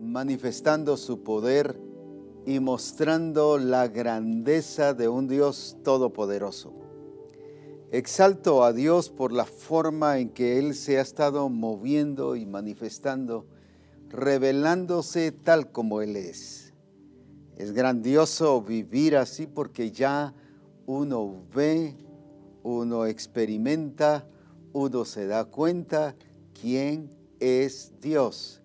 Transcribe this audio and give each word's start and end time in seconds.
manifestando 0.00 0.96
su 0.96 1.22
poder 1.22 1.78
y 2.46 2.60
mostrando 2.60 3.58
la 3.58 3.88
grandeza 3.88 4.94
de 4.94 5.08
un 5.08 5.28
Dios 5.28 5.76
todopoderoso. 5.82 6.72
Exalto 7.90 8.64
a 8.64 8.72
Dios 8.72 9.10
por 9.10 9.32
la 9.32 9.44
forma 9.44 10.18
en 10.18 10.30
que 10.30 10.58
Él 10.58 10.74
se 10.74 10.98
ha 10.98 11.02
estado 11.02 11.48
moviendo 11.48 12.36
y 12.36 12.46
manifestando, 12.46 13.46
revelándose 14.08 15.32
tal 15.32 15.72
como 15.72 16.02
Él 16.02 16.16
es. 16.16 16.74
Es 17.56 17.72
grandioso 17.72 18.62
vivir 18.62 19.16
así 19.16 19.46
porque 19.46 19.90
ya 19.90 20.34
uno 20.86 21.42
ve, 21.54 21.96
uno 22.62 23.06
experimenta, 23.06 24.28
uno 24.72 25.04
se 25.04 25.26
da 25.26 25.44
cuenta 25.44 26.14
quién 26.60 27.10
es 27.40 27.92
Dios, 28.00 28.57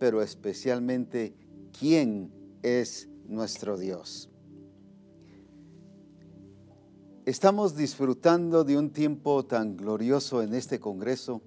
pero 0.00 0.22
especialmente 0.22 1.34
quién 1.78 2.32
es 2.62 3.08
nuestro 3.28 3.76
Dios. 3.76 4.30
Estamos 7.26 7.76
disfrutando 7.76 8.64
de 8.64 8.78
un 8.78 8.90
tiempo 8.90 9.44
tan 9.44 9.76
glorioso 9.76 10.42
en 10.42 10.54
este 10.54 10.80
Congreso 10.80 11.42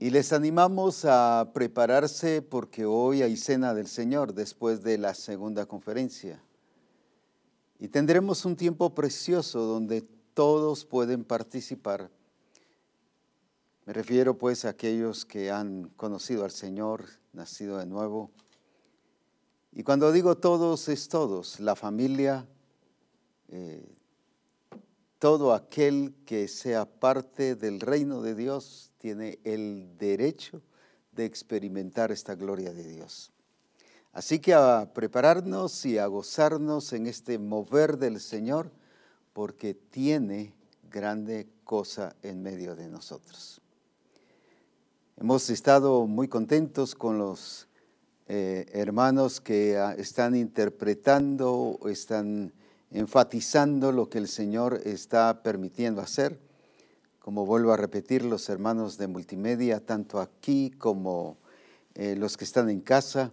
y 0.00 0.08
les 0.10 0.32
animamos 0.32 1.04
a 1.04 1.50
prepararse 1.52 2.40
porque 2.40 2.86
hoy 2.86 3.20
hay 3.20 3.36
cena 3.36 3.74
del 3.74 3.86
Señor 3.86 4.32
después 4.32 4.82
de 4.82 4.96
la 4.96 5.12
segunda 5.12 5.66
conferencia. 5.66 6.42
Y 7.78 7.88
tendremos 7.88 8.46
un 8.46 8.56
tiempo 8.56 8.94
precioso 8.94 9.60
donde 9.66 10.02
todos 10.32 10.86
pueden 10.86 11.22
participar 11.22 12.10
me 13.88 13.94
refiero 13.94 14.36
pues 14.36 14.66
a 14.66 14.68
aquellos 14.68 15.24
que 15.24 15.50
han 15.50 15.88
conocido 15.96 16.44
al 16.44 16.50
Señor, 16.50 17.06
nacido 17.32 17.78
de 17.78 17.86
nuevo. 17.86 18.30
Y 19.72 19.82
cuando 19.82 20.12
digo 20.12 20.36
todos, 20.36 20.90
es 20.90 21.08
todos, 21.08 21.58
la 21.58 21.74
familia, 21.74 22.46
eh, 23.48 23.96
todo 25.18 25.54
aquel 25.54 26.14
que 26.26 26.48
sea 26.48 26.84
parte 26.84 27.54
del 27.56 27.80
reino 27.80 28.20
de 28.20 28.34
Dios 28.34 28.92
tiene 28.98 29.38
el 29.44 29.96
derecho 29.96 30.60
de 31.12 31.24
experimentar 31.24 32.12
esta 32.12 32.34
gloria 32.34 32.74
de 32.74 32.86
Dios. 32.86 33.32
Así 34.12 34.38
que 34.38 34.52
a 34.52 34.90
prepararnos 34.92 35.86
y 35.86 35.96
a 35.96 36.04
gozarnos 36.08 36.92
en 36.92 37.06
este 37.06 37.38
mover 37.38 37.96
del 37.96 38.20
Señor, 38.20 38.70
porque 39.32 39.72
tiene 39.72 40.52
grande 40.90 41.48
cosa 41.64 42.14
en 42.20 42.42
medio 42.42 42.76
de 42.76 42.90
nosotros. 42.90 43.62
Hemos 45.20 45.50
estado 45.50 46.06
muy 46.06 46.28
contentos 46.28 46.94
con 46.94 47.18
los 47.18 47.66
eh, 48.28 48.66
hermanos 48.72 49.40
que 49.40 49.76
ah, 49.76 49.92
están 49.98 50.36
interpretando, 50.36 51.80
están 51.86 52.52
enfatizando 52.92 53.90
lo 53.90 54.08
que 54.08 54.18
el 54.18 54.28
Señor 54.28 54.80
está 54.84 55.42
permitiendo 55.42 56.02
hacer. 56.02 56.38
Como 57.18 57.46
vuelvo 57.46 57.72
a 57.72 57.76
repetir, 57.76 58.24
los 58.24 58.48
hermanos 58.48 58.96
de 58.96 59.08
multimedia, 59.08 59.84
tanto 59.84 60.20
aquí 60.20 60.70
como 60.70 61.36
eh, 61.96 62.14
los 62.14 62.36
que 62.36 62.44
están 62.44 62.70
en 62.70 62.80
casa, 62.80 63.32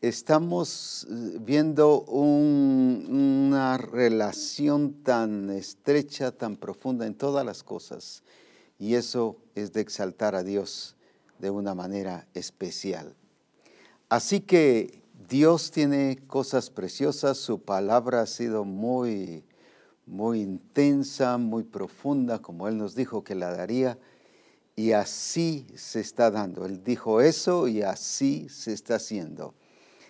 estamos 0.00 1.06
eh, 1.10 1.36
viendo 1.42 2.04
una 2.04 3.76
relación 3.76 5.02
tan 5.02 5.50
estrecha, 5.50 6.32
tan 6.32 6.56
profunda 6.56 7.06
en 7.06 7.16
todas 7.16 7.44
las 7.44 7.62
cosas 7.62 8.22
y 8.78 8.94
eso 8.94 9.36
es 9.54 9.72
de 9.72 9.80
exaltar 9.80 10.34
a 10.34 10.42
Dios 10.42 10.96
de 11.38 11.50
una 11.50 11.74
manera 11.74 12.26
especial. 12.34 13.14
Así 14.08 14.40
que 14.40 15.02
Dios 15.28 15.70
tiene 15.70 16.18
cosas 16.26 16.70
preciosas, 16.70 17.38
su 17.38 17.60
palabra 17.60 18.22
ha 18.22 18.26
sido 18.26 18.64
muy, 18.64 19.44
muy 20.06 20.40
intensa, 20.40 21.38
muy 21.38 21.64
profunda, 21.64 22.40
como 22.40 22.68
Él 22.68 22.76
nos 22.76 22.94
dijo 22.94 23.24
que 23.24 23.34
la 23.34 23.50
daría, 23.50 23.98
y 24.76 24.92
así 24.92 25.66
se 25.76 26.00
está 26.00 26.30
dando. 26.30 26.66
Él 26.66 26.82
dijo 26.82 27.20
eso 27.20 27.68
y 27.68 27.82
así 27.82 28.48
se 28.48 28.72
está 28.72 28.96
haciendo. 28.96 29.54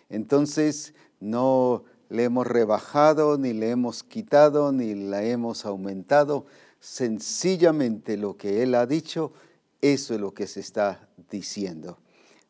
Entonces, 0.09 0.95
no 1.21 1.85
le 2.09 2.25
hemos 2.25 2.47
rebajado, 2.47 3.39
ni 3.39 3.53
le 3.53 3.71
hemos 3.71 4.03
quitado, 4.03 4.73
ni 4.73 4.95
la 4.95 5.23
hemos 5.23 5.65
aumentado, 5.67 6.47
sencillamente 6.85 8.19
lo 8.19 8.37
que 8.37 8.63
Él 8.63 8.75
ha 8.75 8.85
dicho, 8.85 9.33
eso 9.81 10.15
es 10.15 10.21
lo 10.21 10.35
que 10.35 10.47
se 10.47 10.61
está 10.61 11.09
diciendo. 11.31 11.99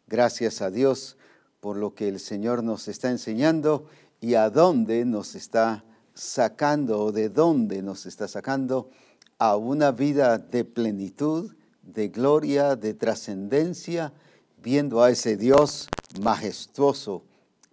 Gracias 0.08 0.60
a 0.60 0.72
Dios 0.72 1.16
por 1.60 1.76
lo 1.76 1.94
que 1.94 2.08
el 2.08 2.18
Señor 2.18 2.64
nos 2.64 2.88
está 2.88 3.10
enseñando 3.10 3.86
y 4.20 4.34
a 4.34 4.50
dónde 4.50 5.04
nos 5.04 5.36
está 5.36 5.84
sacando 6.14 7.00
o 7.04 7.12
de 7.12 7.28
dónde 7.28 7.80
nos 7.80 8.06
está 8.06 8.26
sacando 8.26 8.90
a 9.38 9.56
una 9.56 9.92
vida 9.92 10.38
de 10.38 10.64
plenitud, 10.64 11.54
de 11.82 12.08
gloria, 12.08 12.74
de 12.74 12.92
trascendencia, 12.92 14.12
viendo 14.60 15.00
a 15.00 15.10
ese 15.10 15.36
Dios 15.36 15.88
majestuoso 16.20 17.22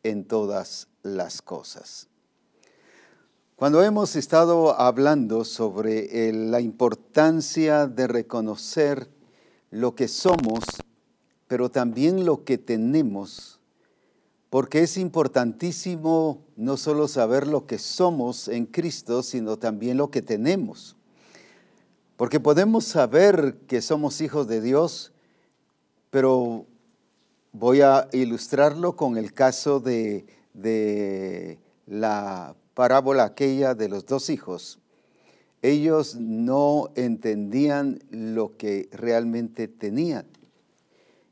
en 0.04 0.26
todas 0.26 0.88
las 1.02 1.42
cosas. 1.42 2.11
Cuando 3.62 3.84
hemos 3.84 4.16
estado 4.16 4.74
hablando 4.82 5.46
sobre 5.46 6.30
eh, 6.30 6.34
la 6.34 6.62
importancia 6.62 7.86
de 7.86 8.08
reconocer 8.08 9.08
lo 9.70 9.94
que 9.94 10.08
somos, 10.08 10.64
pero 11.48 11.70
también 11.70 12.26
lo 12.26 12.44
que 12.44 12.58
tenemos, 12.58 13.60
porque 14.50 14.82
es 14.82 14.98
importantísimo 14.98 16.42
no 16.56 16.76
solo 16.76 17.08
saber 17.08 17.46
lo 17.46 17.68
que 17.68 17.78
somos 17.78 18.48
en 18.48 18.66
Cristo, 18.66 19.22
sino 19.22 19.58
también 19.58 19.98
lo 19.98 20.10
que 20.10 20.24
tenemos. 20.24 20.96
Porque 22.18 22.40
podemos 22.40 22.86
saber 22.86 23.58
que 23.68 23.84
somos 23.84 24.22
hijos 24.22 24.48
de 24.48 24.60
Dios, 24.60 25.12
pero 26.10 26.66
voy 27.52 27.82
a 27.82 28.08
ilustrarlo 28.12 28.96
con 28.96 29.18
el 29.20 29.34
caso 29.34 29.80
de, 29.80 30.26
de 30.56 31.60
la 31.86 32.56
parábola 32.74 33.26
aquella 33.26 33.76
de 33.76 33.90
los 33.90 34.06
dos 34.06 34.30
hijos, 34.30 34.80
ellos 35.62 36.16
no 36.16 36.90
entendían 36.96 38.00
lo 38.10 38.58
que 38.58 38.90
realmente 38.92 39.68
tenían. 39.68 40.26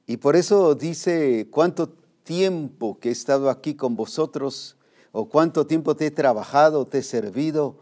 Y 0.05 0.17
por 0.17 0.35
eso 0.35 0.75
dice, 0.75 1.47
¿cuánto 1.49 1.89
tiempo 2.23 2.99
que 2.99 3.09
he 3.09 3.11
estado 3.11 3.49
aquí 3.49 3.75
con 3.75 3.95
vosotros? 3.95 4.75
¿O 5.11 5.29
cuánto 5.29 5.65
tiempo 5.65 5.95
te 5.95 6.07
he 6.07 6.11
trabajado, 6.11 6.85
te 6.85 6.99
he 6.99 7.03
servido? 7.03 7.77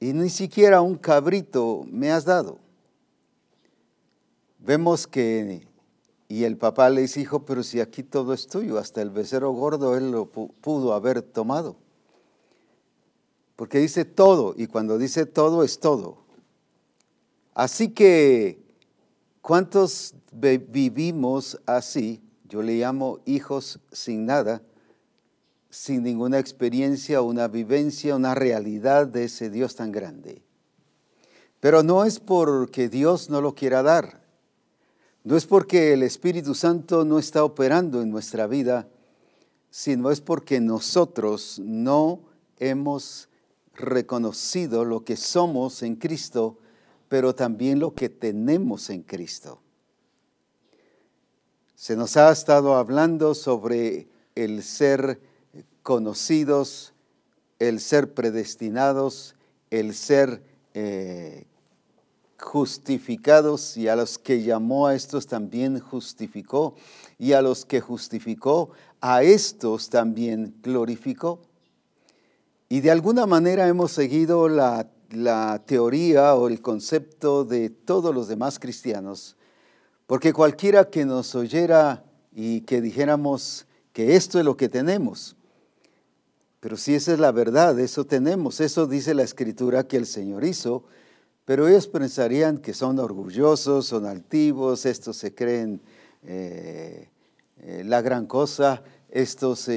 Y 0.00 0.12
ni 0.12 0.28
siquiera 0.28 0.82
un 0.82 0.96
cabrito 0.96 1.86
me 1.90 2.10
has 2.10 2.24
dado. 2.24 2.58
Vemos 4.58 5.06
que, 5.06 5.66
y 6.28 6.44
el 6.44 6.58
papá 6.58 6.90
le 6.90 7.02
dice, 7.02 7.20
hijo, 7.20 7.46
pero 7.46 7.62
si 7.62 7.80
aquí 7.80 8.02
todo 8.02 8.34
es 8.34 8.46
tuyo, 8.46 8.78
hasta 8.78 9.00
el 9.00 9.10
becerro 9.10 9.52
gordo 9.52 9.96
él 9.96 10.10
lo 10.10 10.26
pudo 10.26 10.92
haber 10.92 11.22
tomado 11.22 11.76
porque 13.56 13.78
dice 13.78 14.04
todo, 14.04 14.54
y 14.56 14.66
cuando 14.66 14.98
dice 14.98 15.24
todo 15.24 15.64
es 15.64 15.80
todo. 15.80 16.18
Así 17.54 17.88
que, 17.88 18.62
¿cuántos 19.40 20.14
vivimos 20.30 21.58
así? 21.64 22.22
Yo 22.44 22.62
le 22.62 22.74
llamo 22.74 23.20
hijos 23.24 23.80
sin 23.90 24.26
nada, 24.26 24.62
sin 25.70 26.02
ninguna 26.02 26.38
experiencia, 26.38 27.22
una 27.22 27.48
vivencia, 27.48 28.14
una 28.14 28.34
realidad 28.34 29.06
de 29.06 29.24
ese 29.24 29.48
Dios 29.48 29.74
tan 29.74 29.90
grande. 29.90 30.42
Pero 31.60 31.82
no 31.82 32.04
es 32.04 32.20
porque 32.20 32.90
Dios 32.90 33.30
no 33.30 33.40
lo 33.40 33.54
quiera 33.54 33.82
dar, 33.82 34.20
no 35.24 35.36
es 35.36 35.46
porque 35.46 35.94
el 35.94 36.02
Espíritu 36.02 36.54
Santo 36.54 37.06
no 37.06 37.18
está 37.18 37.42
operando 37.42 38.02
en 38.02 38.10
nuestra 38.10 38.46
vida, 38.46 38.86
sino 39.70 40.10
es 40.10 40.20
porque 40.20 40.60
nosotros 40.60 41.58
no 41.58 42.20
hemos 42.58 43.28
reconocido 43.76 44.84
lo 44.84 45.04
que 45.04 45.16
somos 45.16 45.82
en 45.82 45.96
Cristo, 45.96 46.58
pero 47.08 47.34
también 47.34 47.78
lo 47.78 47.94
que 47.94 48.08
tenemos 48.08 48.90
en 48.90 49.02
Cristo. 49.02 49.60
Se 51.74 51.94
nos 51.94 52.16
ha 52.16 52.32
estado 52.32 52.76
hablando 52.76 53.34
sobre 53.34 54.08
el 54.34 54.62
ser 54.62 55.20
conocidos, 55.82 56.94
el 57.58 57.80
ser 57.80 58.14
predestinados, 58.14 59.36
el 59.70 59.94
ser 59.94 60.42
eh, 60.74 61.46
justificados 62.38 63.76
y 63.76 63.88
a 63.88 63.96
los 63.96 64.18
que 64.18 64.42
llamó 64.42 64.86
a 64.86 64.94
estos 64.94 65.26
también 65.26 65.78
justificó 65.78 66.74
y 67.18 67.32
a 67.32 67.42
los 67.42 67.64
que 67.64 67.80
justificó 67.80 68.70
a 69.00 69.22
estos 69.22 69.88
también 69.88 70.54
glorificó. 70.62 71.40
Y 72.68 72.80
de 72.80 72.90
alguna 72.90 73.26
manera 73.26 73.68
hemos 73.68 73.92
seguido 73.92 74.48
la, 74.48 74.88
teoría 75.66 76.34
o 76.34 76.48
el 76.48 76.60
concepto 76.60 77.44
de 77.44 77.70
todos 77.70 78.12
los 78.12 78.26
demás 78.26 78.58
cristianos, 78.58 79.36
porque 80.08 80.32
cualquiera 80.32 80.90
que 80.90 81.04
nos 81.04 81.34
oyera 81.36 82.04
y 82.34 82.62
que 82.62 82.80
dijéramos 82.80 83.66
que 83.92 84.16
esto 84.16 84.40
es 84.40 84.44
lo 84.44 84.56
que 84.56 84.68
tenemos. 84.68 85.36
Pero 86.58 86.76
si 86.76 86.96
esa 86.96 87.12
es 87.12 87.20
la 87.20 87.30
verdad, 87.30 87.78
eso 87.78 88.04
tenemos, 88.04 88.60
eso 88.60 88.88
dice 88.88 89.14
la 89.14 89.22
escritura 89.22 89.86
que 89.86 89.96
el 89.96 90.06
Señor 90.06 90.44
hizo, 90.44 90.82
pero 91.44 91.68
ellos 91.68 91.86
pensarían 91.86 92.58
que 92.58 92.74
son 92.74 92.98
orgullosos, 92.98 93.86
son 93.86 94.06
altivos, 94.06 94.86
estos 94.86 95.16
se 95.16 95.32
creen 95.32 95.80
eh, 96.24 97.08
eh, 97.62 97.84
la 97.86 98.02
gran 98.02 98.26
cosa, 98.26 98.82
estos, 99.08 99.70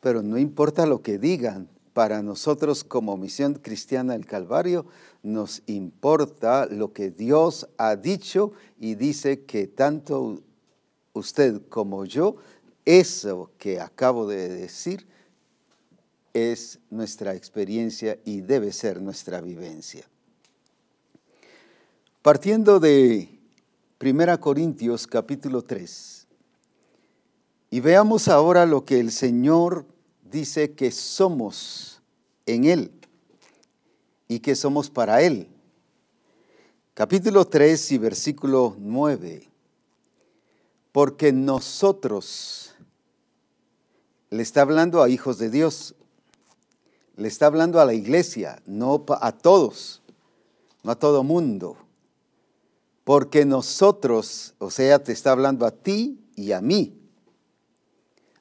pero 0.00 0.22
no 0.22 0.36
importa 0.36 0.86
lo 0.86 1.00
que 1.02 1.16
digan, 1.16 1.68
para 1.92 2.22
nosotros 2.22 2.84
como 2.84 3.16
misión 3.16 3.54
cristiana 3.54 4.12
del 4.12 4.26
Calvario 4.26 4.86
nos 5.22 5.62
importa 5.66 6.66
lo 6.66 6.92
que 6.92 7.10
Dios 7.10 7.68
ha 7.76 7.96
dicho 7.96 8.52
y 8.78 8.94
dice 8.94 9.44
que 9.44 9.66
tanto 9.66 10.40
usted 11.12 11.62
como 11.68 12.04
yo, 12.04 12.36
eso 12.84 13.50
que 13.58 13.80
acabo 13.80 14.26
de 14.26 14.48
decir 14.48 15.06
es 16.32 16.78
nuestra 16.90 17.34
experiencia 17.34 18.18
y 18.24 18.40
debe 18.40 18.72
ser 18.72 19.02
nuestra 19.02 19.40
vivencia. 19.40 20.04
Partiendo 22.22 22.80
de 22.80 23.40
1 24.00 24.40
Corintios 24.40 25.06
capítulo 25.06 25.62
3, 25.62 26.26
y 27.70 27.80
veamos 27.80 28.28
ahora 28.28 28.66
lo 28.66 28.84
que 28.84 28.98
el 28.98 29.12
Señor 29.12 29.86
dice 30.30 30.72
que 30.72 30.90
somos 30.90 32.00
en 32.46 32.64
Él 32.64 32.92
y 34.28 34.40
que 34.40 34.54
somos 34.54 34.90
para 34.90 35.22
Él. 35.22 35.48
Capítulo 36.94 37.46
3 37.46 37.92
y 37.92 37.98
versículo 37.98 38.76
9. 38.78 39.48
Porque 40.92 41.32
nosotros, 41.32 42.74
le 44.30 44.42
está 44.42 44.62
hablando 44.62 45.02
a 45.02 45.08
hijos 45.08 45.38
de 45.38 45.50
Dios, 45.50 45.94
le 47.16 47.28
está 47.28 47.46
hablando 47.46 47.80
a 47.80 47.84
la 47.84 47.94
iglesia, 47.94 48.62
no 48.66 49.04
a 49.08 49.32
todos, 49.32 50.02
no 50.82 50.92
a 50.92 50.98
todo 50.98 51.22
mundo. 51.22 51.76
Porque 53.04 53.44
nosotros, 53.44 54.54
o 54.58 54.70
sea, 54.70 55.02
te 55.02 55.12
está 55.12 55.32
hablando 55.32 55.66
a 55.66 55.70
ti 55.70 56.20
y 56.36 56.52
a 56.52 56.60
mí. 56.60 56.99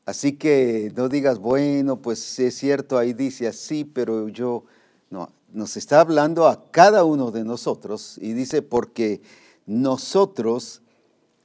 Así 0.10 0.34
que 0.34 0.92
no 0.96 1.08
digas, 1.08 1.38
bueno, 1.38 2.02
pues 2.02 2.40
es 2.40 2.56
cierto, 2.58 2.98
ahí 2.98 3.14
dice 3.14 3.48
así, 3.48 3.84
pero 3.84 4.28
yo, 4.28 4.64
no, 5.12 5.32
nos 5.54 5.78
está 5.78 6.02
hablando 6.02 6.48
a 6.48 6.72
cada 6.72 7.04
uno 7.04 7.30
de 7.30 7.44
nosotros 7.44 8.18
y 8.20 8.34
dice, 8.34 8.64
porque 8.64 9.22
nosotros 9.68 10.82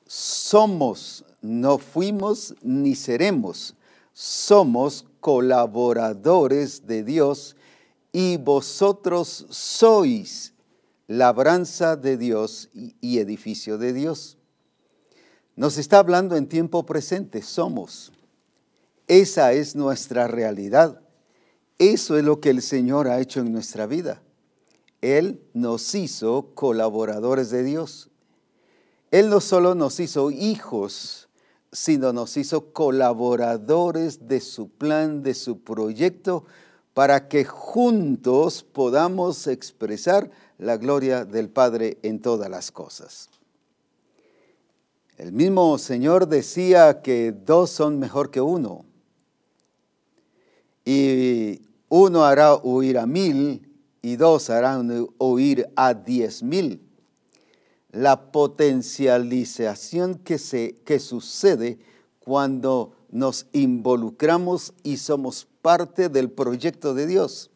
somos, 0.06 1.26
no 1.42 1.76
fuimos 1.76 2.54
ni 2.62 2.94
seremos, 2.94 3.74
somos 4.14 5.04
colaboradores 5.20 6.86
de 6.86 7.04
Dios 7.04 7.56
y 8.12 8.38
vosotros 8.38 9.44
sois 9.50 10.54
labranza 11.06 11.96
de 11.96 12.16
Dios 12.16 12.70
y 12.72 13.18
edificio 13.18 13.76
de 13.76 13.92
Dios. 13.92 14.38
Nos 15.54 15.76
está 15.76 15.98
hablando 15.98 16.34
en 16.34 16.48
tiempo 16.48 16.86
presente, 16.86 17.42
somos. 17.42 18.10
Esa 19.06 19.52
es 19.52 19.76
nuestra 19.76 20.28
realidad. 20.28 21.00
Eso 21.78 22.16
es 22.16 22.24
lo 22.24 22.40
que 22.40 22.50
el 22.50 22.62
Señor 22.62 23.08
ha 23.08 23.20
hecho 23.20 23.40
en 23.40 23.52
nuestra 23.52 23.86
vida. 23.86 24.22
Él 25.02 25.42
nos 25.52 25.94
hizo 25.94 26.54
colaboradores 26.54 27.50
de 27.50 27.62
Dios. 27.62 28.08
Él 29.10 29.28
no 29.28 29.40
solo 29.40 29.74
nos 29.74 30.00
hizo 30.00 30.30
hijos, 30.30 31.28
sino 31.72 32.12
nos 32.12 32.36
hizo 32.36 32.72
colaboradores 32.72 34.26
de 34.26 34.40
su 34.40 34.70
plan, 34.70 35.22
de 35.22 35.34
su 35.34 35.60
proyecto, 35.60 36.44
para 36.94 37.28
que 37.28 37.44
juntos 37.44 38.62
podamos 38.62 39.46
expresar 39.46 40.30
la 40.58 40.76
gloria 40.78 41.24
del 41.24 41.50
Padre 41.50 41.98
en 42.02 42.20
todas 42.20 42.48
las 42.48 42.70
cosas. 42.70 43.28
El 45.18 45.32
mismo 45.32 45.76
Señor 45.76 46.28
decía 46.28 47.02
que 47.02 47.32
dos 47.32 47.70
son 47.70 47.98
mejor 47.98 48.30
que 48.30 48.40
uno 48.40 48.84
y 50.84 51.62
uno 51.88 52.24
hará 52.24 52.56
huir 52.56 52.98
a 52.98 53.06
mil 53.06 53.70
y 54.02 54.16
dos 54.16 54.50
harán 54.50 55.08
huir 55.18 55.68
a 55.76 55.94
diez 55.94 56.42
mil. 56.42 56.80
La 57.90 58.32
potencialización 58.32 60.16
que, 60.16 60.38
se, 60.38 60.74
que 60.84 60.98
sucede 60.98 61.78
cuando 62.18 62.92
nos 63.10 63.46
involucramos 63.52 64.74
y 64.82 64.96
somos 64.96 65.46
parte 65.62 66.08
del 66.08 66.30
proyecto 66.30 66.92
de 66.92 67.06
Dios. 67.06 67.50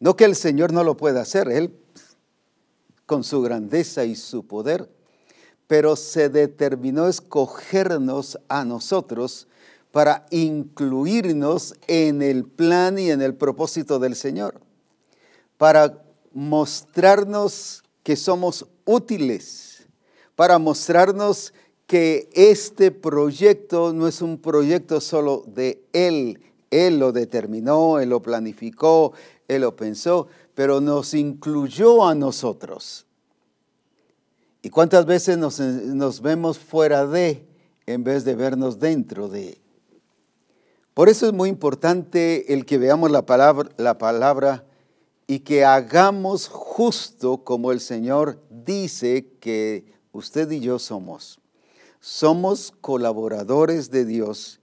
No 0.00 0.16
que 0.16 0.24
el 0.24 0.34
Señor 0.34 0.72
no 0.72 0.82
lo 0.82 0.96
pueda 0.96 1.20
hacer, 1.20 1.48
Él 1.48 1.76
con 3.04 3.22
su 3.22 3.42
grandeza 3.42 4.04
y 4.04 4.16
su 4.16 4.46
poder, 4.46 4.88
pero 5.66 5.94
se 5.96 6.28
determinó 6.30 7.06
escogernos 7.06 8.38
a 8.48 8.64
nosotros 8.64 9.46
para 9.92 10.26
incluirnos 10.30 11.74
en 11.86 12.22
el 12.22 12.44
plan 12.44 12.98
y 12.98 13.10
en 13.10 13.22
el 13.22 13.34
propósito 13.34 13.98
del 13.98 14.14
Señor, 14.14 14.60
para 15.58 16.02
mostrarnos 16.32 17.82
que 18.02 18.16
somos 18.16 18.66
útiles, 18.84 19.86
para 20.36 20.58
mostrarnos 20.58 21.52
que 21.86 22.30
este 22.34 22.92
proyecto 22.92 23.92
no 23.92 24.06
es 24.06 24.22
un 24.22 24.38
proyecto 24.38 25.00
solo 25.00 25.44
de 25.46 25.82
Él, 25.92 26.40
Él 26.70 27.00
lo 27.00 27.10
determinó, 27.10 27.98
Él 27.98 28.10
lo 28.10 28.22
planificó, 28.22 29.12
Él 29.48 29.62
lo 29.62 29.74
pensó, 29.74 30.28
pero 30.54 30.80
nos 30.80 31.14
incluyó 31.14 32.06
a 32.06 32.14
nosotros. 32.14 33.06
¿Y 34.62 34.70
cuántas 34.70 35.04
veces 35.04 35.36
nos, 35.36 35.58
nos 35.58 36.20
vemos 36.20 36.58
fuera 36.58 37.06
de 37.06 37.44
en 37.86 38.04
vez 38.04 38.24
de 38.24 38.36
vernos 38.36 38.78
dentro 38.78 39.26
de? 39.28 39.59
Por 41.00 41.08
eso 41.08 41.26
es 41.26 41.32
muy 41.32 41.48
importante 41.48 42.52
el 42.52 42.66
que 42.66 42.76
veamos 42.76 43.10
la 43.10 43.24
palabra, 43.24 43.70
la 43.78 43.96
palabra 43.96 44.66
y 45.26 45.38
que 45.38 45.64
hagamos 45.64 46.46
justo 46.46 47.42
como 47.42 47.72
el 47.72 47.80
Señor 47.80 48.38
dice 48.50 49.26
que 49.40 49.94
usted 50.12 50.50
y 50.50 50.60
yo 50.60 50.78
somos. 50.78 51.40
Somos 52.00 52.74
colaboradores 52.82 53.90
de 53.90 54.04
Dios 54.04 54.60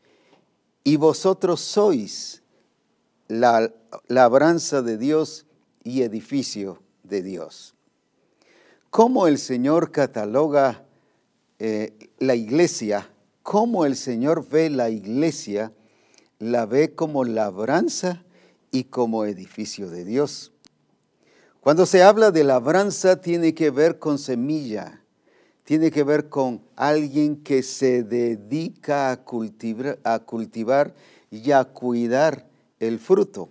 y 0.84 0.98
vosotros 0.98 1.60
sois 1.60 2.44
la 3.28 3.74
labranza 4.08 4.84
de 4.84 5.00
Dios 5.00 5.48
y 5.84 6.04
edificio 6.04 6.84
de 7.02 7.24
Dios. 7.24 7.74
¿Cómo 8.92 9.26
el 9.26 9.40
Señor 9.40 9.90
cataloga 9.90 10.86
eh, 11.58 12.12
la 12.20 12.36
iglesia? 12.36 13.10
¿Cómo 13.42 13.88
el 13.88 13.96
Señor 13.96 14.48
ve 14.48 14.70
la 14.70 14.92
iglesia? 14.92 15.74
La 16.40 16.66
ve 16.66 16.94
como 16.94 17.24
labranza 17.24 18.24
y 18.72 18.86
como 18.86 19.26
edificio 19.26 19.90
de 19.90 20.06
Dios. 20.06 20.52
Cuando 21.62 21.86
se 21.86 22.04
habla 22.04 22.32
de 22.32 22.44
labranza 22.44 23.20
tiene 23.22 23.54
que 23.54 23.72
ver 23.72 24.00
con 24.00 24.18
semilla, 24.18 25.02
tiene 25.64 25.92
que 25.92 26.04
ver 26.04 26.30
con 26.30 26.62
alguien 26.78 27.44
que 27.44 27.62
se 27.62 28.04
dedica 28.04 29.12
a 29.12 29.18
cultivar, 29.26 30.94
y 31.30 31.52
a 31.52 31.66
cuidar 31.66 32.48
el 32.80 33.00
fruto, 33.00 33.50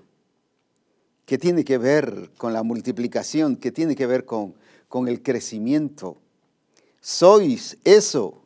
que 1.26 1.37
tiene 1.37 1.62
que 1.62 1.76
ver 1.76 2.31
con 2.38 2.55
la 2.55 2.62
multiplicación, 2.62 3.57
que 3.57 3.71
tiene 3.71 3.95
que 3.95 4.07
ver 4.07 4.25
con, 4.25 4.55
con 4.88 5.09
el 5.09 5.23
crecimiento. 5.23 6.16
Sois 7.02 7.76
eso, 7.85 8.40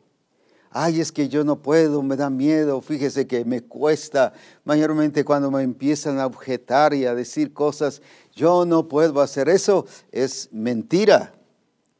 ay, 0.70 1.00
es 1.00 1.10
que 1.10 1.28
yo 1.28 1.44
no 1.44 1.60
puedo, 1.60 2.02
me 2.02 2.16
da 2.16 2.30
miedo, 2.30 2.80
fíjese 2.80 3.26
que 3.26 3.44
me 3.44 3.62
cuesta, 3.62 4.32
mayormente 4.64 5.24
cuando 5.24 5.50
me 5.50 5.62
empiezan 5.62 6.18
a 6.20 6.26
objetar 6.26 6.94
y 6.94 7.06
a 7.06 7.14
decir 7.14 7.52
cosas, 7.52 8.02
yo 8.34 8.64
no 8.64 8.86
puedo 8.88 9.20
hacer 9.20 9.48
eso, 9.48 9.86
es 10.12 10.48
mentira, 10.52 11.34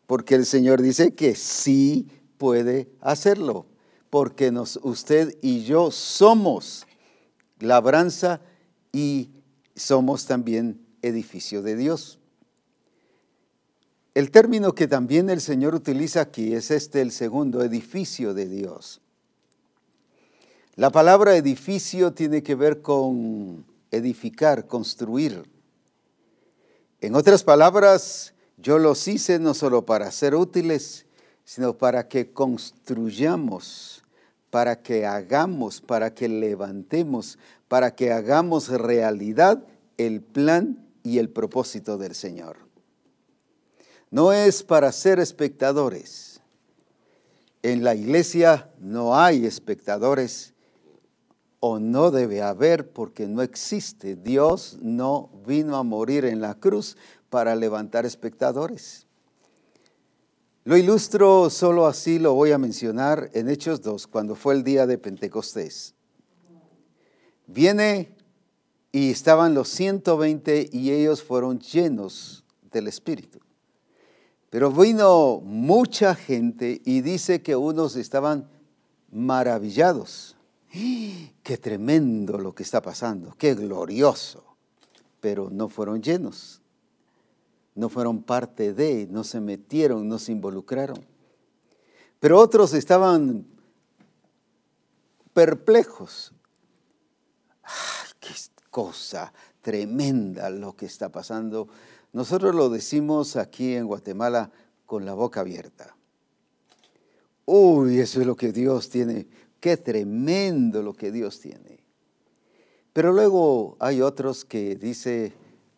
porque 0.07 0.37
el 0.37 0.47
Señor 0.47 0.83
dice 0.83 1.15
que 1.15 1.35
sí 1.35 2.09
puede 2.39 2.89
hacerlo, 3.01 3.67
porque 4.09 4.53
nos, 4.53 4.79
usted 4.83 5.37
y 5.43 5.65
yo 5.65 5.91
somos 5.91 6.87
labranza 7.59 8.41
y 8.93 9.31
somos 9.75 10.27
también 10.27 10.81
edificio 11.03 11.63
de 11.63 11.77
Dios. 11.77 12.20
El 14.21 14.31
término 14.31 14.75
que 14.75 14.87
también 14.87 15.31
el 15.31 15.41
Señor 15.41 15.75
utiliza 15.75 16.21
aquí 16.21 16.53
es 16.53 16.71
este, 16.71 17.01
el 17.01 17.11
segundo, 17.11 17.63
edificio 17.63 18.35
de 18.35 18.51
Dios. 18.51 19.01
La 20.75 20.91
palabra 20.91 21.35
edificio 21.37 22.13
tiene 22.13 22.43
que 22.43 22.55
ver 22.55 22.83
con 22.83 23.65
edificar, 23.91 24.67
construir. 24.67 25.49
En 27.01 27.15
otras 27.15 27.45
palabras, 27.45 28.35
yo 28.59 28.79
los 28.79 29.09
hice 29.09 29.39
no 29.39 29.55
solo 29.55 29.87
para 29.87 30.11
ser 30.11 30.35
útiles, 30.35 31.07
sino 31.47 31.79
para 31.79 32.07
que 32.07 32.31
construyamos, 32.31 34.05
para 34.51 34.83
que 34.83 35.07
hagamos, 35.07 35.81
para 35.81 36.13
que 36.13 36.29
levantemos, 36.29 37.39
para 37.69 37.95
que 37.95 38.13
hagamos 38.13 38.69
realidad 38.69 39.65
el 39.97 40.21
plan 40.21 40.87
y 41.03 41.21
el 41.21 41.31
propósito 41.31 41.97
del 41.97 42.15
Señor. 42.15 42.70
No 44.11 44.33
es 44.33 44.63
para 44.63 44.91
ser 44.93 45.21
espectadores. 45.21 46.41
En 47.63 47.85
la 47.85 47.95
iglesia 47.95 48.71
no 48.79 49.17
hay 49.17 49.47
espectadores 49.47 50.55
o 51.61 51.79
no 51.79 52.11
debe 52.11 52.43
haber 52.43 52.91
porque 52.91 53.29
no 53.29 53.43
existe. 53.43 54.17
Dios 54.17 54.79
no 54.81 55.31
vino 55.47 55.77
a 55.77 55.83
morir 55.83 56.25
en 56.25 56.41
la 56.41 56.55
cruz 56.55 56.97
para 57.29 57.55
levantar 57.55 58.07
espectadores. 58.07 59.07
Lo 60.65 60.77
ilustro 60.77 61.51
solo 61.51 61.87
así, 61.87 62.19
lo 62.19 62.35
voy 62.35 62.53
a 62.53 62.59
mencionar 62.59 63.31
en 63.33 63.49
Hechos 63.49 63.81
2, 63.83 64.07
cuando 64.07 64.35
fue 64.35 64.55
el 64.55 64.63
día 64.63 64.87
de 64.87 64.99
Pentecostés. 64.99 65.95
Viene 67.47 68.15
y 68.93 69.11
estaban 69.11 69.55
los 69.55 69.69
120 69.69 70.71
y 70.73 70.91
ellos 70.93 71.23
fueron 71.23 71.61
llenos 71.61 72.45
del 72.71 72.89
Espíritu. 72.89 73.40
Pero 74.51 74.71
vino 74.71 75.41
mucha 75.43 76.15
gente 76.15 76.83
y 76.85 77.01
dice 77.01 77.41
que 77.43 77.57
unos 77.57 77.97
estaban 77.97 78.49
maravillados. 79.11 80.37
Qué 81.43 81.59
tremendo 81.59 82.39
lo 82.39 82.55
que 82.55 82.63
está 82.63 82.83
pasando, 82.83 83.35
qué 83.39 83.55
glorioso. 83.55 84.45
Pero 85.21 85.51
no 85.51 85.69
fueron 85.69 86.03
llenos 86.03 86.61
no 87.75 87.89
fueron 87.89 88.23
parte 88.23 88.75
de, 88.75 89.07
no 89.11 89.25
se 89.25 89.41
metieron, 89.41 90.09
no 90.09 90.19
se 90.19 90.33
involucraron. 90.33 91.05
Pero 92.19 92.39
otros 92.39 92.75
estaban 92.75 93.47
perplejos. 95.33 96.33
¡Qué 98.21 98.35
cosa 98.71 99.33
tremenda 99.63 100.51
lo 100.51 100.77
que 100.77 100.87
está 100.87 101.09
pasando! 101.09 101.69
Nosotros 102.13 102.55
lo 102.55 102.69
decimos 102.69 103.37
aquí 103.37 103.75
en 103.75 103.87
Guatemala 103.87 104.51
con 104.87 105.05
la 105.05 105.15
boca 105.15 105.41
abierta. 105.41 105.97
Uy, 107.47 108.01
eso 108.01 108.21
es 108.21 108.27
lo 108.27 108.37
que 108.37 108.53
Dios 108.53 108.91
tiene. 108.91 109.27
Qué 109.61 109.77
tremendo 109.77 110.83
lo 110.83 110.95
que 110.95 111.13
Dios 111.13 111.41
tiene. 111.41 111.81
Pero 112.93 113.13
luego 113.13 113.77
hay 113.79 114.01
otros 114.01 114.45
que 114.45 114.75
dice 114.75 115.33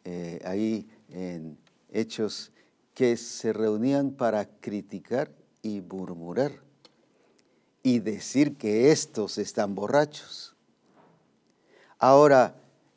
eh, 0.04 0.40
ahí 0.44 0.88
en 1.10 1.58
hechos 1.90 2.52
que 2.94 3.16
se 3.16 3.52
reunían 3.52 4.12
para 4.12 4.46
criticar 4.46 5.30
y 5.62 5.80
murmurar 5.80 6.52
y 7.82 7.98
decir 7.98 8.56
que 8.56 8.90
estos 8.92 9.38
están 9.38 9.74
borrachos. 9.74 10.54
Ahora, 11.98 12.56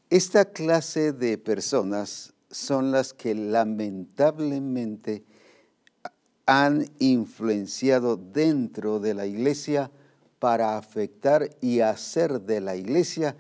esta 0.10 0.46
clase 0.46 1.12
de 1.12 1.38
personas 1.38 2.35
son 2.56 2.92
las 2.92 3.14
que 3.14 3.36
lamentablemente 3.36 5.26
han 6.46 6.90
influenciado 7.00 8.16
dentro 8.16 9.02
de 9.02 9.14
la 9.14 9.26
iglesia 9.26 9.92
para 10.40 10.78
afectar 10.78 11.50
y 11.60 11.82
hacer 11.82 12.42
de 12.42 12.62
la 12.62 12.78
iglesia 12.78 13.36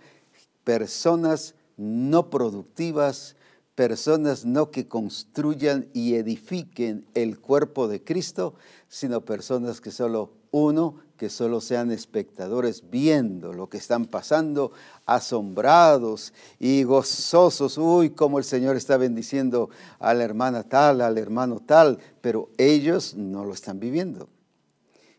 personas 0.66 1.56
no 1.78 2.30
productivas, 2.30 3.38
personas 3.76 4.46
no 4.46 4.72
que 4.72 4.88
construyan 4.88 5.90
y 5.94 6.16
edifiquen 6.16 7.06
el 7.14 7.40
cuerpo 7.40 7.88
de 7.88 8.04
Cristo, 8.04 8.56
sino 8.88 9.26
personas 9.26 9.82
que 9.82 9.92
solo 9.92 10.32
uno, 10.52 10.96
que 11.18 11.30
solo 11.30 11.60
sean 11.60 11.92
espectadores 11.92 12.90
viendo 12.90 13.52
lo 13.52 13.68
que 13.70 13.78
están 13.78 14.06
pasando, 14.06 14.72
asombrados 15.06 16.34
y 16.60 16.84
gozosos. 16.84 17.78
Uy, 17.78 18.12
cómo 18.12 18.40
el 18.40 18.46
Señor 18.46 18.78
está 18.78 18.96
bendiciendo 18.96 19.70
a 20.00 20.14
la 20.14 20.24
hermana 20.24 20.64
tal, 20.64 21.02
al 21.02 21.18
hermano 21.18 21.60
tal, 21.60 22.00
pero 22.22 22.50
ellos 22.58 23.16
no 23.16 23.44
lo 23.44 23.54
están 23.54 23.82
viviendo. 23.82 24.30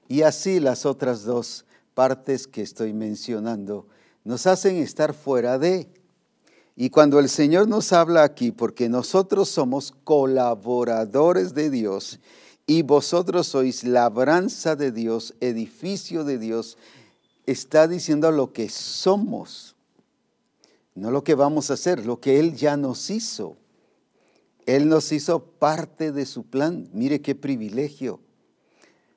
Y 0.09 0.23
así 0.23 0.61
las 0.61 0.87
otras 0.87 1.25
dos 1.25 1.67
partes 1.93 2.47
que 2.47 2.63
estoy 2.63 2.95
mencionando 2.95 3.87
nos 4.25 4.47
hacen 4.47 4.77
estar 4.77 5.13
fuera 5.13 5.59
de 5.59 5.91
y 6.76 6.90
cuando 6.90 7.18
el 7.18 7.30
Señor 7.30 7.68
nos 7.68 7.95
habla 7.95 8.23
aquí, 8.23 8.52
porque 8.52 8.90
nosotros 8.90 9.49
somos 9.49 9.95
colaboradores 10.04 11.54
de 11.54 11.71
Dios 11.71 12.21
y 12.66 12.83
vosotros 12.83 13.47
sois 13.47 13.83
labranza 13.83 14.76
de 14.76 14.92
Dios, 14.92 15.35
edificio 15.40 16.23
de 16.23 16.37
Dios, 16.38 16.76
está 17.47 17.88
diciendo 17.88 18.30
lo 18.30 18.52
que 18.52 18.68
somos, 18.68 19.75
no 20.95 21.11
lo 21.11 21.25
que 21.25 21.35
vamos 21.35 21.71
a 21.71 21.75
hacer, 21.75 22.04
lo 22.04 22.21
que 22.21 22.38
Él 22.38 22.54
ya 22.54 22.76
nos 22.76 23.09
hizo. 23.09 23.56
Él 24.66 24.88
nos 24.88 25.12
hizo 25.12 25.45
parte 25.45 26.11
de 26.11 26.26
su 26.26 26.42
plan. 26.42 26.88
Mire 26.92 27.23
qué 27.23 27.37
privilegio. 27.37 28.21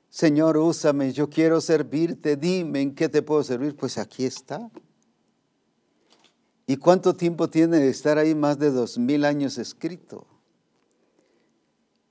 Señor, 0.08 0.56
úsame, 0.56 1.12
yo 1.12 1.28
quiero 1.28 1.60
servirte, 1.60 2.36
dime 2.36 2.80
en 2.80 2.94
qué 2.94 3.08
te 3.08 3.20
puedo 3.20 3.42
servir. 3.42 3.74
Pues 3.74 3.98
aquí 3.98 4.24
está. 4.24 4.70
¿Y 6.70 6.76
cuánto 6.76 7.14
tiempo 7.14 7.50
tiene 7.50 7.78
de 7.78 7.88
estar 7.88 8.16
ahí? 8.16 8.32
Más 8.32 8.56
de 8.60 8.70
dos 8.70 8.96
mil 8.96 9.24
años 9.24 9.58
escrito. 9.58 10.24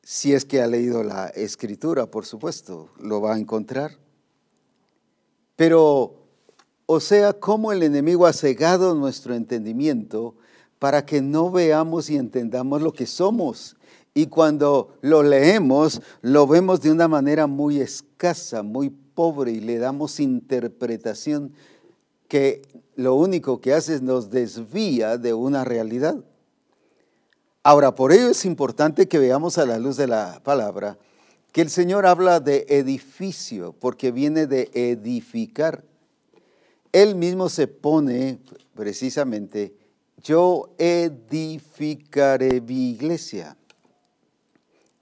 Si 0.03 0.33
es 0.33 0.43
que 0.43 0.61
ha 0.61 0.67
leído 0.67 1.01
la 1.01 1.27
escritura, 1.27 2.07
por 2.07 2.25
supuesto, 2.25 2.89
lo 2.99 3.21
va 3.21 3.35
a 3.35 3.39
encontrar. 3.39 3.91
Pero, 5.55 6.25
o 6.87 6.99
sea, 6.99 7.31
cómo 7.31 7.71
el 7.71 7.83
enemigo 7.83 8.25
ha 8.25 8.33
cegado 8.33 8.95
nuestro 8.95 9.33
entendimiento 9.33 10.35
para 10.77 11.05
que 11.05 11.21
no 11.21 11.51
veamos 11.51 12.09
y 12.09 12.17
entendamos 12.17 12.81
lo 12.81 12.91
que 12.91 13.05
somos. 13.05 13.77
Y 14.13 14.25
cuando 14.27 14.97
lo 14.99 15.23
leemos, 15.23 16.01
lo 16.21 16.47
vemos 16.47 16.81
de 16.81 16.91
una 16.91 17.07
manera 17.07 17.47
muy 17.47 17.79
escasa, 17.79 18.61
muy 18.61 18.89
pobre 18.89 19.53
y 19.53 19.61
le 19.61 19.77
damos 19.77 20.19
interpretación 20.19 21.53
que 22.27 22.61
lo 22.99 23.15
único 23.15 23.61
que 23.61 23.73
hace 23.73 23.95
es 23.95 24.01
nos 24.01 24.29
desvía 24.29 25.17
de 25.17 25.33
una 25.33 25.63
realidad. 25.63 26.17
Ahora, 27.63 27.95
por 27.95 28.11
ello 28.11 28.27
es 28.27 28.43
importante 28.43 29.07
que 29.07 29.17
veamos 29.17 29.57
a 29.57 29.65
la 29.65 29.79
luz 29.79 29.95
de 29.95 30.07
la 30.07 30.41
palabra 30.43 30.97
que 31.53 31.61
el 31.61 31.69
Señor 31.69 32.05
habla 32.05 32.41
de 32.41 32.65
edificio, 32.67 33.73
porque 33.79 34.11
viene 34.11 34.47
de 34.47 34.69
edificar. 34.73 35.85
Él 36.91 37.15
mismo 37.15 37.47
se 37.47 37.67
pone 37.67 38.39
precisamente, 38.75 39.73
yo 40.21 40.69
edificaré 40.77 42.59
mi 42.59 42.91
iglesia. 42.91 43.55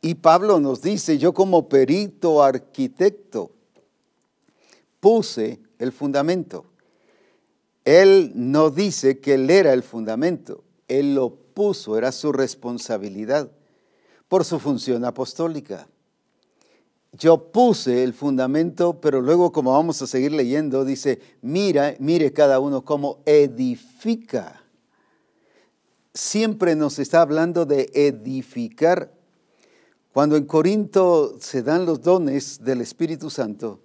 Y 0.02 0.14
Pablo 0.14 0.60
nos 0.60 0.84
dice, 0.84 1.18
yo 1.18 1.34
como 1.34 1.68
perito 1.68 2.44
arquitecto 2.44 3.50
puse 5.00 5.60
el 5.80 5.92
fundamento. 5.92 6.77
Él 7.88 8.34
no 8.36 8.70
dice 8.70 9.20
que 9.22 9.36
él 9.36 9.50
era 9.50 9.72
el 9.72 9.82
fundamento, 9.82 10.62
él 10.90 11.16
lo 11.16 11.30
puso, 11.30 11.98
era 11.98 12.12
su 12.12 12.34
responsabilidad 12.34 13.50
por 14.28 14.44
su 14.44 14.60
función 14.60 15.06
apostólica. 15.06 15.88
Yo 17.14 17.50
puse 17.50 18.04
el 18.04 18.14
fundamento, 18.14 19.00
pero 19.00 19.22
luego 19.22 19.54
como 19.54 19.72
vamos 19.72 20.02
a 20.02 20.08
seguir 20.08 20.34
leyendo, 20.34 20.84
dice, 20.84 21.22
mira, 21.42 21.96
mire 22.00 22.34
cada 22.34 22.60
uno 22.60 22.84
cómo 22.84 23.20
edifica. 23.26 24.62
Siempre 26.14 26.76
nos 26.76 27.00
está 27.00 27.22
hablando 27.22 27.66
de 27.66 27.90
edificar. 27.94 29.14
Cuando 30.12 30.36
en 30.36 30.44
Corinto 30.44 31.38
se 31.40 31.64
dan 31.64 31.86
los 31.86 32.02
dones 32.02 32.62
del 32.62 32.82
Espíritu 32.82 33.30
Santo, 33.30 33.80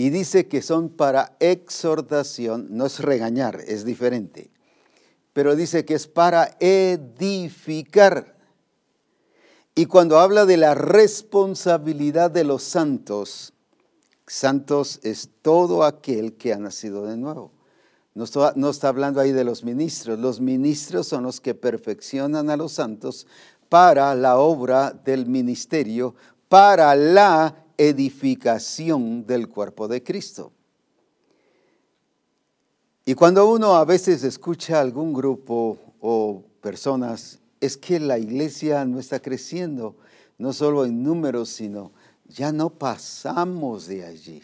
y 0.00 0.08
dice 0.08 0.48
que 0.48 0.62
son 0.62 0.88
para 0.88 1.36
exhortación, 1.40 2.68
no 2.70 2.86
es 2.86 3.00
regañar, 3.00 3.60
es 3.66 3.84
diferente, 3.84 4.50
pero 5.34 5.54
dice 5.54 5.84
que 5.84 5.92
es 5.92 6.06
para 6.06 6.56
edificar. 6.58 8.38
Y 9.74 9.84
cuando 9.84 10.18
habla 10.18 10.46
de 10.46 10.56
la 10.56 10.74
responsabilidad 10.74 12.30
de 12.30 12.44
los 12.44 12.62
santos, 12.62 13.52
santos 14.26 15.00
es 15.02 15.28
todo 15.42 15.84
aquel 15.84 16.34
que 16.38 16.54
ha 16.54 16.58
nacido 16.58 17.04
de 17.04 17.18
nuevo. 17.18 17.52
No 18.14 18.24
está, 18.24 18.54
no 18.56 18.70
está, 18.70 18.88
hablando 18.88 19.20
ahí 19.20 19.32
de 19.32 19.44
los 19.44 19.64
ministros. 19.64 20.18
Los 20.18 20.40
ministros 20.40 21.08
son 21.08 21.24
los 21.24 21.42
que 21.42 21.54
perfeccionan 21.54 22.48
a 22.48 22.56
los 22.56 22.72
santos 22.72 23.26
para 23.68 24.14
la 24.14 24.38
obra 24.38 24.92
del 24.92 25.26
ministerio, 25.26 26.14
para 26.48 26.94
la 26.94 27.66
edificación 27.80 29.26
del 29.26 29.48
cuerpo 29.48 29.88
de 29.88 30.02
Cristo. 30.02 30.52
Y 33.06 33.14
cuando 33.14 33.50
uno 33.50 33.74
a 33.76 33.86
veces 33.86 34.22
escucha 34.22 34.76
a 34.76 34.80
algún 34.82 35.14
grupo 35.14 35.78
o 35.98 36.44
personas, 36.60 37.38
es 37.58 37.78
que 37.78 37.98
la 37.98 38.18
iglesia 38.18 38.84
no 38.84 38.98
está 38.98 39.18
creciendo, 39.20 39.96
no 40.36 40.52
solo 40.52 40.84
en 40.84 41.02
números, 41.02 41.48
sino 41.48 41.92
ya 42.28 42.52
no 42.52 42.68
pasamos 42.68 43.86
de 43.86 44.04
allí. 44.04 44.42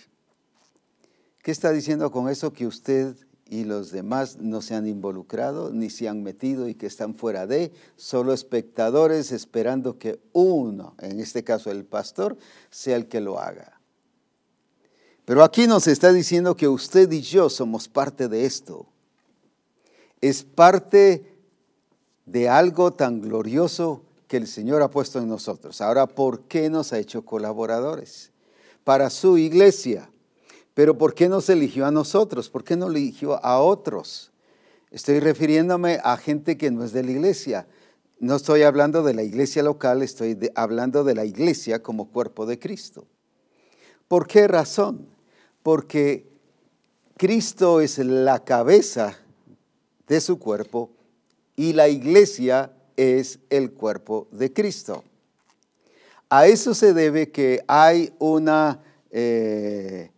¿Qué 1.42 1.50
está 1.50 1.72
diciendo 1.72 2.10
con 2.10 2.30
eso? 2.30 2.54
Que 2.54 2.66
usted 2.66 3.16
y 3.48 3.64
los 3.64 3.90
demás 3.92 4.38
no 4.38 4.60
se 4.60 4.74
han 4.74 4.86
involucrado 4.86 5.70
ni 5.70 5.88
se 5.88 6.08
han 6.08 6.22
metido 6.22 6.68
y 6.68 6.74
que 6.74 6.86
están 6.86 7.14
fuera 7.14 7.46
de, 7.46 7.72
solo 7.96 8.32
espectadores 8.32 9.30
esperando 9.30 9.98
que 9.98 10.18
uno, 10.32 10.94
en 11.00 11.20
este 11.20 11.44
caso 11.44 11.70
el 11.70 11.84
pastor, 11.84 12.36
sea 12.70 12.96
el 12.96 13.06
que 13.06 13.20
lo 13.20 13.38
haga. 13.38 13.80
Pero 15.24 15.42
aquí 15.42 15.66
nos 15.66 15.86
está 15.86 16.12
diciendo 16.12 16.56
que 16.56 16.68
usted 16.68 17.10
y 17.10 17.20
yo 17.20 17.48
somos 17.48 17.88
parte 17.88 18.28
de 18.28 18.44
esto. 18.46 18.86
Es 20.20 20.42
parte 20.42 21.36
de 22.26 22.48
algo 22.48 22.92
tan 22.92 23.20
glorioso 23.20 24.02
que 24.28 24.36
el 24.36 24.46
Señor 24.46 24.82
ha 24.82 24.90
puesto 24.90 25.20
en 25.20 25.28
nosotros. 25.28 25.80
Ahora, 25.80 26.06
¿por 26.06 26.42
qué 26.42 26.68
nos 26.70 26.92
ha 26.92 26.98
hecho 26.98 27.24
colaboradores? 27.24 28.32
Para 28.82 29.10
su 29.10 29.38
iglesia 29.38 30.08
pero 30.76 30.98
¿por 30.98 31.14
qué 31.14 31.26
nos 31.26 31.48
eligió 31.48 31.86
a 31.86 31.90
nosotros? 31.90 32.50
¿Por 32.50 32.62
qué 32.62 32.76
no 32.76 32.88
eligió 32.88 33.42
a 33.42 33.62
otros? 33.62 34.30
Estoy 34.90 35.20
refiriéndome 35.20 36.00
a 36.04 36.18
gente 36.18 36.58
que 36.58 36.70
no 36.70 36.84
es 36.84 36.92
de 36.92 37.02
la 37.02 37.12
iglesia. 37.12 37.66
No 38.20 38.36
estoy 38.36 38.60
hablando 38.60 39.02
de 39.02 39.14
la 39.14 39.22
iglesia 39.22 39.62
local, 39.62 40.02
estoy 40.02 40.38
hablando 40.54 41.02
de 41.02 41.14
la 41.14 41.24
iglesia 41.24 41.82
como 41.82 42.10
cuerpo 42.10 42.44
de 42.44 42.58
Cristo. 42.58 43.06
¿Por 44.06 44.26
qué 44.26 44.46
razón? 44.48 45.06
Porque 45.62 46.28
Cristo 47.16 47.80
es 47.80 47.96
la 47.96 48.44
cabeza 48.44 49.16
de 50.06 50.20
su 50.20 50.38
cuerpo 50.38 50.90
y 51.56 51.72
la 51.72 51.88
iglesia 51.88 52.70
es 52.98 53.38
el 53.48 53.72
cuerpo 53.72 54.28
de 54.30 54.52
Cristo. 54.52 55.04
A 56.28 56.46
eso 56.46 56.74
se 56.74 56.92
debe 56.92 57.30
que 57.30 57.64
hay 57.66 58.12
una 58.18 58.82
eh, 59.10 60.10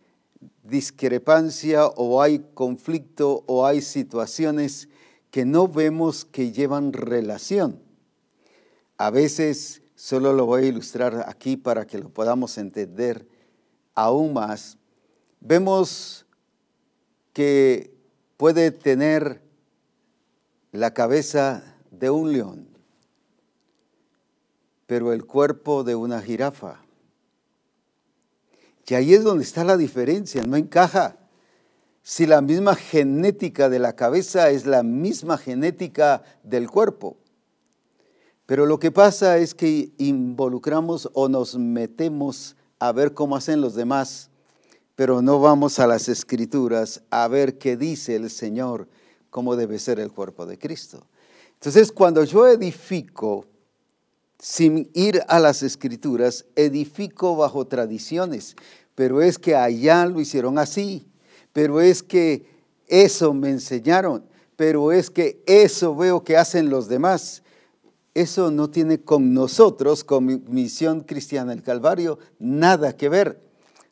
discrepancia 0.69 1.87
o 1.87 2.21
hay 2.21 2.39
conflicto 2.53 3.43
o 3.47 3.65
hay 3.65 3.81
situaciones 3.81 4.89
que 5.31 5.45
no 5.45 5.67
vemos 5.67 6.25
que 6.25 6.51
llevan 6.51 6.93
relación. 6.93 7.81
A 8.97 9.09
veces, 9.09 9.81
solo 9.95 10.33
lo 10.33 10.45
voy 10.45 10.63
a 10.63 10.67
ilustrar 10.67 11.25
aquí 11.27 11.57
para 11.57 11.85
que 11.85 11.99
lo 11.99 12.09
podamos 12.09 12.57
entender 12.57 13.27
aún 13.95 14.33
más, 14.33 14.77
vemos 15.41 16.25
que 17.33 17.93
puede 18.37 18.71
tener 18.71 19.41
la 20.71 20.93
cabeza 20.93 21.75
de 21.91 22.09
un 22.09 22.31
león, 22.31 22.67
pero 24.87 25.13
el 25.13 25.25
cuerpo 25.25 25.83
de 25.83 25.95
una 25.95 26.21
jirafa 26.21 26.81
que 28.89 28.95
ahí 28.95 29.13
es 29.13 29.23
donde 29.23 29.43
está 29.43 29.63
la 29.63 29.77
diferencia, 29.77 30.41
no 30.41 30.57
encaja. 30.57 31.15
Si 32.01 32.25
la 32.25 32.41
misma 32.41 32.73
genética 32.73 33.69
de 33.69 33.77
la 33.77 33.95
cabeza 33.95 34.49
es 34.49 34.65
la 34.65 34.81
misma 34.81 35.37
genética 35.37 36.23
del 36.41 36.71
cuerpo. 36.71 37.15
Pero 38.47 38.65
lo 38.65 38.79
que 38.79 38.89
pasa 38.89 39.37
es 39.37 39.53
que 39.53 39.91
involucramos 39.99 41.07
o 41.13 41.29
nos 41.29 41.55
metemos 41.55 42.55
a 42.79 42.91
ver 42.91 43.13
cómo 43.13 43.35
hacen 43.35 43.61
los 43.61 43.75
demás, 43.75 44.31
pero 44.95 45.21
no 45.21 45.39
vamos 45.39 45.77
a 45.77 45.85
las 45.85 46.09
escrituras 46.09 47.03
a 47.11 47.27
ver 47.27 47.59
qué 47.59 47.77
dice 47.77 48.15
el 48.15 48.31
Señor, 48.31 48.87
cómo 49.29 49.55
debe 49.55 49.77
ser 49.77 49.99
el 49.99 50.11
cuerpo 50.11 50.47
de 50.47 50.57
Cristo. 50.57 51.05
Entonces, 51.53 51.91
cuando 51.91 52.23
yo 52.23 52.47
edifico, 52.47 53.45
sin 54.39 54.89
ir 54.93 55.21
a 55.27 55.39
las 55.39 55.63
escrituras, 55.63 56.45
edifico 56.55 57.35
bajo 57.35 57.67
tradiciones, 57.67 58.55
pero 58.95 59.21
es 59.21 59.37
que 59.37 59.55
allá 59.55 60.05
lo 60.05 60.21
hicieron 60.21 60.57
así, 60.57 61.05
pero 61.53 61.81
es 61.81 62.01
que 62.01 62.45
eso 62.87 63.33
me 63.33 63.49
enseñaron, 63.49 64.25
pero 64.55 64.91
es 64.91 65.09
que 65.09 65.43
eso 65.45 65.95
veo 65.95 66.23
que 66.23 66.37
hacen 66.37 66.69
los 66.69 66.87
demás. 66.87 67.43
Eso 68.13 68.51
no 68.51 68.69
tiene 68.69 68.99
con 68.99 69.33
nosotros, 69.33 70.03
con 70.03 70.43
misión 70.51 71.01
cristiana 71.01 71.51
del 71.51 71.63
Calvario, 71.63 72.19
nada 72.39 72.97
que 72.97 73.07
ver. 73.07 73.41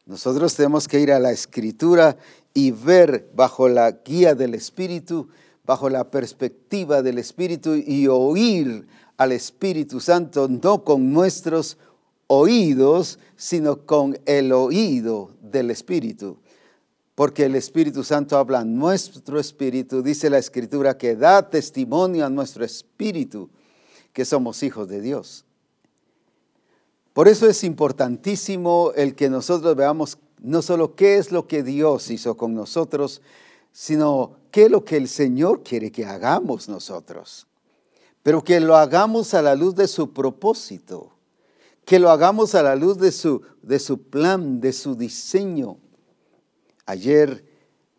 Nosotros 0.06 0.56
tenemos 0.56 0.88
que 0.88 1.00
ir 1.00 1.12
a 1.12 1.20
la 1.20 1.32
escritura 1.32 2.18
y 2.54 2.72
ver 2.72 3.30
bajo 3.36 3.70
la 3.70 3.92
guía 3.92 4.34
del 4.34 4.56
Espíritu, 4.56 5.30
bajo 5.68 5.90
la 5.90 6.10
perspectiva 6.10 7.02
del 7.02 7.20
Espíritu 7.20 7.76
y 7.76 8.08
oír 8.08 8.88
al 9.18 9.34
Espíritu 9.34 10.00
Santo, 10.00 10.48
no 10.48 10.86
con 10.86 11.12
nuestros 11.12 11.78
oídos, 12.28 13.20
sino 13.36 13.86
con 13.86 14.18
el 14.26 14.54
oído 14.54 15.36
del 15.42 15.70
Espíritu. 15.70 16.38
Porque 17.16 17.46
el 17.46 17.56
Espíritu 17.56 18.04
Santo 18.06 18.38
habla 18.38 18.64
nuestro 18.64 19.40
espíritu, 19.40 20.02
dice 20.02 20.30
la 20.30 20.38
Escritura, 20.38 20.98
que 20.98 21.16
da 21.16 21.50
testimonio 21.50 22.26
a 22.26 22.30
nuestro 22.30 22.64
espíritu 22.64 23.50
que 24.14 24.24
somos 24.24 24.64
hijos 24.64 24.88
de 24.88 25.02
Dios. 25.02 25.44
Por 27.12 27.28
eso 27.28 27.50
es 27.50 27.64
importantísimo 27.64 28.94
el 28.96 29.16
que 29.16 29.30
nosotros 29.30 29.76
veamos 29.76 30.18
no 30.42 30.62
solo 30.62 30.96
qué 30.96 31.18
es 31.18 31.32
lo 31.32 31.48
que 31.48 31.64
Dios 31.64 32.10
hizo 32.12 32.38
con 32.38 32.54
nosotros, 32.54 33.22
sino 33.80 34.38
qué 34.50 34.64
es 34.64 34.72
lo 34.72 34.84
que 34.84 34.98
el 34.98 35.08
Señor 35.08 35.62
quiere 35.62 35.92
que 35.92 36.04
hagamos 36.04 36.68
nosotros. 36.68 37.46
Pero 38.24 38.44
que 38.44 38.60
lo 38.60 38.76
hagamos 38.76 39.36
a 39.36 39.44
la 39.44 39.54
luz 39.54 39.76
de 39.76 39.88
su 39.88 40.14
propósito 40.14 41.12
que 41.88 42.00
lo 42.00 42.10
hagamos 42.10 42.54
a 42.54 42.64
la 42.64 42.76
luz 42.76 42.98
de 42.98 43.14
su, 43.14 43.42
de 43.62 43.80
su 43.80 44.02
plan, 44.10 44.60
de 44.60 44.74
su 44.74 44.96
diseño. 44.96 45.78
Ayer 46.86 47.46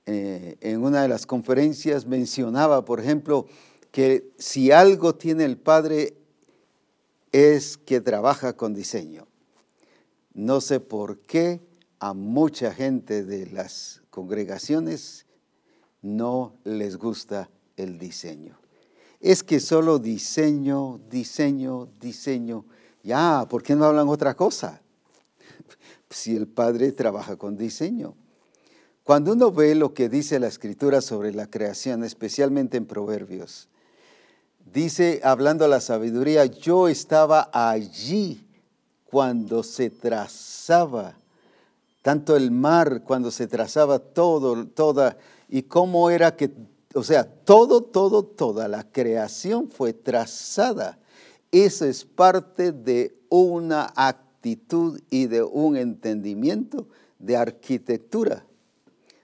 eh, 0.05 0.59
en 0.61 0.85
una 0.85 1.01
de 1.01 1.09
las 1.09 1.25
conferencias 1.25 2.05
mencionaba, 2.05 2.85
por 2.85 3.01
ejemplo, 3.01 3.47
que 3.91 4.31
si 4.37 4.73
algo 4.73 5.15
tiene 5.15 5.47
el 5.47 5.57
Padre 5.57 6.19
es 7.33 7.79
que 7.79 8.03
trabaja 8.03 8.53
con 8.53 8.75
diseño. 8.75 9.27
No 10.35 10.61
sé 10.61 10.81
por 10.81 11.21
qué 11.21 11.63
a 11.99 12.13
mucha 12.13 12.75
gente 12.75 13.25
de 13.25 13.47
las 13.47 14.03
congregaciones 14.11 15.25
no 16.03 16.55
les 16.65 16.97
gusta 16.97 17.51
el 17.77 17.99
diseño. 17.99 18.59
Es 19.21 19.43
que 19.43 19.61
solo 19.61 19.99
diseño, 19.99 21.01
diseño, 21.11 21.89
diseño 22.01 22.65
ya, 23.03 23.47
¿por 23.49 23.63
qué 23.63 23.75
no 23.75 23.85
hablan 23.87 24.09
otra 24.09 24.35
cosa? 24.35 24.83
Si 26.11 26.37
el 26.37 26.47
Padre 26.47 26.93
trabaja 26.93 27.37
con 27.37 27.57
diseño. 27.57 28.15
Cuando 29.03 29.33
uno 29.33 29.51
ve 29.51 29.75
lo 29.75 29.95
que 29.95 30.09
dice 30.09 30.39
la 30.39 30.49
Escritura 30.49 31.01
sobre 31.01 31.33
la 31.33 31.47
creación, 31.47 32.05
especialmente 32.05 32.77
en 32.77 32.85
Proverbios, 32.85 33.69
dice, 34.73 35.21
hablando 35.25 35.65
de 35.65 35.71
la 35.71 35.81
sabiduría, 35.81 36.45
yo 36.45 36.89
estaba 36.89 37.49
allí 37.53 38.47
cuando 39.05 39.63
se 39.63 39.89
trazaba, 39.89 41.15
tanto 42.03 42.37
el 42.37 42.51
mar, 42.51 43.03
cuando 43.05 43.31
se 43.31 43.47
trazaba 43.47 43.99
todo, 43.99 44.67
toda, 44.67 45.17
y 45.49 45.63
cómo 45.63 46.11
era 46.11 46.37
que, 46.37 46.51
o 46.95 47.03
sea, 47.03 47.25
todo, 47.25 47.83
todo, 47.83 48.25
toda 48.25 48.69
la 48.69 48.91
creación 48.91 49.71
fue 49.71 49.93
trazada 49.93 50.99
eso 51.51 51.87
es 51.87 52.05
parte 52.05 52.73
de 52.73 53.17
una 53.31 53.93
actitud 53.97 55.01
y 55.11 55.27
de 55.27 55.43
un 55.43 55.77
entendimiento 55.77 56.89
de 57.19 57.37
arquitectura. 57.37 58.45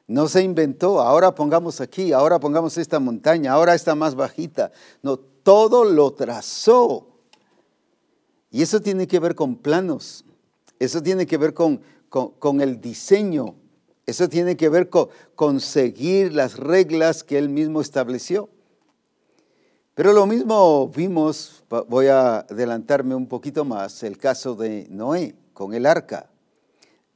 No 0.07 0.29
se 0.29 0.43
inventó, 0.43 1.01
ahora 1.01 1.35
pongamos 1.35 1.81
aquí, 1.81 2.13
ahora 2.13 2.39
pongamos 2.41 2.77
esta 2.79 2.99
montaña, 2.99 3.53
ahora 3.53 3.75
está 3.75 3.95
más 3.95 4.15
bajita. 4.15 4.73
No, 5.03 5.19
todo 5.19 5.85
lo 5.85 6.13
trazó. 6.13 7.09
Y 8.51 8.63
eso 8.63 8.81
tiene 8.81 9.07
que 9.07 9.19
ver 9.19 9.35
con 9.35 9.57
planos, 9.57 10.25
eso 10.79 11.03
tiene 11.03 11.27
que 11.27 11.37
ver 11.39 11.55
con, 11.55 11.81
con, 12.09 12.61
el 12.61 12.81
diseño, 12.81 13.57
eso 14.07 14.29
tiene 14.29 14.57
que 14.57 14.69
ver 14.69 14.91
con, 14.91 15.09
con 15.35 15.61
seguir 15.61 16.33
las 16.33 16.57
reglas 16.59 17.25
que 17.25 17.39
él 17.39 17.49
mismo 17.49 17.81
estableció. 17.81 18.49
Pero 19.95 20.13
lo 20.13 20.27
mismo 20.27 20.89
vimos, 20.89 21.63
voy 21.89 22.09
a 22.09 22.39
adelantarme 22.39 23.15
un 23.15 23.29
poquito 23.29 23.65
más, 23.65 24.03
el 24.03 24.19
caso 24.19 24.57
de 24.57 24.89
Noé 24.91 25.37
con 25.53 25.73
el 25.73 25.87
arca. 25.87 26.29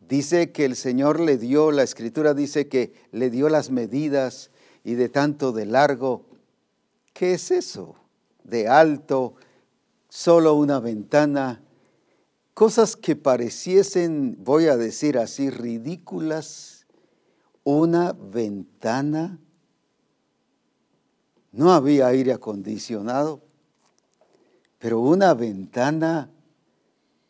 Dice 0.09 0.53
que 0.53 0.65
el 0.65 0.77
Señor 0.77 1.19
le 1.19 1.37
dio, 1.37 1.73
la 1.73 1.83
escritura 1.83 2.35
dice 2.35 2.69
que 2.69 2.95
le 3.11 3.31
dio 3.31 3.49
las 3.49 3.71
medidas 3.71 4.51
y 4.85 4.95
de 4.95 5.09
tanto 5.09 5.51
de 5.51 5.67
largo. 5.67 6.25
¿Qué 7.13 7.35
es 7.35 7.51
eso? 7.51 7.97
De 8.45 8.69
alto, 8.69 9.35
solo 10.09 10.55
una 10.55 10.79
ventana. 10.79 11.61
Cosas 12.55 12.95
que 12.97 13.17
pareciesen, 13.17 14.37
voy 14.45 14.69
a 14.69 14.77
decir 14.77 15.19
así, 15.19 15.51
ridículas. 15.51 16.78
Una 17.71 18.15
ventana 18.15 19.39
no 21.53 21.71
había 21.71 22.07
aire 22.07 22.33
acondicionado, 22.33 23.43
pero 24.79 25.01
una 25.01 25.35
ventana. 25.35 26.31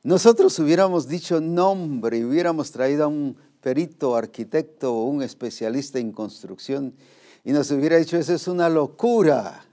Nosotros 0.04 0.56
hubiéramos 0.60 1.08
dicho 1.08 1.40
nombre 1.40 2.24
hubiéramos 2.24 2.70
traído 2.70 3.02
a 3.02 3.08
un 3.08 3.36
perito, 3.60 4.14
arquitecto 4.14 4.94
o 4.94 5.06
un 5.06 5.24
especialista 5.24 5.98
en 5.98 6.12
construcción 6.12 6.94
y 7.42 7.50
nos 7.50 7.72
hubiera 7.72 7.96
dicho, 7.96 8.16
eso 8.16 8.32
es 8.32 8.46
una 8.46 8.68
locura. 8.68 9.64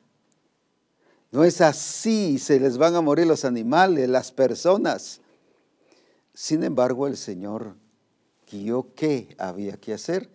No 1.31 1.43
es 1.43 1.61
así, 1.61 2.39
se 2.39 2.59
les 2.59 2.79
van 2.79 2.95
a 2.95 3.01
morir 3.01 3.27
los 3.27 3.45
animales, 3.45 4.09
las 4.09 4.31
personas. 4.31 5.21
Sin 6.33 6.63
embargo, 6.63 7.05
el 7.05 7.17
Señor 7.17 7.75
guió 8.51 8.87
qué 8.95 9.27
había 9.37 9.77
que 9.77 9.93
hacer. 9.93 10.33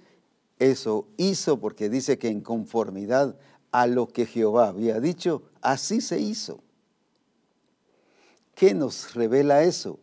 Eso 0.61 1.09
hizo 1.16 1.59
porque 1.59 1.88
dice 1.88 2.18
que 2.18 2.29
en 2.29 2.42
conformidad 2.42 3.35
a 3.73 3.87
lo 3.87 4.09
que 4.09 4.27
Jehová 4.27 4.68
había 4.68 5.01
dicho, 5.01 5.42
así 5.62 6.03
se 6.03 6.20
hizo. 6.20 6.61
¿Qué 8.55 8.75
nos 8.75 9.14
revela 9.14 9.62
eso? 9.64 9.99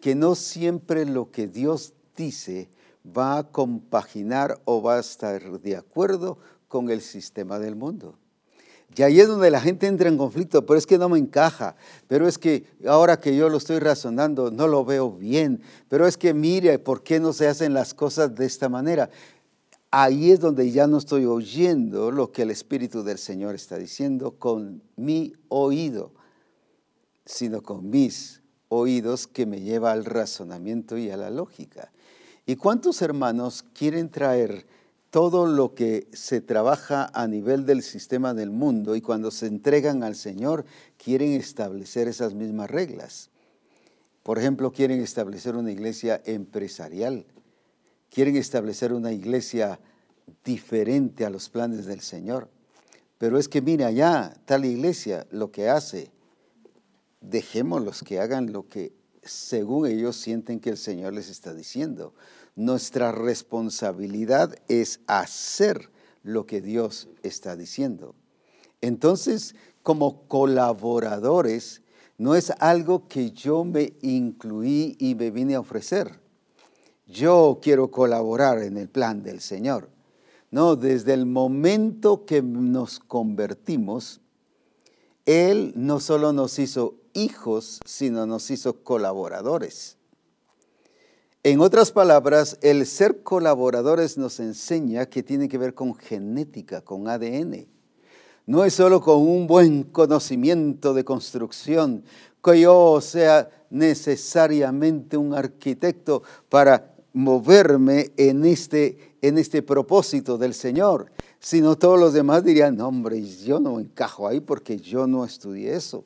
Que 0.00 0.14
no 0.14 0.34
siempre 0.34 1.06
lo 1.06 1.30
que 1.30 1.48
Dios 1.48 1.94
dice 2.14 2.68
va 3.06 3.38
a 3.38 3.44
compaginar 3.44 4.60
o 4.66 4.82
va 4.82 4.96
a 4.96 5.00
estar 5.00 5.60
de 5.60 5.76
acuerdo 5.76 6.38
con 6.68 6.90
el 6.90 7.00
sistema 7.00 7.58
del 7.58 7.74
mundo. 7.74 8.18
Y 8.94 9.02
ahí 9.02 9.20
es 9.20 9.28
donde 9.28 9.50
la 9.50 9.60
gente 9.60 9.86
entra 9.86 10.08
en 10.08 10.16
conflicto, 10.16 10.64
pero 10.64 10.78
es 10.78 10.86
que 10.86 10.96
no 10.96 11.08
me 11.08 11.18
encaja, 11.18 11.76
pero 12.06 12.26
es 12.28 12.38
que 12.38 12.64
ahora 12.86 13.20
que 13.20 13.36
yo 13.36 13.48
lo 13.48 13.58
estoy 13.58 13.78
razonando 13.78 14.50
no 14.50 14.68
lo 14.68 14.84
veo 14.84 15.10
bien, 15.10 15.60
pero 15.88 16.06
es 16.06 16.16
que 16.16 16.32
mire, 16.32 16.78
¿por 16.78 17.02
qué 17.02 17.20
no 17.20 17.32
se 17.32 17.48
hacen 17.48 17.74
las 17.74 17.92
cosas 17.94 18.34
de 18.34 18.46
esta 18.46 18.68
manera? 18.68 19.10
Ahí 19.98 20.30
es 20.30 20.40
donde 20.40 20.70
ya 20.70 20.86
no 20.86 20.98
estoy 20.98 21.24
oyendo 21.24 22.10
lo 22.10 22.30
que 22.30 22.42
el 22.42 22.50
Espíritu 22.50 23.02
del 23.02 23.16
Señor 23.16 23.54
está 23.54 23.78
diciendo 23.78 24.32
con 24.32 24.82
mi 24.94 25.32
oído, 25.48 26.12
sino 27.24 27.62
con 27.62 27.88
mis 27.88 28.42
oídos 28.68 29.26
que 29.26 29.46
me 29.46 29.62
lleva 29.62 29.92
al 29.92 30.04
razonamiento 30.04 30.98
y 30.98 31.08
a 31.08 31.16
la 31.16 31.30
lógica. 31.30 31.92
¿Y 32.44 32.56
cuántos 32.56 33.00
hermanos 33.00 33.64
quieren 33.72 34.10
traer 34.10 34.66
todo 35.08 35.46
lo 35.46 35.74
que 35.74 36.08
se 36.12 36.42
trabaja 36.42 37.10
a 37.14 37.26
nivel 37.26 37.64
del 37.64 37.82
sistema 37.82 38.34
del 38.34 38.50
mundo 38.50 38.96
y 38.96 39.00
cuando 39.00 39.30
se 39.30 39.46
entregan 39.46 40.02
al 40.02 40.14
Señor 40.14 40.66
quieren 41.02 41.32
establecer 41.32 42.06
esas 42.06 42.34
mismas 42.34 42.70
reglas. 42.70 43.30
Por 44.22 44.38
ejemplo, 44.38 44.72
quieren 44.72 45.00
establecer 45.00 45.56
una 45.56 45.72
iglesia 45.72 46.20
empresarial, 46.26 47.24
quieren 48.10 48.36
establecer 48.36 48.92
una 48.92 49.12
iglesia 49.12 49.80
diferente 50.44 51.24
a 51.24 51.30
los 51.30 51.48
planes 51.48 51.86
del 51.86 52.00
Señor. 52.00 52.48
Pero 53.18 53.38
es 53.38 53.48
que 53.48 53.62
mira 53.62 53.86
allá, 53.86 54.34
tal 54.44 54.64
iglesia 54.64 55.26
lo 55.30 55.50
que 55.50 55.68
hace, 55.68 56.10
dejémoslos 57.20 58.02
que 58.02 58.20
hagan 58.20 58.52
lo 58.52 58.68
que 58.68 58.92
según 59.22 59.86
ellos 59.86 60.16
sienten 60.16 60.60
que 60.60 60.70
el 60.70 60.76
Señor 60.76 61.14
les 61.14 61.28
está 61.28 61.54
diciendo. 61.54 62.14
Nuestra 62.54 63.12
responsabilidad 63.12 64.54
es 64.68 65.00
hacer 65.06 65.90
lo 66.22 66.46
que 66.46 66.60
Dios 66.60 67.08
está 67.22 67.56
diciendo. 67.56 68.14
Entonces, 68.80 69.54
como 69.82 70.26
colaboradores, 70.28 71.82
no 72.18 72.34
es 72.34 72.50
algo 72.58 73.08
que 73.08 73.30
yo 73.30 73.64
me 73.64 73.94
incluí 74.02 74.96
y 74.98 75.14
me 75.14 75.30
vine 75.30 75.54
a 75.54 75.60
ofrecer. 75.60 76.18
Yo 77.06 77.60
quiero 77.62 77.90
colaborar 77.90 78.62
en 78.62 78.76
el 78.76 78.88
plan 78.88 79.22
del 79.22 79.40
Señor. 79.40 79.88
No, 80.50 80.74
desde 80.74 81.14
el 81.14 81.24
momento 81.26 82.24
que 82.24 82.42
nos 82.42 82.98
convertimos, 82.98 84.20
Él 85.24 85.72
no 85.76 86.00
solo 86.00 86.32
nos 86.32 86.58
hizo 86.58 86.96
hijos, 87.14 87.80
sino 87.84 88.26
nos 88.26 88.50
hizo 88.50 88.82
colaboradores. 88.82 89.96
En 91.44 91.60
otras 91.60 91.92
palabras, 91.92 92.58
el 92.60 92.86
ser 92.86 93.22
colaboradores 93.22 94.18
nos 94.18 94.40
enseña 94.40 95.06
que 95.06 95.22
tiene 95.22 95.48
que 95.48 95.58
ver 95.58 95.74
con 95.74 95.94
genética, 95.94 96.80
con 96.80 97.06
ADN. 97.06 97.68
No 98.46 98.64
es 98.64 98.74
solo 98.74 99.00
con 99.00 99.18
un 99.18 99.46
buen 99.46 99.84
conocimiento 99.84 100.92
de 100.92 101.04
construcción, 101.04 102.02
que 102.42 102.60
yo 102.60 103.00
sea 103.00 103.48
necesariamente 103.70 105.16
un 105.16 105.34
arquitecto 105.34 106.24
para 106.48 106.95
moverme 107.16 108.12
en 108.18 108.44
este, 108.44 109.16
en 109.22 109.38
este 109.38 109.62
propósito 109.62 110.36
del 110.36 110.52
Señor, 110.52 111.10
sino 111.40 111.74
todos 111.74 111.98
los 111.98 112.12
demás 112.12 112.44
dirían, 112.44 112.76
no, 112.76 112.88
hombre, 112.88 113.22
yo 113.22 113.58
no 113.58 113.80
encajo 113.80 114.28
ahí 114.28 114.40
porque 114.40 114.76
yo 114.76 115.06
no 115.06 115.24
estudié 115.24 115.74
eso. 115.74 116.04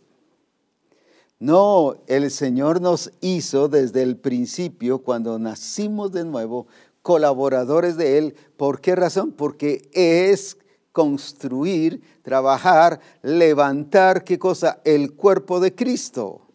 No, 1.40 1.96
el 2.06 2.30
Señor 2.30 2.80
nos 2.80 3.10
hizo 3.20 3.66
desde 3.66 4.04
el 4.04 4.18
principio, 4.18 5.00
cuando 5.00 5.36
nacimos 5.40 6.12
de 6.12 6.24
nuevo, 6.24 6.68
colaboradores 7.02 7.96
de 7.96 8.18
Él. 8.18 8.34
¿Por 8.56 8.80
qué 8.80 8.94
razón? 8.94 9.32
Porque 9.32 9.90
es 9.92 10.58
construir, 10.92 12.02
trabajar, 12.22 13.00
levantar, 13.22 14.22
¿qué 14.22 14.38
cosa? 14.38 14.80
El 14.84 15.14
cuerpo 15.14 15.58
de 15.58 15.74
Cristo. 15.74 16.49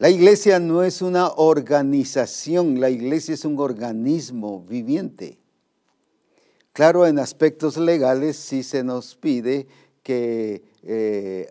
La 0.00 0.10
iglesia 0.10 0.60
no 0.60 0.84
es 0.84 1.02
una 1.02 1.26
organización, 1.26 2.78
la 2.78 2.88
iglesia 2.88 3.34
es 3.34 3.44
un 3.44 3.58
organismo 3.58 4.62
viviente. 4.62 5.40
Claro, 6.72 7.04
en 7.04 7.18
aspectos 7.18 7.76
legales 7.76 8.36
sí 8.36 8.62
se 8.62 8.84
nos 8.84 9.16
pide 9.16 9.66
que 10.04 10.62
eh, 10.84 11.50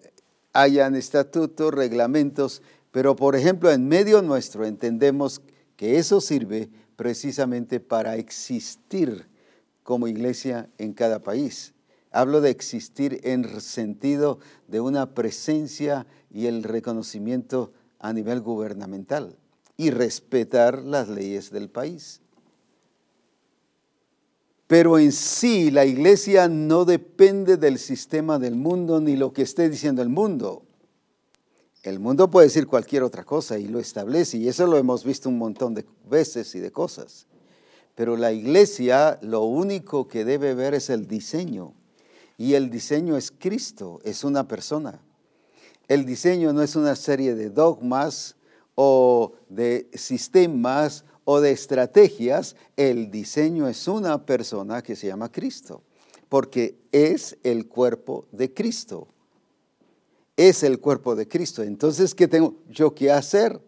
hayan 0.54 0.96
estatutos, 0.96 1.74
reglamentos, 1.74 2.62
pero 2.92 3.18
por 3.18 3.36
ejemplo 3.36 3.70
en 3.70 3.86
medio 3.90 4.22
nuestro 4.22 4.66
entendemos 4.66 5.42
que 5.76 5.98
eso 5.98 6.22
sirve 6.22 6.70
precisamente 6.96 7.82
para 7.82 8.16
existir 8.16 9.28
como 9.84 10.08
iglesia 10.08 10.70
en 10.78 10.94
cada 10.94 11.20
país. 11.20 11.74
Hablo 12.12 12.40
de 12.40 12.52
existir 12.52 13.20
en 13.24 13.60
sentido 13.60 14.40
de 14.70 14.80
una 14.80 15.14
presencia 15.14 16.08
y 16.32 16.46
el 16.46 16.64
reconocimiento 16.64 17.74
a 18.00 18.14
nivel 18.14 18.42
gubernamental 18.42 19.36
y 19.78 19.92
respetar 19.92 20.84
las 20.84 21.08
leyes 21.08 21.52
del 21.52 21.70
país. 21.70 22.22
Pero 24.68 25.00
en 25.00 25.14
sí 25.14 25.72
la 25.72 25.86
iglesia 25.86 26.50
no 26.50 26.84
depende 26.84 27.56
del 27.56 27.80
sistema 27.80 28.38
del 28.38 28.56
mundo 28.56 29.00
ni 29.00 29.16
lo 29.16 29.32
que 29.32 29.44
esté 29.44 29.70
diciendo 29.70 30.02
el 30.02 30.10
mundo. 30.10 30.64
El 31.84 32.00
mundo 32.00 32.30
puede 32.30 32.48
decir 32.48 32.68
cualquier 32.68 33.04
otra 33.04 33.24
cosa 33.24 33.58
y 33.58 33.68
lo 33.68 33.80
establece, 33.80 34.38
y 34.38 34.50
eso 34.50 34.68
lo 34.68 34.78
hemos 34.78 35.06
visto 35.06 35.30
un 35.30 35.38
montón 35.38 35.74
de 35.74 35.86
veces 36.10 36.54
y 36.56 36.60
de 36.60 36.72
cosas. 36.72 37.28
Pero 37.96 38.18
la 38.18 38.34
iglesia 38.34 39.18
lo 39.22 39.44
único 39.44 40.08
que 40.10 40.26
debe 40.26 40.54
ver 40.54 40.74
es 40.74 40.90
el 40.90 41.08
diseño, 41.08 41.74
y 42.38 42.56
el 42.56 42.70
diseño 42.70 43.16
es 43.16 43.32
Cristo, 43.32 44.02
es 44.04 44.26
una 44.26 44.50
persona. 44.50 45.02
El 45.88 46.06
diseño 46.06 46.52
no 46.54 46.62
es 46.62 46.76
una 46.76 46.96
serie 46.96 47.36
de 47.36 47.50
dogmas 47.50 48.36
o 48.76 49.34
de 49.50 49.90
sistemas 49.94 51.06
o 51.24 51.42
de 51.42 51.52
estrategias, 51.52 52.56
el 52.78 53.12
diseño 53.12 53.68
es 53.68 53.88
una 53.88 54.26
persona 54.26 54.82
que 54.82 54.96
se 54.96 55.08
llama 55.08 55.32
Cristo, 55.32 55.84
porque 56.30 56.78
es 56.92 57.38
el 57.44 57.68
cuerpo 57.68 58.28
de 58.32 58.54
Cristo. 58.54 59.08
Es 60.38 60.64
el 60.64 60.80
cuerpo 60.80 61.16
de 61.16 61.28
Cristo. 61.28 61.64
Entonces, 61.64 62.16
¿qué 62.16 62.28
tengo 62.28 62.56
yo 62.70 62.94
que 62.94 63.12
hacer? 63.12 63.60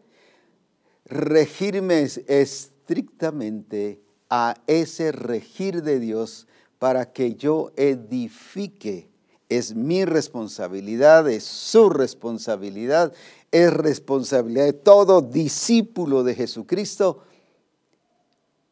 Regirme 1.04 2.08
estrictamente 2.28 4.00
a 4.30 4.54
ese 4.68 5.12
regir 5.12 5.82
de 5.82 6.00
Dios 6.00 6.48
para 6.78 7.12
que 7.12 7.36
yo 7.36 7.72
edifique. 7.76 9.10
Es 9.50 9.76
mi 9.76 10.06
responsabilidad, 10.06 11.28
es 11.28 11.44
su 11.44 11.90
responsabilidad, 11.90 13.12
es 13.52 13.74
responsabilidad 13.74 14.66
de 14.66 14.74
todo 14.74 15.22
discípulo 15.22 16.24
de 16.24 16.36
Jesucristo 16.36 17.24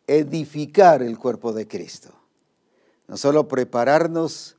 edificar 0.07 1.03
el 1.03 1.19
cuerpo 1.19 1.51
de 1.51 1.67
Cristo. 1.67 2.09
No 3.07 3.17
solo 3.17 3.47
prepararnos 3.47 4.55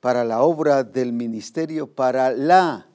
para 0.00 0.24
la 0.24 0.42
obra 0.42 0.82
del 0.82 1.12
ministerio, 1.12 1.86
para 1.86 2.30
la... 2.32 2.86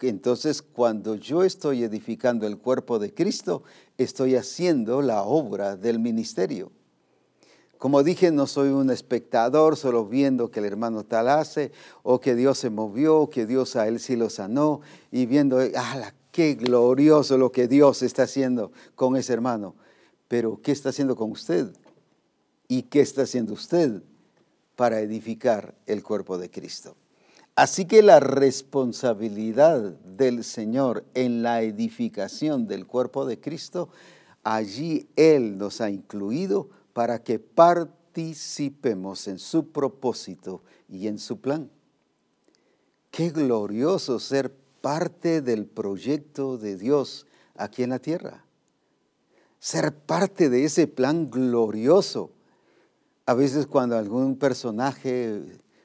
Entonces, 0.00 0.62
cuando 0.62 1.14
yo 1.14 1.44
estoy 1.44 1.82
edificando 1.82 2.46
el 2.46 2.58
cuerpo 2.58 2.98
de 2.98 3.12
Cristo, 3.12 3.64
estoy 3.98 4.34
haciendo 4.34 5.02
la 5.02 5.22
obra 5.22 5.76
del 5.76 5.98
ministerio. 5.98 6.72
Como 7.80 8.02
dije, 8.02 8.30
no 8.30 8.46
soy 8.46 8.68
un 8.68 8.90
espectador 8.90 9.74
solo 9.74 10.04
viendo 10.04 10.50
que 10.50 10.60
el 10.60 10.66
hermano 10.66 11.02
tal 11.02 11.30
hace, 11.30 11.72
o 12.02 12.20
que 12.20 12.34
Dios 12.34 12.58
se 12.58 12.68
movió, 12.68 13.30
que 13.30 13.46
Dios 13.46 13.74
a 13.74 13.88
él 13.88 14.00
sí 14.00 14.16
lo 14.16 14.28
sanó, 14.28 14.82
y 15.10 15.24
viendo, 15.24 15.58
¡ah, 15.74 16.12
qué 16.30 16.56
glorioso 16.56 17.38
lo 17.38 17.52
que 17.52 17.68
Dios 17.68 18.02
está 18.02 18.24
haciendo 18.24 18.70
con 18.94 19.16
ese 19.16 19.32
hermano! 19.32 19.76
Pero 20.28 20.60
¿qué 20.62 20.72
está 20.72 20.90
haciendo 20.90 21.16
con 21.16 21.30
usted? 21.30 21.72
¿Y 22.68 22.82
qué 22.82 23.00
está 23.00 23.22
haciendo 23.22 23.54
usted 23.54 24.02
para 24.76 25.00
edificar 25.00 25.74
el 25.86 26.02
cuerpo 26.02 26.36
de 26.36 26.50
Cristo? 26.50 26.96
Así 27.54 27.86
que 27.86 28.02
la 28.02 28.20
responsabilidad 28.20 29.80
del 29.80 30.44
Señor 30.44 31.06
en 31.14 31.42
la 31.42 31.62
edificación 31.62 32.66
del 32.66 32.86
cuerpo 32.86 33.24
de 33.24 33.40
Cristo 33.40 33.88
allí 34.42 35.08
Él 35.16 35.56
nos 35.56 35.80
ha 35.80 35.88
incluido 35.88 36.68
para 36.92 37.22
que 37.22 37.38
participemos 37.38 39.28
en 39.28 39.38
su 39.38 39.70
propósito 39.70 40.62
y 40.88 41.06
en 41.06 41.18
su 41.18 41.40
plan. 41.40 41.70
Qué 43.10 43.30
glorioso 43.30 44.18
ser 44.18 44.54
parte 44.80 45.42
del 45.42 45.66
proyecto 45.66 46.58
de 46.58 46.76
Dios 46.76 47.26
aquí 47.56 47.82
en 47.82 47.90
la 47.90 47.98
tierra. 47.98 48.44
Ser 49.58 49.94
parte 49.94 50.48
de 50.48 50.64
ese 50.64 50.86
plan 50.86 51.30
glorioso. 51.30 52.30
A 53.26 53.34
veces 53.34 53.66
cuando 53.66 53.96
algún 53.96 54.36
personaje 54.36 55.42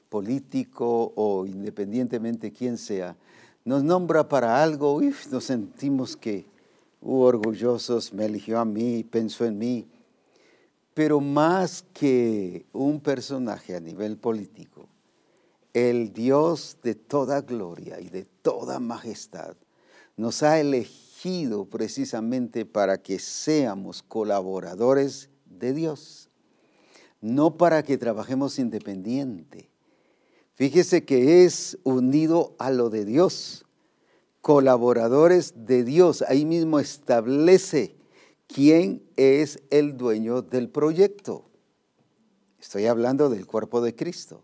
político 0.10 1.12
o 1.16 1.46
independientemente 1.46 2.52
quien 2.52 2.78
sea, 2.78 3.18
nos 3.66 3.84
nombra 3.84 4.30
para 4.30 4.64
algo, 4.64 5.02
nos 5.32 5.44
sentimos 5.44 6.16
que 6.16 6.46
uh, 7.02 7.20
orgullosos, 7.22 8.14
me 8.14 8.26
eligió 8.26 8.60
a 8.60 8.66
mí, 8.66 9.04
pensó 9.04 9.44
en 9.44 9.58
mí. 9.58 9.88
Pero 10.96 11.20
más 11.20 11.84
que 11.94 12.66
un 12.72 13.02
personaje 13.02 13.76
a 13.76 13.82
nivel 13.82 14.18
político, 14.18 14.88
el 15.74 16.14
Dios 16.14 16.78
de 16.82 16.96
toda 16.96 17.42
gloria 17.42 18.00
y 18.00 18.08
de 18.08 18.24
toda 18.24 18.80
majestad 18.80 19.58
nos 20.16 20.42
ha 20.42 20.58
elegido 20.58 21.66
precisamente 21.66 22.66
para 22.66 22.98
que 22.98 23.20
seamos 23.20 24.04
colaboradores 24.04 25.30
de 25.46 25.74
Dios, 25.74 26.30
no 27.20 27.58
para 27.58 27.84
que 27.84 27.98
trabajemos 27.98 28.58
independiente. 28.58 29.70
Fíjese 30.54 31.04
que 31.04 31.44
es 31.44 31.78
unido 31.84 32.56
a 32.58 32.72
lo 32.72 32.90
de 32.90 33.04
Dios, 33.04 33.66
colaboradores 34.40 35.54
de 35.58 35.84
Dios. 35.84 36.22
Ahí 36.22 36.46
mismo 36.46 36.80
establece 36.80 37.98
quién 38.48 39.04
es 39.16 39.62
el 39.70 39.98
dueño 39.98 40.42
del 40.42 40.70
proyecto. 40.70 41.46
Estoy 42.60 42.86
hablando 42.88 43.30
del 43.30 43.46
cuerpo 43.46 43.82
de 43.82 43.96
Cristo 43.96 44.42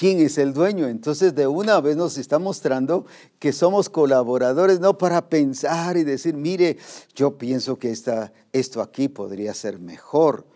quién 0.00 0.20
es 0.20 0.38
el 0.38 0.54
dueño. 0.54 0.88
Entonces 0.88 1.34
de 1.34 1.46
una 1.46 1.78
vez 1.80 1.94
nos 1.94 2.16
está 2.18 2.38
mostrando 2.38 3.04
que 3.38 3.52
somos 3.52 3.90
colaboradores, 3.90 4.80
no 4.80 4.96
para 4.96 5.28
pensar 5.28 5.98
y 5.98 6.04
decir, 6.04 6.34
mire, 6.34 6.78
yo 7.14 7.36
pienso 7.36 7.78
que 7.78 7.90
esta, 7.90 8.32
esto 8.52 8.80
aquí 8.80 9.08
podría 9.08 9.52
ser 9.52 9.78
mejor. 9.78 10.46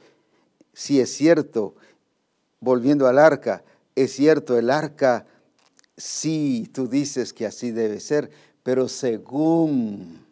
Si 0.72 0.98
es 0.98 1.12
cierto, 1.12 1.74
volviendo 2.60 3.06
al 3.06 3.18
arca, 3.18 3.64
es 3.94 4.12
cierto, 4.12 4.58
el 4.58 4.70
arca, 4.70 5.26
sí, 5.96 6.68
tú 6.72 6.88
dices 6.88 7.34
que 7.34 7.44
así 7.44 7.70
debe 7.70 8.00
ser, 8.00 8.30
pero 8.62 8.88
según 8.88 10.23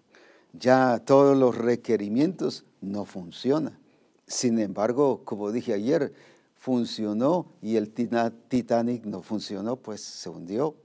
ya 0.52 1.00
todos 1.04 1.36
los 1.36 1.56
requerimientos, 1.56 2.64
no 2.80 3.04
funciona. 3.04 3.78
Sin 4.26 4.58
embargo, 4.58 5.22
como 5.24 5.52
dije 5.52 5.72
ayer, 5.72 6.12
funcionó 6.54 7.46
y 7.60 7.76
el 7.76 7.90
Titanic 7.90 9.04
no 9.04 9.22
funcionó, 9.22 9.76
pues 9.76 10.00
se 10.00 10.28
hundió. 10.28 10.76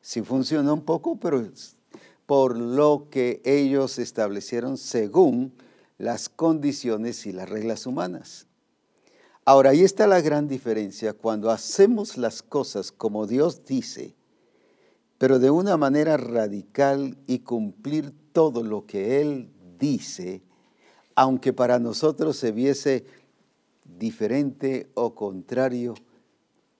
Sí 0.00 0.22
funcionó 0.22 0.74
un 0.74 0.82
poco, 0.82 1.16
pero 1.16 1.42
por 2.26 2.58
lo 2.58 3.08
que 3.10 3.40
ellos 3.44 3.98
establecieron 3.98 4.76
según 4.76 5.52
las 5.98 6.28
condiciones 6.28 7.26
y 7.26 7.32
las 7.32 7.48
reglas 7.48 7.86
humanas. 7.86 8.46
Ahora, 9.44 9.70
ahí 9.70 9.82
está 9.82 10.06
la 10.06 10.20
gran 10.20 10.48
diferencia 10.48 11.12
cuando 11.12 11.50
hacemos 11.50 12.16
las 12.16 12.42
cosas 12.42 12.92
como 12.92 13.26
Dios 13.26 13.64
dice, 13.64 14.14
pero 15.22 15.38
de 15.38 15.52
una 15.52 15.76
manera 15.76 16.16
radical 16.16 17.16
y 17.28 17.38
cumplir 17.38 18.12
todo 18.32 18.64
lo 18.64 18.86
que 18.86 19.20
Él 19.20 19.52
dice, 19.78 20.42
aunque 21.14 21.52
para 21.52 21.78
nosotros 21.78 22.36
se 22.36 22.50
viese 22.50 23.04
diferente 23.84 24.90
o 24.94 25.14
contrario, 25.14 25.94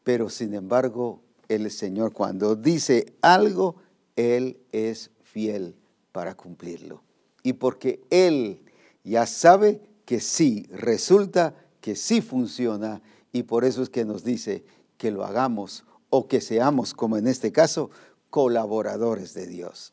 pero 0.02 0.28
sin 0.28 0.54
embargo 0.54 1.22
el 1.46 1.70
Señor 1.70 2.12
cuando 2.12 2.56
dice 2.56 3.14
algo, 3.22 3.76
Él 4.16 4.58
es 4.72 5.12
fiel 5.22 5.76
para 6.10 6.34
cumplirlo. 6.34 7.04
Y 7.44 7.52
porque 7.52 8.02
Él 8.10 8.64
ya 9.04 9.26
sabe 9.26 9.80
que 10.04 10.18
sí 10.18 10.66
resulta, 10.72 11.54
que 11.80 11.94
sí 11.94 12.20
funciona, 12.20 13.02
y 13.32 13.44
por 13.44 13.64
eso 13.64 13.84
es 13.84 13.88
que 13.88 14.04
nos 14.04 14.24
dice 14.24 14.64
que 14.96 15.12
lo 15.12 15.24
hagamos 15.24 15.84
o 16.10 16.26
que 16.26 16.40
seamos, 16.40 16.92
como 16.92 17.16
en 17.16 17.28
este 17.28 17.52
caso, 17.52 17.90
colaboradores 18.32 19.32
de 19.34 19.46
Dios. 19.46 19.92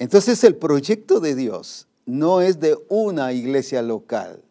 Entonces 0.00 0.42
el 0.42 0.56
proyecto 0.56 1.20
de 1.20 1.36
Dios 1.36 1.86
no 2.06 2.40
es 2.40 2.58
de 2.58 2.76
una 2.88 3.32
iglesia 3.32 3.82
local, 3.82 4.42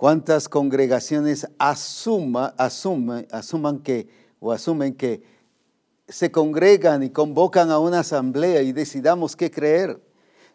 ¿Cuántas 0.00 0.48
congregaciones 0.48 1.46
asuma, 1.58 2.54
asuman 2.56 3.80
que, 3.80 4.08
o 4.40 4.50
asumen 4.50 4.94
que 4.94 5.22
se 6.08 6.30
congregan 6.30 7.02
y 7.02 7.10
convocan 7.10 7.70
a 7.70 7.78
una 7.78 7.98
asamblea 8.00 8.62
y 8.62 8.72
decidamos 8.72 9.36
qué 9.36 9.50
creer? 9.50 10.00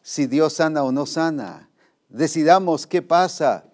Si 0.01 0.25
Dios 0.25 0.53
sana 0.53 0.83
o 0.83 0.91
no 0.91 1.05
sana. 1.05 1.69
Decidamos 2.09 2.87
qué 2.87 3.03
pasa. 3.03 3.65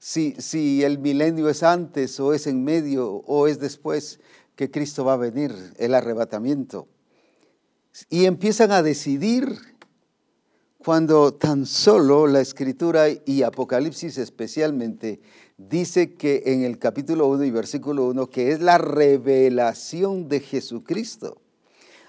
Si, 0.00 0.34
si 0.40 0.82
el 0.82 0.98
milenio 0.98 1.48
es 1.48 1.62
antes 1.62 2.18
o 2.18 2.34
es 2.34 2.48
en 2.48 2.64
medio 2.64 3.08
o 3.08 3.46
es 3.46 3.60
después 3.60 4.18
que 4.56 4.70
Cristo 4.70 5.04
va 5.04 5.12
a 5.12 5.18
venir, 5.18 5.54
el 5.78 5.94
arrebatamiento. 5.94 6.88
Y 8.08 8.24
empiezan 8.24 8.72
a 8.72 8.82
decidir 8.82 9.56
cuando 10.78 11.34
tan 11.34 11.66
solo 11.66 12.26
la 12.26 12.40
escritura 12.40 13.06
y 13.24 13.42
Apocalipsis 13.42 14.18
especialmente 14.18 15.20
dice 15.56 16.14
que 16.14 16.44
en 16.46 16.62
el 16.62 16.78
capítulo 16.78 17.26
1 17.26 17.44
y 17.44 17.50
versículo 17.50 18.06
1 18.06 18.28
que 18.28 18.52
es 18.52 18.60
la 18.60 18.78
revelación 18.78 20.28
de 20.28 20.40
Jesucristo. 20.40 21.40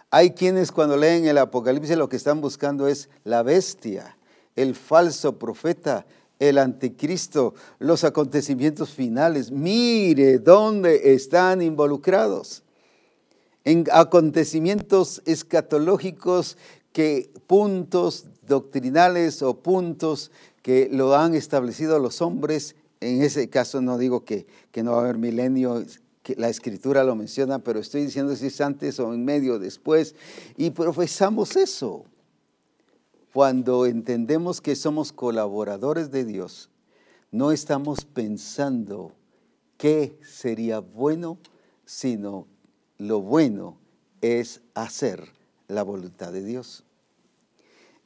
Hay 0.09 0.31
quienes 0.31 0.71
cuando 0.71 0.95
leen 0.95 1.25
el 1.25 1.37
Apocalipsis 1.37 1.97
lo 1.97 2.07
que 2.07 2.17
están 2.17 2.39
buscando 2.39 2.87
es 2.87 3.09
la 3.23 3.43
bestia, 3.43 4.17
el 4.55 4.75
falso 4.75 5.37
profeta, 5.37 6.05
el 6.39 6.57
anticristo, 6.57 7.53
los 7.79 8.03
acontecimientos 8.03 8.91
finales. 8.91 9.51
Mire 9.51 10.39
dónde 10.39 11.13
están 11.13 11.61
involucrados. 11.61 12.63
En 13.63 13.85
acontecimientos 13.91 15.21
escatológicos 15.25 16.57
que 16.93 17.29
puntos 17.47 18.25
doctrinales 18.47 19.41
o 19.41 19.55
puntos 19.55 20.31
que 20.61 20.89
lo 20.91 21.15
han 21.15 21.35
establecido 21.35 21.99
los 21.99 22.21
hombres, 22.21 22.75
en 23.01 23.21
ese 23.21 23.49
caso 23.49 23.81
no 23.81 23.97
digo 23.97 24.25
que, 24.25 24.47
que 24.71 24.83
no 24.83 24.93
va 24.93 24.97
a 24.99 25.01
haber 25.01 25.17
milenio, 25.17 25.83
la 26.35 26.49
escritura 26.49 27.03
lo 27.03 27.15
menciona, 27.15 27.59
pero 27.59 27.79
estoy 27.79 28.05
diciendo 28.05 28.35
si 28.35 28.47
es 28.47 28.61
antes 28.61 28.99
o 28.99 29.13
en 29.13 29.23
medio 29.23 29.59
después, 29.59 30.15
y 30.57 30.71
profesamos 30.71 31.55
eso. 31.55 32.03
Cuando 33.37 33.85
entendemos 33.85 34.61
que 34.61 34.75
somos 34.75 35.13
colaboradores 35.13 36.09
de 36.09 36.25
Dios, 36.25 36.71
no 37.29 37.51
estamos 37.51 38.03
pensando 38.03 39.11
qué 39.77 40.17
sería 40.23 40.79
bueno, 40.79 41.37
sino 41.85 42.47
lo 42.97 43.21
bueno 43.21 43.77
es 44.21 44.61
hacer 44.73 45.23
la 45.67 45.83
voluntad 45.83 46.33
de 46.33 46.43
Dios. 46.43 46.83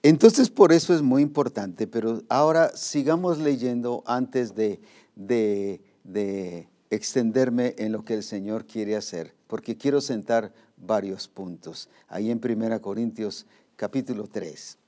Entonces 0.04 0.50
por 0.50 0.74
eso 0.74 0.94
es 0.94 1.02
muy 1.02 1.22
importante, 1.22 1.88
pero 1.88 2.24
ahora 2.28 2.76
sigamos 2.76 3.38
leyendo 3.38 4.04
antes 4.06 4.54
de, 4.54 4.82
de, 5.16 6.68
extenderme 6.90 7.74
en 7.78 7.94
lo 7.94 8.04
que 8.04 8.16
el 8.16 8.24
Señor 8.24 8.66
quiere 8.66 8.98
hacer, 8.98 9.34
porque 9.48 9.78
quiero 9.78 10.02
sentar 10.02 10.54
varios 10.76 11.30
puntos. 11.30 11.88
Ahí 12.10 12.32
en 12.32 12.42
1 12.44 12.82
Corintios 12.82 13.46
capítulo 13.78 14.28
3. 14.28 14.81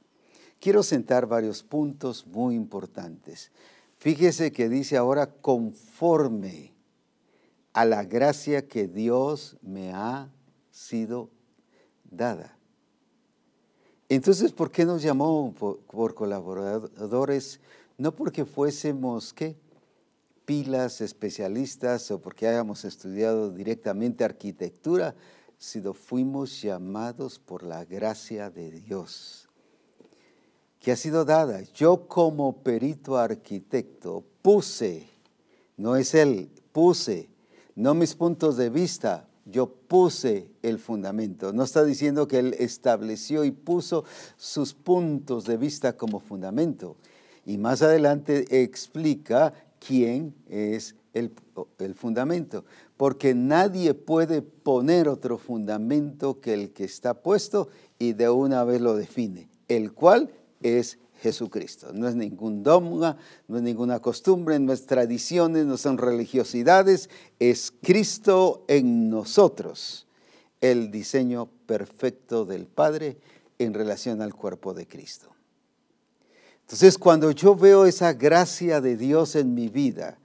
Quiero 0.64 0.82
sentar 0.82 1.28
varios 1.28 1.62
puntos 1.62 2.26
muy 2.26 2.56
importantes. 2.56 3.52
Fíjese 3.98 4.54
que 4.54 4.70
dice 4.70 4.96
ahora 4.96 5.30
conforme 5.30 6.74
a 7.74 7.84
la 7.84 8.06
gracia 8.06 8.66
que 8.66 8.88
Dios 8.88 9.58
me 9.62 9.92
ha 9.92 10.30
sido 10.72 11.30
dada. 12.10 12.58
Entonces, 14.08 14.54
¿por 14.54 14.72
qué 14.72 14.86
nos 14.86 15.02
llamó 15.02 15.54
por, 15.54 16.16
colaboradores? 16.16 17.60
No 17.98 18.16
porque 18.16 18.46
fuésemos, 18.46 19.34
¿qué? 19.34 19.58
Pilas 20.46 21.02
especialistas 21.02 22.10
o 22.10 22.22
porque 22.22 22.48
hayamos 22.48 22.86
estudiado 22.86 23.52
directamente 23.52 24.24
arquitectura, 24.24 25.14
sino 25.58 25.94
fuimos 25.94 26.62
llamados 26.62 27.38
por 27.38 27.64
la 27.64 27.84
gracia 27.84 28.50
de 28.50 28.72
Dios, 28.72 29.43
que 30.84 30.92
ha 30.92 30.98
sido 30.98 31.24
dada. 31.24 31.62
Yo 31.74 32.08
como 32.10 32.58
perito 32.58 33.18
arquitecto 33.18 34.22
puse, 34.42 35.08
no 35.78 35.96
es 35.96 36.14
él, 36.14 36.50
puse, 36.74 37.30
no 37.74 37.94
mis 37.94 38.14
puntos 38.16 38.58
de 38.58 38.70
vista, 38.70 39.26
yo 39.46 39.68
puse 39.68 40.50
el 40.62 40.80
fundamento. 40.80 41.54
No 41.54 41.64
está 41.64 41.86
diciendo 41.86 42.28
que 42.28 42.40
Él 42.40 42.56
estableció 42.60 43.46
y 43.46 43.52
puso 43.52 44.04
sus 44.36 44.74
puntos 44.74 45.46
de 45.46 45.56
vista 45.56 45.96
como 45.96 46.20
fundamento. 46.20 46.98
Y 47.46 47.58
más 47.58 47.82
adelante 47.82 48.62
explica 48.64 49.54
quién 49.80 50.36
es 50.50 50.96
el, 51.14 51.32
el 51.80 51.96
fundamento, 51.96 52.66
porque 52.98 53.34
nadie 53.34 53.94
puede 53.94 54.42
poner 54.42 55.08
otro 55.08 55.38
fundamento 55.38 56.42
que 56.42 56.54
el 56.54 56.74
que 56.74 56.84
está 56.84 57.14
puesto 57.14 57.70
y 58.00 58.14
de 58.14 58.30
una 58.30 58.66
vez 58.66 58.82
lo 58.82 58.96
define, 58.96 59.50
el 59.68 59.94
cual 59.94 60.30
es 60.64 60.98
Jesucristo. 61.22 61.94
No 61.94 62.08
es 62.08 62.16
ningún 62.16 62.64
dogma, 62.64 63.18
no 63.48 63.58
es 63.58 63.64
ninguna 63.64 64.00
costumbre, 64.00 64.60
no 64.60 64.74
es 64.74 64.86
tradiciones, 64.86 65.66
no 65.66 65.78
son 65.78 65.98
religiosidades, 65.98 67.10
es 67.40 67.72
Cristo 67.82 68.66
en 68.68 69.10
nosotros, 69.10 70.06
el 70.60 70.92
diseño 70.92 71.50
perfecto 71.66 72.46
del 72.46 72.66
Padre 72.66 73.18
en 73.58 73.74
relación 73.74 74.22
al 74.22 74.34
cuerpo 74.34 74.74
de 74.74 74.88
Cristo. 74.88 75.30
Entonces, 76.62 76.98
cuando 76.98 77.32
yo 77.32 77.56
veo 77.56 77.86
esa 77.86 78.14
gracia 78.14 78.82
de 78.82 78.98
Dios 78.98 79.36
en 79.36 79.54
mi 79.54 79.70
vida, 79.70 80.18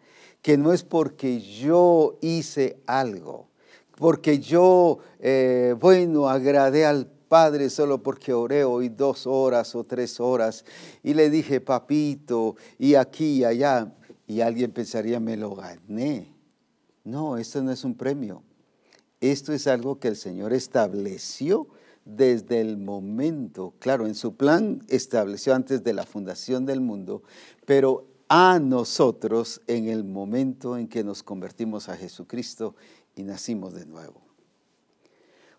que 0.43 0.57
no 0.57 0.73
es 0.73 0.83
porque 0.83 1.41
yo 1.41 2.19
hice 2.23 2.79
algo, 2.87 3.49
porque 3.97 4.39
yo, 4.39 4.99
eh, 5.21 5.75
bueno, 5.79 6.29
agradé 6.29 6.87
al 6.87 7.11
Padre 7.29 7.71
solo 7.71 8.03
porque 8.03 8.33
oré 8.33 8.65
hoy 8.65 8.89
dos 8.89 9.27
horas 9.27 9.75
o 9.75 9.85
tres 9.85 10.21
horas 10.21 10.65
y 11.03 11.15
le 11.15 11.31
dije, 11.31 11.61
papito, 11.61 12.57
y 12.79 12.95
aquí 12.95 13.39
y 13.39 13.45
allá, 13.45 13.95
y 14.27 14.41
alguien 14.41 14.73
pensaría, 14.73 15.21
me 15.21 15.37
lo 15.37 15.55
gané. 15.55 16.33
No, 17.05 17.37
esto 17.37 17.63
no 17.63 17.73
es 17.73 17.85
un 17.85 17.95
premio. 17.95 18.43
Esto 19.21 19.53
es 19.53 19.67
algo 19.67 19.99
que 19.99 20.09
el 20.09 20.17
Señor 20.17 20.53
estableció 20.53 21.69
desde 22.05 22.61
el 22.61 22.79
momento, 22.79 23.75
claro, 23.79 24.07
en 24.07 24.15
su 24.15 24.35
plan 24.35 24.83
estableció 24.89 25.55
antes 25.55 25.85
de 25.85 25.93
la 25.93 26.05
fundación 26.05 26.65
del 26.65 26.81
mundo, 26.81 27.23
pero 27.67 28.07
a 28.29 28.59
nosotros 28.59 29.61
en 29.67 29.89
el 29.89 30.05
momento 30.05 30.79
en 30.79 30.89
que 30.89 31.05
nos 31.05 31.23
convertimos 31.23 31.89
a 31.89 31.97
Jesucristo 31.97 32.75
y 33.15 33.25
nacimos 33.25 33.75
de 33.75 33.87
nuevo. 33.87 34.28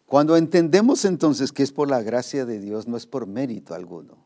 Cuando 0.09 0.35
entendemos 0.35 1.05
entonces 1.05 1.51
que 1.51 1.61
es 1.61 1.71
por 1.71 1.87
la 1.87 2.01
gracia 2.01 2.43
de 2.43 2.59
Dios, 2.59 2.87
no 2.87 2.97
es 2.97 3.05
por 3.05 3.27
mérito 3.27 3.75
alguno. 3.75 4.17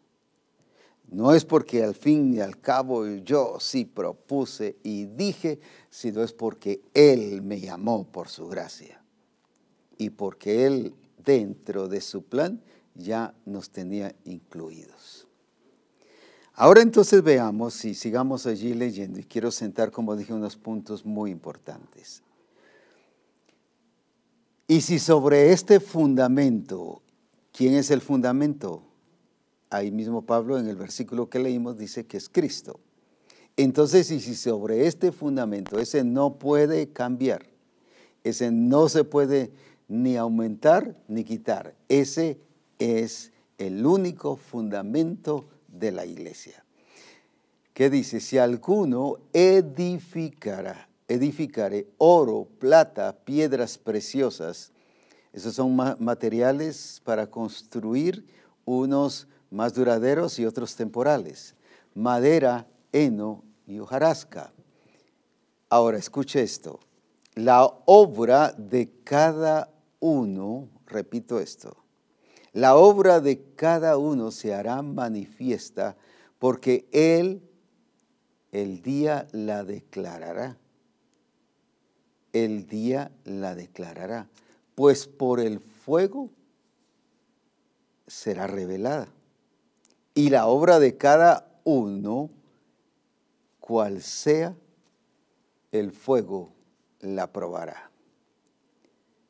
No 1.11 1.33
es 1.33 1.43
porque 1.43 1.83
al 1.83 1.93
fin 1.93 2.33
y 2.33 2.39
al 2.39 2.61
cabo 2.61 3.05
yo 3.05 3.57
sí 3.59 3.83
propuse 3.83 4.77
y 4.81 5.07
dije, 5.07 5.59
sino 5.89 6.23
es 6.23 6.31
porque 6.31 6.81
Él 6.93 7.41
me 7.41 7.59
llamó 7.59 8.05
por 8.05 8.29
su 8.29 8.47
gracia 8.47 9.03
y 9.97 10.11
porque 10.11 10.65
Él 10.65 10.95
dentro 11.17 11.89
de 11.89 11.99
su 11.99 12.23
plan 12.23 12.61
ya 12.95 13.35
nos 13.45 13.69
tenía 13.69 14.15
incluidos. 14.23 15.27
Ahora 16.53 16.81
entonces 16.81 17.21
veamos 17.21 17.83
y 17.83 17.93
sigamos 17.93 18.45
allí 18.45 18.73
leyendo 18.73 19.19
y 19.19 19.25
quiero 19.25 19.51
sentar, 19.51 19.91
como 19.91 20.15
dije, 20.15 20.31
unos 20.31 20.55
puntos 20.55 21.05
muy 21.05 21.29
importantes. 21.29 22.23
Y 24.67 24.81
si 24.81 24.99
sobre 24.99 25.51
este 25.51 25.79
fundamento, 25.79 27.01
¿quién 27.51 27.73
es 27.73 27.91
el 27.91 28.01
fundamento? 28.01 28.83
Ahí 29.69 29.91
mismo 29.91 30.21
Pablo 30.21 30.57
en 30.57 30.67
el 30.67 30.75
versículo 30.75 31.29
que 31.29 31.39
leímos 31.39 31.77
dice 31.77 32.05
que 32.05 32.17
es 32.17 32.29
Cristo. 32.29 32.79
Entonces, 33.57 34.09
y 34.11 34.19
si 34.19 34.35
sobre 34.35 34.87
este 34.87 35.11
fundamento, 35.11 35.79
ese 35.79 36.03
no 36.03 36.39
puede 36.39 36.89
cambiar, 36.89 37.45
ese 38.23 38.51
no 38.51 38.89
se 38.89 39.03
puede 39.03 39.51
ni 39.87 40.15
aumentar 40.15 40.95
ni 41.07 41.23
quitar. 41.23 41.75
Ese 41.89 42.39
es 42.79 43.31
el 43.57 43.85
único 43.85 44.37
fundamento 44.37 45.45
de 45.67 45.91
la 45.91 46.05
iglesia. 46.05 46.63
¿Qué 47.73 47.89
dice? 47.89 48.19
Si 48.19 48.37
alguno 48.37 49.17
edificara, 49.33 50.87
edificare 51.07 51.87
oro, 51.97 52.47
plata, 52.59 53.15
piedras 53.25 53.77
preciosas, 53.77 54.71
esos 55.33 55.55
son 55.55 55.75
materiales 55.99 57.01
para 57.03 57.27
construir 57.27 58.25
unos 58.65 59.27
más 59.49 59.73
duraderos 59.73 60.37
y 60.39 60.45
otros 60.45 60.75
temporales. 60.75 61.55
Madera, 61.95 62.67
heno 62.91 63.43
y 63.65 63.79
hojarasca. 63.79 64.53
Ahora, 65.69 65.97
escuche 65.97 66.43
esto. 66.43 66.79
La 67.35 67.65
obra 67.85 68.53
de 68.55 68.91
cada 69.03 69.71
uno, 69.99 70.69
repito 70.85 71.39
esto, 71.39 71.83
la 72.51 72.75
obra 72.75 73.19
de 73.19 73.43
cada 73.55 73.97
uno 73.97 74.29
se 74.29 74.53
hará 74.53 74.83
manifiesta 74.83 75.97
porque 76.37 76.87
Él 76.91 77.41
el 78.51 78.83
día 78.83 79.27
la 79.31 79.63
declarará. 79.63 80.57
El 82.33 82.67
día 82.67 83.11
la 83.23 83.55
declarará, 83.55 84.27
pues 84.75 85.07
por 85.07 85.39
el 85.39 85.59
fuego 85.59 86.29
será 88.07 88.47
revelada. 88.47 89.07
Y 90.15 90.29
la 90.29 90.47
obra 90.47 90.79
de 90.79 90.97
cada 90.97 91.47
uno, 91.63 92.29
cual 93.59 94.01
sea, 94.01 94.55
el 95.71 95.91
fuego 95.91 96.51
la 96.99 97.31
probará. 97.31 97.89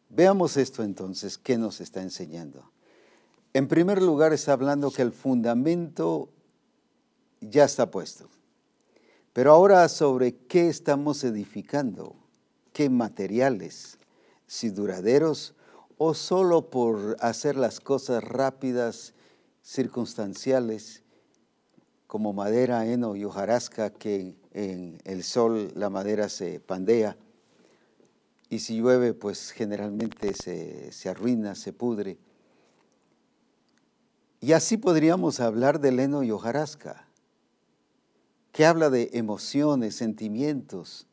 Veamos 0.10 0.58
esto 0.58 0.84
entonces, 0.84 1.38
¿qué 1.38 1.58
nos 1.58 1.82
está 1.82 2.02
enseñando? 2.02 2.70
En 3.54 3.68
primer 3.68 4.02
lugar 4.02 4.34
está 4.34 4.54
hablando 4.54 4.92
que 4.92 5.02
el 5.02 5.12
fundamento 5.12 6.30
ya 7.40 7.66
está 7.66 7.90
puesto. 7.90 8.28
Pero 9.32 9.52
ahora 9.52 9.88
sobre 9.90 10.36
qué 10.36 10.70
estamos 10.70 11.24
edificando, 11.24 12.16
qué 12.74 12.90
materiales, 12.90 14.00
si 14.48 14.70
duraderos 14.70 15.56
o 15.98 16.14
solo 16.14 16.70
por 16.70 17.16
hacer 17.20 17.56
las 17.56 17.80
cosas 17.80 18.24
rápidas, 18.24 19.14
circunstanciales, 19.62 21.04
como 22.08 22.34
madera, 22.34 22.86
heno 22.86 23.16
y 23.16 23.24
hojarasca, 23.24 23.92
que 23.92 24.36
en 24.52 25.00
el 25.06 25.24
sol 25.24 25.72
la 25.76 25.90
madera 25.90 26.30
se 26.30 26.60
pandea 26.60 27.16
y 28.54 28.60
si 28.60 28.78
llueve, 28.78 29.16
pues 29.16 29.50
generalmente 29.50 30.32
se, 30.36 31.10
arruina, 31.10 31.56
se 31.56 31.74
pudre. 31.74 32.20
Y 34.42 34.52
así 34.52 34.78
podríamos 34.78 35.40
hablar 35.40 35.80
de 35.80 35.92
leno 35.92 36.22
y 36.22 36.30
hojarasca, 36.30 37.08
que 38.52 38.68
habla 38.68 38.92
de 38.92 39.10
emociones, 39.14 39.96
sentimientos. 39.96 41.08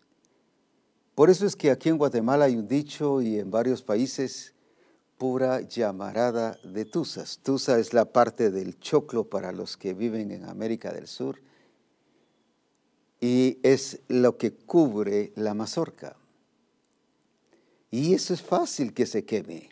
Por 1.20 1.28
eso 1.28 1.44
es 1.44 1.54
que 1.54 1.70
aquí 1.70 1.90
en 1.90 1.98
Guatemala 1.98 2.46
hay 2.46 2.56
un 2.56 2.66
dicho 2.66 3.20
y 3.20 3.38
en 3.38 3.50
varios 3.50 3.82
países, 3.82 4.54
pura 5.18 5.60
llamarada 5.60 6.56
de 6.64 6.86
tusas. 6.86 7.40
Tusa 7.42 7.78
es 7.78 7.92
la 7.92 8.06
parte 8.06 8.50
del 8.50 8.78
choclo 8.80 9.24
para 9.28 9.52
los 9.52 9.76
que 9.76 9.92
viven 9.92 10.30
en 10.30 10.46
América 10.46 10.90
del 10.92 11.06
Sur 11.06 11.38
y 13.20 13.58
es 13.62 14.00
lo 14.08 14.38
que 14.38 14.54
cubre 14.54 15.34
la 15.36 15.52
mazorca. 15.52 16.16
Y 17.90 18.14
eso 18.14 18.32
es 18.32 18.40
fácil 18.40 18.94
que 18.94 19.04
se 19.04 19.26
queme. 19.26 19.68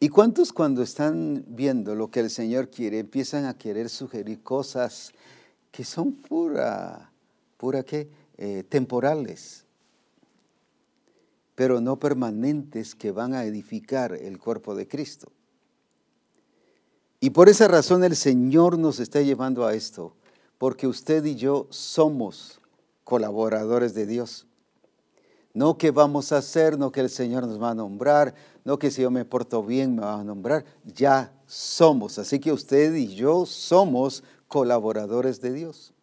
¿Y 0.00 0.08
cuántos 0.08 0.50
cuando 0.54 0.82
están 0.82 1.44
viendo 1.46 1.94
lo 1.94 2.10
que 2.10 2.20
el 2.20 2.30
Señor 2.30 2.70
quiere 2.70 3.00
empiezan 3.00 3.44
a 3.44 3.58
querer 3.58 3.90
sugerir 3.90 4.42
cosas 4.42 5.12
que 5.70 5.84
son 5.84 6.14
pura, 6.14 7.12
pura 7.58 7.82
qué? 7.82 8.08
Eh, 8.38 8.64
temporales, 8.66 9.65
pero 11.56 11.80
no 11.80 11.98
permanentes 11.98 12.94
que 12.94 13.10
van 13.10 13.34
a 13.34 13.44
edificar 13.44 14.12
el 14.12 14.38
cuerpo 14.38 14.76
de 14.76 14.86
Cristo? 14.86 15.32
Y 17.18 17.30
por 17.30 17.48
esa 17.48 17.66
razón 17.66 18.04
el 18.04 18.14
Señor 18.14 18.78
nos 18.78 19.00
está 19.00 19.20
llevando 19.22 19.66
a 19.66 19.74
esto, 19.74 20.14
porque 20.58 20.86
usted 20.86 21.24
y 21.24 21.34
yo 21.34 21.66
somos 21.70 22.60
colaboradores 23.02 23.94
de 23.94 24.06
Dios. 24.06 24.46
No 25.54 25.78
que 25.78 25.90
vamos 25.90 26.32
a 26.32 26.36
hacer, 26.36 26.78
no 26.78 26.92
que 26.92 27.00
el 27.00 27.08
Señor 27.08 27.46
nos 27.46 27.60
va 27.60 27.70
a 27.70 27.74
nombrar, 27.74 28.34
no 28.64 28.78
que 28.78 28.90
si 28.90 29.02
yo 29.02 29.10
me 29.10 29.24
porto 29.24 29.62
bien 29.62 29.96
me 29.96 30.02
va 30.02 30.20
a 30.20 30.24
nombrar. 30.24 30.66
Ya 30.84 31.32
somos. 31.46 32.18
Así 32.18 32.38
que 32.38 32.52
usted 32.52 32.94
y 32.94 33.14
yo 33.14 33.46
somos 33.46 34.22
colaboradores 34.48 35.40
de 35.40 35.52
Dios. 35.54 35.94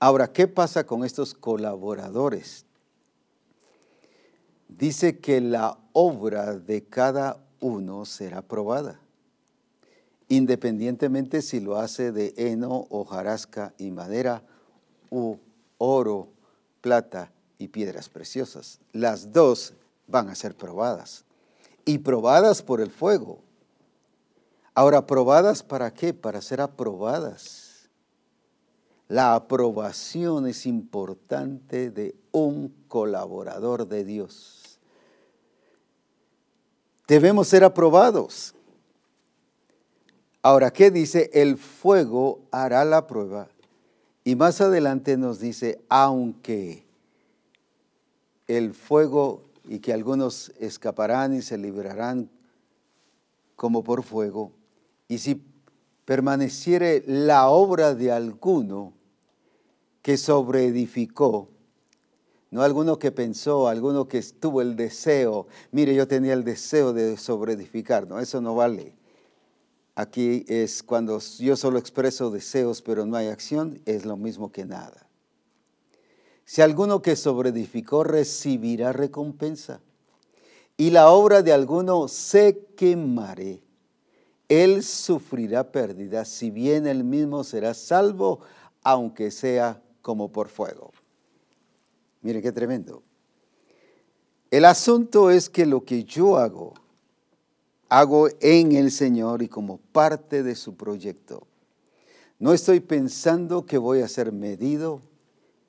Ahora, 0.00 0.32
¿qué 0.32 0.48
pasa 0.48 0.84
con 0.84 1.04
estos 1.04 1.32
colaboradores? 1.32 2.65
Dice 4.68 5.18
que 5.18 5.40
la 5.40 5.78
obra 5.92 6.56
de 6.56 6.84
cada 6.84 7.38
uno 7.60 8.04
será 8.04 8.42
probada, 8.42 9.00
independientemente 10.28 11.40
si 11.42 11.60
lo 11.60 11.76
hace 11.76 12.12
de 12.12 12.34
heno, 12.36 12.86
hojarasca 12.90 13.74
y 13.78 13.90
madera, 13.90 14.42
u 15.10 15.36
oro, 15.78 16.28
plata 16.80 17.32
y 17.58 17.68
piedras 17.68 18.08
preciosas. 18.08 18.80
Las 18.92 19.32
dos 19.32 19.74
van 20.06 20.28
a 20.28 20.34
ser 20.34 20.56
probadas. 20.56 21.24
Y 21.84 21.98
probadas 21.98 22.62
por 22.62 22.80
el 22.80 22.90
fuego. 22.90 23.40
Ahora, 24.74 25.06
¿probadas 25.06 25.62
para 25.62 25.94
qué? 25.94 26.12
Para 26.12 26.42
ser 26.42 26.60
aprobadas. 26.60 27.65
La 29.08 29.34
aprobación 29.34 30.46
es 30.46 30.66
importante 30.66 31.90
de 31.90 32.16
un 32.32 32.74
colaborador 32.88 33.86
de 33.86 34.04
Dios. 34.04 34.78
Debemos 37.06 37.48
ser 37.48 37.62
aprobados. 37.62 38.54
Ahora, 40.42 40.72
¿qué 40.72 40.90
dice? 40.90 41.30
El 41.32 41.56
fuego 41.56 42.40
hará 42.50 42.84
la 42.84 43.06
prueba. 43.06 43.48
Y 44.24 44.34
más 44.34 44.60
adelante 44.60 45.16
nos 45.16 45.38
dice, 45.38 45.80
aunque 45.88 46.84
el 48.48 48.74
fuego 48.74 49.44
y 49.68 49.78
que 49.78 49.92
algunos 49.92 50.52
escaparán 50.58 51.34
y 51.34 51.42
se 51.42 51.58
librarán 51.58 52.28
como 53.54 53.84
por 53.84 54.02
fuego, 54.02 54.52
y 55.08 55.18
si 55.18 55.42
permaneciere 56.06 57.02
la 57.06 57.48
obra 57.48 57.94
de 57.94 58.10
alguno 58.12 58.94
que 60.00 60.16
sobreedificó, 60.16 61.48
no 62.50 62.62
alguno 62.62 62.98
que 62.98 63.10
pensó, 63.10 63.66
alguno 63.68 64.06
que 64.06 64.22
tuvo 64.22 64.62
el 64.62 64.76
deseo, 64.76 65.48
mire, 65.72 65.94
yo 65.94 66.06
tenía 66.06 66.32
el 66.32 66.44
deseo 66.44 66.92
de 66.92 67.16
sobreedificar, 67.18 68.06
no, 68.06 68.20
eso 68.20 68.40
no 68.40 68.54
vale. 68.54 68.94
Aquí 69.96 70.44
es 70.46 70.82
cuando 70.82 71.18
yo 71.38 71.56
solo 71.56 71.78
expreso 71.78 72.30
deseos, 72.30 72.82
pero 72.82 73.04
no 73.04 73.16
hay 73.16 73.26
acción, 73.26 73.82
es 73.84 74.04
lo 74.06 74.16
mismo 74.16 74.52
que 74.52 74.64
nada. 74.64 75.08
Si 76.44 76.62
alguno 76.62 77.02
que 77.02 77.16
sobreedificó 77.16 78.04
recibirá 78.04 78.92
recompensa, 78.92 79.80
y 80.76 80.90
la 80.90 81.10
obra 81.10 81.42
de 81.42 81.52
alguno 81.52 82.06
se 82.06 82.66
quemare, 82.76 83.65
él 84.48 84.82
sufrirá 84.82 85.72
pérdida, 85.72 86.24
si 86.24 86.50
bien 86.50 86.86
él 86.86 87.04
mismo 87.04 87.44
será 87.44 87.74
salvo, 87.74 88.40
aunque 88.82 89.30
sea 89.30 89.82
como 90.02 90.30
por 90.30 90.48
fuego. 90.48 90.92
Miren 92.22 92.42
qué 92.42 92.52
tremendo. 92.52 93.02
El 94.50 94.64
asunto 94.64 95.30
es 95.30 95.50
que 95.50 95.66
lo 95.66 95.84
que 95.84 96.04
yo 96.04 96.36
hago, 96.36 96.74
hago 97.88 98.28
en 98.40 98.72
el 98.72 98.90
Señor 98.90 99.42
y 99.42 99.48
como 99.48 99.78
parte 99.78 100.42
de 100.42 100.54
su 100.54 100.76
proyecto. 100.76 101.46
No 102.38 102.52
estoy 102.52 102.80
pensando 102.80 103.66
que 103.66 103.78
voy 103.78 104.02
a 104.02 104.08
ser 104.08 104.30
medido, 104.30 105.00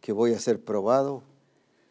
que 0.01 0.11
voy 0.11 0.33
a 0.33 0.39
ser 0.39 0.63
probado, 0.63 1.23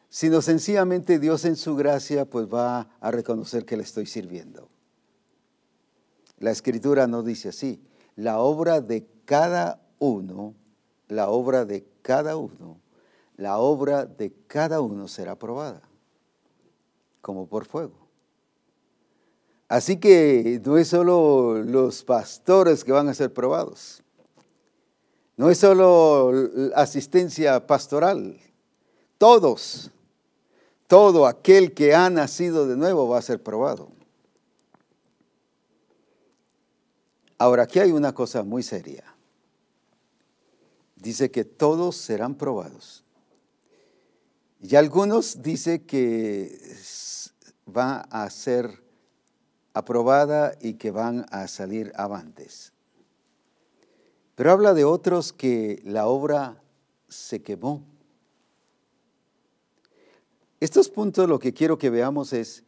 sino 0.09 0.43
sencillamente 0.43 1.18
Dios 1.18 1.45
en 1.45 1.57
su 1.57 1.74
gracia 1.74 2.24
pues 2.24 2.47
va 2.47 2.89
a 3.01 3.11
reconocer 3.11 3.64
que 3.64 3.76
le 3.76 3.82
estoy 3.82 4.07
sirviendo. 4.07 4.68
La 6.39 6.51
escritura 6.51 7.07
no 7.07 7.22
dice 7.22 7.49
así. 7.49 7.80
La 8.14 8.39
obra 8.41 8.80
de 8.80 9.07
cada 9.24 9.80
uno, 9.99 10.55
la 11.09 11.28
obra 11.28 11.64
de 11.64 11.87
cada 12.03 12.37
uno, 12.37 12.80
la 13.37 13.59
obra 13.59 14.07
de 14.07 14.32
cada 14.47 14.80
uno 14.80 15.09
será 15.09 15.39
probada, 15.39 15.82
como 17.20 17.47
por 17.47 17.66
fuego. 17.66 18.07
Así 19.68 19.97
que 19.97 20.61
no 20.64 20.78
es 20.78 20.89
solo 20.89 21.62
los 21.62 22.05
pastores 22.05 22.84
que 22.84 22.93
van 22.93 23.09
a 23.09 23.14
ser 23.14 23.32
probados, 23.32 24.03
no 25.37 25.51
es 25.51 25.59
solo 25.59 26.32
asistencia 26.74 27.66
pastoral, 27.66 28.39
todos, 29.18 29.91
todo 30.87 31.26
aquel 31.26 31.74
que 31.74 31.95
ha 31.95 32.09
nacido 32.09 32.66
de 32.66 32.76
nuevo 32.76 33.09
va 33.09 33.18
a 33.18 33.22
ser 33.22 33.43
probado. 33.43 33.96
Ahora, 37.39 37.64
aquí 37.64 37.78
hay 37.78 37.93
una 37.93 38.14
cosa 38.14 38.43
muy 38.43 38.62
seria. 38.62 39.05
Dice 40.97 41.30
que 41.30 41.45
todos 41.45 41.97
serán 41.97 42.34
probados. 42.34 43.05
Y 44.61 44.76
algunos 44.76 45.43
dice 45.43 45.84
que 45.84 46.59
va 47.68 48.01
a 48.11 48.28
ser 48.30 48.82
aprobada 49.74 50.57
y 50.61 50.74
que 50.74 50.91
van 50.91 51.26
a 51.30 51.47
salir 51.49 51.93
avantes. 51.97 52.72
Pero 54.34 54.51
habla 54.51 54.72
de 54.72 54.84
otros 54.84 55.32
que 55.32 55.80
la 55.84 56.07
obra 56.07 56.62
se 57.09 57.43
quemó. 57.43 57.82
Estos 60.61 60.89
puntos 60.89 61.28
lo 61.28 61.39
que 61.39 61.53
quiero 61.53 61.76
que 61.78 61.91
veamos 61.91 62.32
es 62.32 62.64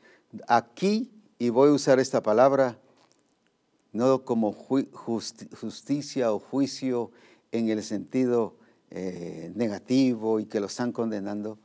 aquí, 0.46 1.10
y 1.38 1.48
voy 1.48 1.70
a 1.70 1.72
usar 1.72 1.98
esta 1.98 2.22
palabra, 2.22 2.78
no 3.99 4.24
como 4.24 4.53
justicia 4.53 6.32
o 6.32 6.38
juicio 6.38 7.11
en 7.51 7.68
el 7.68 7.82
sentido 7.82 8.55
eh, 8.90 9.51
negativo 9.57 10.38
y 10.38 10.46
que 10.46 10.61
lo 10.61 10.66
están 10.66 10.92
condenando, 10.92 11.59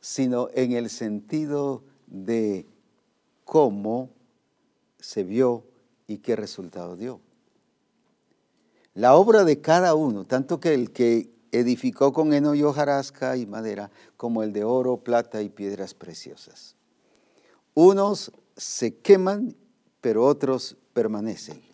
sino 0.00 0.48
en 0.52 0.72
el 0.72 0.90
sentido 0.90 1.84
de 2.08 2.66
cómo 3.44 4.10
se 4.98 5.22
vio 5.22 5.62
y 6.08 6.18
qué 6.18 6.34
resultado 6.34 6.96
dio. 6.96 7.20
La 8.94 9.14
obra 9.14 9.44
de 9.44 9.60
cada 9.60 9.94
uno, 9.94 10.24
tanto 10.24 10.58
que 10.58 10.74
el 10.74 10.90
que 10.90 11.30
edificó 11.52 12.12
con 12.12 12.32
heno 12.32 12.56
y 12.56 12.64
hojarasca 12.64 13.36
y 13.36 13.46
madera, 13.46 13.92
como 14.16 14.42
el 14.42 14.52
de 14.52 14.64
oro, 14.64 14.96
plata 14.96 15.40
y 15.40 15.50
piedras 15.50 15.94
preciosas. 15.94 16.74
Unos 17.74 18.32
se 18.56 18.96
queman, 18.96 19.54
pero 20.00 20.24
otros 20.24 20.76
permanecen. 20.92 21.65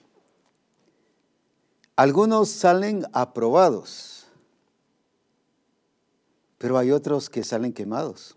Algunos 1.97 2.49
salen 2.49 3.05
aprobados, 3.13 4.27
pero 6.59 6.79
hay 6.79 6.91
otros 6.91 7.29
que 7.29 7.45
salen 7.45 7.73
quemados. 7.73 8.37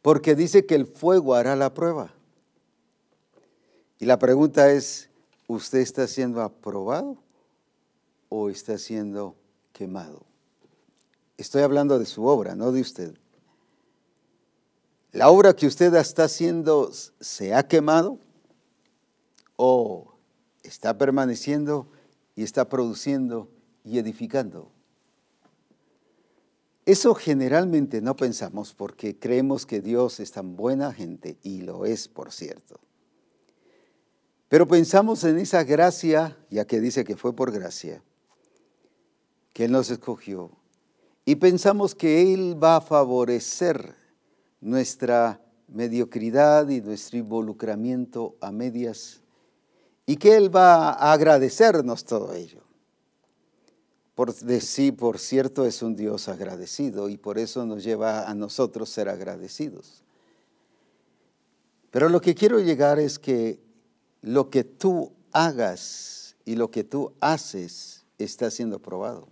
Porque 0.00 0.34
dice 0.34 0.66
que 0.66 0.74
el 0.74 0.86
fuego 0.86 1.34
hará 1.34 1.56
la 1.56 1.74
prueba. 1.74 2.12
Y 3.98 4.06
la 4.06 4.18
pregunta 4.18 4.70
es, 4.70 5.08
¿usted 5.46 5.78
está 5.78 6.06
siendo 6.06 6.42
aprobado 6.42 7.18
o 8.28 8.50
está 8.50 8.78
siendo 8.78 9.36
quemado? 9.72 10.24
Estoy 11.36 11.62
hablando 11.62 11.98
de 11.98 12.06
su 12.06 12.24
obra, 12.24 12.54
no 12.54 12.72
de 12.72 12.80
usted. 12.80 13.14
¿La 15.12 15.30
obra 15.30 15.54
que 15.54 15.66
usted 15.66 15.94
está 15.94 16.24
haciendo 16.24 16.90
se 17.20 17.54
ha 17.54 17.66
quemado 17.66 18.18
o 19.56 20.13
está 20.64 20.98
permaneciendo 20.98 21.86
y 22.34 22.42
está 22.42 22.68
produciendo 22.68 23.48
y 23.84 23.98
edificando? 23.98 24.72
Eso 26.86 27.14
generalmente 27.14 28.02
no 28.02 28.14
pensamos 28.16 28.74
porque 28.74 29.18
creemos 29.18 29.64
que 29.64 29.80
Dios 29.80 30.20
es 30.20 30.32
tan 30.32 30.56
buena 30.56 30.92
gente 30.92 31.38
y 31.42 31.62
lo 31.62 31.86
es, 31.86 32.08
por 32.08 32.30
cierto. 32.30 32.78
Pero 34.48 34.68
pensamos 34.68 35.24
en 35.24 35.38
esa 35.38 35.64
gracia, 35.64 36.36
ya 36.50 36.66
que 36.66 36.80
dice 36.80 37.04
que 37.04 37.16
fue 37.16 37.34
por 37.34 37.52
gracia, 37.52 38.02
que 39.54 39.64
Él 39.64 39.72
nos 39.72 39.90
escogió, 39.90 40.50
y 41.24 41.36
pensamos 41.36 41.94
que 41.94 42.34
Él 42.34 42.62
va 42.62 42.76
a 42.76 42.80
favorecer 42.82 43.94
nuestra 44.60 45.40
mediocridad 45.68 46.68
y 46.68 46.82
nuestro 46.82 47.18
involucramiento 47.18 48.36
a 48.40 48.52
medias, 48.52 49.22
y 50.06 50.16
que 50.16 50.36
Él 50.36 50.54
va 50.54 50.90
a 50.90 51.12
agradecernos 51.12 52.04
todo 52.04 52.34
ello. 52.34 52.60
Por 54.14 54.34
de 54.34 54.60
sí, 54.60 54.92
por 54.92 55.18
cierto, 55.18 55.64
es 55.64 55.82
un 55.82 55.96
Dios 55.96 56.28
agradecido 56.28 57.08
y 57.08 57.16
por 57.16 57.38
eso 57.38 57.66
nos 57.66 57.82
lleva 57.82 58.28
a 58.28 58.34
nosotros 58.34 58.88
ser 58.88 59.08
agradecidos. 59.08 60.02
Pero 61.90 62.08
lo 62.08 62.20
que 62.20 62.34
quiero 62.34 62.60
llegar 62.60 62.98
es 62.98 63.18
que 63.18 63.60
lo 64.20 64.50
que 64.50 64.64
tú 64.64 65.12
hagas 65.32 66.36
y 66.44 66.54
lo 66.54 66.70
que 66.70 66.84
tú 66.84 67.12
haces 67.20 68.04
está 68.18 68.50
siendo 68.50 68.78
probado. 68.78 69.28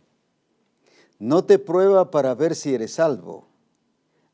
No 1.19 1.45
te 1.45 1.59
prueba 1.59 2.11
para 2.11 2.35
ver 2.35 2.57
si 2.57 2.75
eres 2.75 2.95
salvo. 2.95 3.47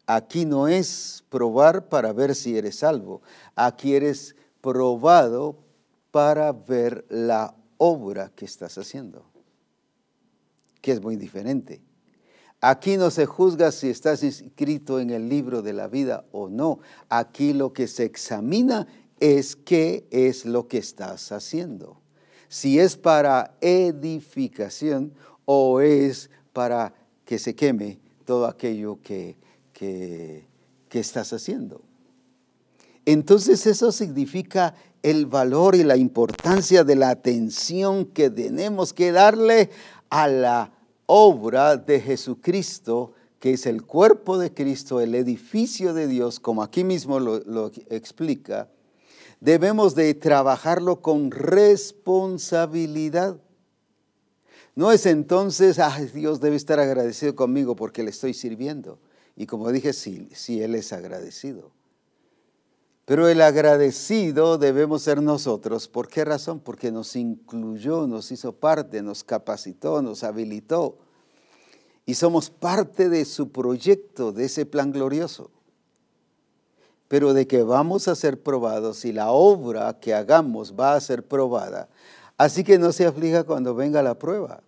Aquí 0.07 0.47
no 0.47 0.69
es 0.69 1.23
probar 1.29 1.91
para 1.91 2.15
ver 2.15 2.35
si 2.35 2.57
eres 2.57 2.77
salvo. 2.77 3.21
Aquí 3.55 3.95
eres 3.95 4.35
probado 4.63 5.57
para 6.11 6.53
ver 6.53 7.05
la 7.09 7.55
obra 7.77 8.31
que 8.35 8.45
estás 8.45 8.79
haciendo 8.79 9.25
que 10.81 10.93
es 10.93 11.03
muy 11.03 11.17
diferente. 11.17 11.81
Aquí 12.61 12.97
no 12.97 13.11
se 13.11 13.27
juzga 13.27 13.71
si 13.71 13.89
estás 13.89 14.23
inscrito 14.23 14.99
en 14.99 15.11
el 15.11 15.29
libro 15.29 15.63
de 15.63 15.73
la 15.73 15.87
vida 15.87 16.25
o 16.33 16.49
no. 16.49 16.81
Aquí 17.09 17.53
lo 17.53 17.73
que 17.73 17.87
se 17.87 18.05
examina 18.05 18.87
es 19.21 19.55
qué 19.55 20.07
es 20.11 20.45
lo 20.45 20.67
que 20.67 20.79
estás 20.79 21.31
haciendo. 21.31 22.01
Si 22.49 22.81
es 22.81 22.97
para 22.97 23.57
edificación 23.61 25.13
o 25.45 25.81
es 25.81 26.31
para 26.53 26.95
que 27.25 27.39
se 27.39 27.55
queme 27.55 28.01
todo 28.25 28.47
aquello 28.47 28.99
que, 29.03 29.37
que, 29.73 30.47
que 30.89 31.01
estás 31.01 31.33
haciendo. 31.33 31.83
Entonces 33.05 33.67
eso 33.67 33.93
significa 33.93 34.75
el 35.03 35.27
valor 35.27 35.75
y 35.75 35.85
la 35.85 35.97
importancia 35.97 36.85
de 36.85 36.97
la 36.97 37.11
atención 37.11 38.07
que 38.07 38.31
tenemos 38.31 38.93
que 38.93 39.13
darle 39.13 39.71
a 40.11 40.29
la 40.29 40.73
obra 41.07 41.77
de 41.77 42.01
Jesucristo, 42.01 43.13
que 43.41 43.53
es 43.53 43.67
el 43.67 43.85
cuerpo 43.85 44.39
de 44.39 44.53
Cristo, 44.53 45.01
el 45.01 45.15
edificio 45.15 45.95
de 45.95 46.07
Dios, 46.07 46.41
como 46.41 46.63
aquí 46.63 46.85
mismo 46.85 47.21
lo, 47.21 47.71
explica, 47.89 48.69
debemos 49.41 49.95
de 49.95 50.13
trabajarlo 50.15 51.01
con 51.01 51.31
responsabilidad. 51.31 53.41
No 54.75 54.93
es 54.93 55.07
entonces, 55.07 55.79
ay, 55.79 56.07
Dios 56.07 56.41
debe 56.41 56.57
estar 56.57 56.79
agradecido 56.79 57.35
conmigo 57.35 57.77
porque 57.77 58.03
le 58.03 58.11
estoy 58.11 58.35
sirviendo. 58.35 58.99
Y 59.37 59.47
como 59.47 59.71
dije, 59.71 59.93
sí, 59.93 60.29
sí, 60.35 60.63
Él 60.63 60.75
es 60.75 60.93
agradecido. 60.93 61.71
Pero 63.09 63.27
el 63.27 63.41
agradecido 63.41 64.59
debemos 64.59 65.01
ser 65.01 65.23
nosotros. 65.23 65.89
¿Por 65.89 66.09
qué 66.09 66.27
razón? 66.27 66.61
Porque 66.61 66.93
nos 66.93 67.17
incluyó, 67.17 68.07
nos 68.07 68.31
hizo 68.31 68.53
parte, 68.53 69.01
nos 69.01 69.25
capacitó, 69.25 70.03
nos 70.03 70.25
habilitó. 70.25 70.99
Y 72.05 72.17
somos 72.17 72.51
parte 72.51 73.09
de 73.09 73.25
su 73.25 73.51
proyecto, 73.51 74.31
de 74.31 74.45
ese 74.45 74.67
plan 74.67 74.93
glorioso. 74.93 75.51
Pero 77.09 77.33
de 77.33 77.47
que 77.47 77.63
vamos 77.63 78.09
a 78.09 78.15
ser 78.15 78.43
probados 78.43 79.07
y 79.07 79.15
la 79.15 79.31
obra 79.31 79.99
que 79.99 80.13
hagamos 80.13 80.75
va 80.79 80.93
a 80.93 81.01
ser 81.01 81.27
probada. 81.27 81.89
Así 82.37 82.63
que 82.63 82.79
no 82.79 82.93
se 82.93 83.07
aflija 83.07 83.45
cuando 83.45 83.75
venga 83.75 84.03
la 84.03 84.19
prueba. 84.19 84.61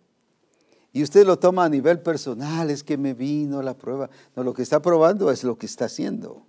Y 0.94 1.02
usted 1.02 1.26
lo 1.26 1.38
toma 1.38 1.66
a 1.66 1.68
nivel 1.68 2.00
personal, 2.00 2.70
es 2.70 2.84
que 2.84 2.96
me 2.96 3.12
vino 3.12 3.60
la 3.60 3.74
prueba. 3.74 4.08
No, 4.34 4.44
lo 4.44 4.54
que 4.54 4.62
está 4.62 4.80
probando 4.80 5.30
es 5.30 5.44
lo 5.44 5.58
que 5.58 5.66
está 5.66 5.84
haciendo 5.84 6.46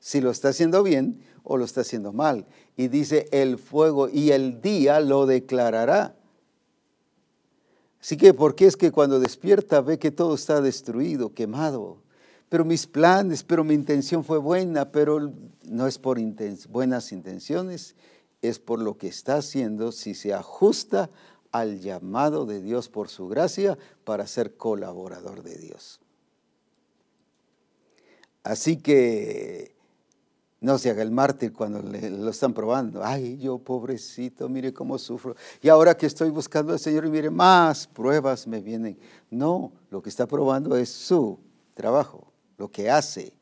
si 0.00 0.20
lo 0.20 0.30
está 0.30 0.48
haciendo 0.48 0.82
bien 0.82 1.20
o 1.42 1.56
lo 1.56 1.64
está 1.64 1.82
haciendo 1.82 2.12
mal. 2.12 2.46
Y 2.76 2.88
dice 2.88 3.28
el 3.32 3.58
fuego 3.58 4.08
y 4.08 4.30
el 4.30 4.60
día 4.60 5.00
lo 5.00 5.26
declarará. 5.26 6.14
Así 8.00 8.16
que, 8.16 8.32
¿por 8.32 8.54
qué 8.54 8.66
es 8.66 8.76
que 8.76 8.92
cuando 8.92 9.18
despierta 9.18 9.80
ve 9.80 9.98
que 9.98 10.10
todo 10.10 10.34
está 10.34 10.60
destruido, 10.60 11.34
quemado? 11.34 11.98
Pero 12.48 12.64
mis 12.64 12.86
planes, 12.86 13.42
pero 13.42 13.64
mi 13.64 13.74
intención 13.74 14.24
fue 14.24 14.38
buena, 14.38 14.90
pero 14.90 15.32
no 15.64 15.86
es 15.86 15.98
por 15.98 16.18
buenas 16.68 17.12
intenciones, 17.12 17.96
es 18.40 18.58
por 18.58 18.80
lo 18.80 18.96
que 18.96 19.08
está 19.08 19.36
haciendo, 19.36 19.92
si 19.92 20.14
se 20.14 20.32
ajusta 20.32 21.10
al 21.52 21.80
llamado 21.80 22.46
de 22.46 22.60
Dios 22.62 22.88
por 22.88 23.08
su 23.08 23.28
gracia 23.28 23.76
para 24.04 24.26
ser 24.26 24.56
colaborador 24.56 25.42
de 25.42 25.58
Dios. 25.58 26.00
Así 28.42 28.78
que 28.78 29.74
no 30.60 30.76
se 30.76 30.90
haga 30.90 31.02
el 31.02 31.12
mártir 31.12 31.52
cuando 31.52 31.80
lo 31.80 32.30
están 32.30 32.52
probando. 32.52 33.04
Ay, 33.04 33.38
yo 33.38 33.58
pobrecito, 33.58 34.48
mire 34.48 34.72
cómo 34.72 34.98
sufro. 34.98 35.36
Y 35.62 35.68
ahora 35.68 35.96
que 35.96 36.06
estoy 36.06 36.30
buscando 36.30 36.72
al 36.72 36.80
Señor 36.80 37.08
mire, 37.08 37.30
más 37.30 37.86
pruebas 37.86 38.46
me 38.46 38.60
vienen. 38.60 38.98
No, 39.30 39.72
lo 39.90 40.02
que 40.02 40.08
está 40.08 40.26
probando 40.26 40.76
es 40.76 40.88
su 40.88 41.38
trabajo, 41.74 42.32
lo 42.56 42.68
que 42.68 42.90
hace. 42.90 43.32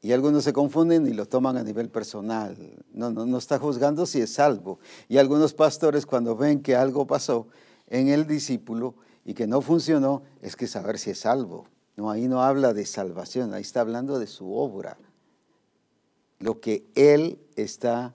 Y 0.00 0.10
algunos 0.10 0.42
se 0.42 0.52
confunden 0.52 1.06
y 1.06 1.12
lo 1.12 1.26
toman 1.26 1.56
a 1.56 1.62
nivel 1.62 1.88
personal. 1.88 2.56
No, 2.92 3.10
no, 3.10 3.24
no 3.24 3.38
está 3.38 3.60
juzgando 3.60 4.04
si 4.04 4.20
es 4.20 4.32
salvo. 4.32 4.80
Y 5.08 5.18
algunos 5.18 5.54
pastores 5.54 6.04
cuando 6.04 6.34
ven 6.34 6.60
que 6.60 6.74
algo 6.74 7.06
pasó 7.06 7.46
en 7.86 8.08
el 8.08 8.26
discípulo 8.26 8.96
y 9.24 9.34
que 9.34 9.46
no 9.46 9.60
funcionó, 9.60 10.24
es 10.40 10.56
que 10.56 10.66
saber 10.66 10.98
si 10.98 11.10
es 11.10 11.20
salvo. 11.20 11.68
No, 11.96 12.10
ahí 12.10 12.28
no 12.28 12.42
habla 12.42 12.72
de 12.72 12.86
salvación, 12.86 13.52
ahí 13.52 13.62
está 13.62 13.80
hablando 13.82 14.18
de 14.18 14.26
su 14.26 14.54
obra. 14.54 14.96
Lo 16.38 16.60
que 16.60 16.84
Él 16.94 17.38
está 17.56 18.14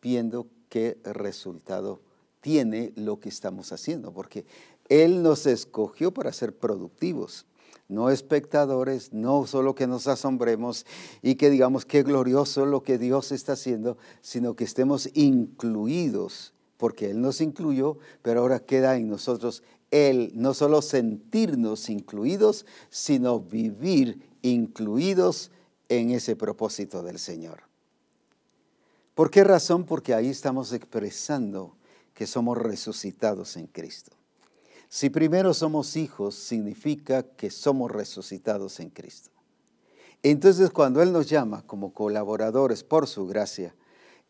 viendo 0.00 0.48
qué 0.68 0.98
resultado 1.04 2.00
tiene 2.40 2.92
lo 2.96 3.20
que 3.20 3.28
estamos 3.28 3.72
haciendo, 3.72 4.12
porque 4.12 4.44
Él 4.88 5.22
nos 5.22 5.46
escogió 5.46 6.12
para 6.12 6.32
ser 6.32 6.56
productivos, 6.56 7.46
no 7.88 8.10
espectadores, 8.10 9.12
no 9.12 9.46
solo 9.46 9.74
que 9.74 9.86
nos 9.86 10.06
asombremos 10.08 10.84
y 11.22 11.36
que 11.36 11.50
digamos 11.50 11.84
qué 11.84 12.02
glorioso 12.02 12.66
lo 12.66 12.82
que 12.82 12.98
Dios 12.98 13.32
está 13.32 13.52
haciendo, 13.52 13.96
sino 14.22 14.56
que 14.56 14.64
estemos 14.64 15.08
incluidos, 15.14 16.52
porque 16.78 17.10
Él 17.10 17.20
nos 17.20 17.40
incluyó, 17.40 17.98
pero 18.22 18.40
ahora 18.40 18.58
queda 18.58 18.96
en 18.96 19.08
nosotros 19.08 19.62
el 19.92 20.32
no 20.34 20.54
solo 20.54 20.82
sentirnos 20.82 21.88
incluidos, 21.88 22.66
sino 22.90 23.38
vivir 23.38 24.26
incluidos 24.40 25.52
en 25.88 26.10
ese 26.10 26.34
propósito 26.34 27.02
del 27.02 27.18
Señor. 27.18 27.64
¿Por 29.14 29.30
qué 29.30 29.44
razón? 29.44 29.84
Porque 29.84 30.14
ahí 30.14 30.30
estamos 30.30 30.72
expresando 30.72 31.76
que 32.14 32.26
somos 32.26 32.56
resucitados 32.56 33.56
en 33.58 33.66
Cristo. 33.66 34.12
Si 34.88 35.10
primero 35.10 35.52
somos 35.52 35.96
hijos, 35.96 36.34
significa 36.34 37.22
que 37.22 37.50
somos 37.50 37.90
resucitados 37.90 38.80
en 38.80 38.88
Cristo. 38.88 39.30
Entonces 40.22 40.70
cuando 40.70 41.02
Él 41.02 41.12
nos 41.12 41.28
llama 41.28 41.62
como 41.66 41.92
colaboradores 41.92 42.82
por 42.82 43.06
su 43.06 43.26
gracia, 43.26 43.74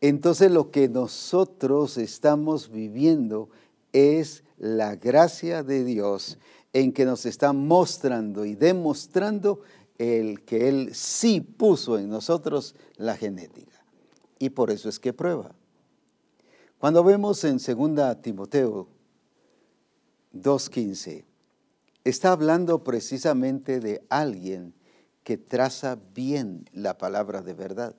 entonces 0.01 0.51
lo 0.51 0.71
que 0.71 0.89
nosotros 0.89 1.97
estamos 1.97 2.69
viviendo 2.69 3.49
es 3.93 4.43
la 4.63 4.95
gracia 4.95 5.61
de 5.61 5.83
Dios 5.83 6.37
en 6.71 6.93
que 6.93 7.03
nos 7.03 7.25
está 7.25 7.51
mostrando 7.51 8.45
y 8.45 8.55
demostrando 8.55 9.59
el 9.97 10.45
que 10.45 10.69
Él 10.69 10.95
sí 10.95 11.41
puso 11.41 11.99
en 11.99 12.07
nosotros 12.07 12.73
la 12.95 13.17
genética. 13.17 13.83
Y 14.39 14.51
por 14.51 14.71
eso 14.71 14.87
es 14.87 15.01
que 15.01 15.11
prueba. 15.11 15.53
Cuando 16.79 17.03
vemos 17.03 17.43
en 17.43 17.57
2 17.57 18.21
Timoteo 18.21 18.87
2.15, 20.33 21.25
está 22.05 22.31
hablando 22.31 22.85
precisamente 22.85 23.81
de 23.81 24.01
alguien 24.07 24.73
que 25.25 25.35
traza 25.35 25.99
bien 26.15 26.69
la 26.71 26.97
palabra 26.97 27.41
de 27.41 27.53
verdad. 27.53 27.97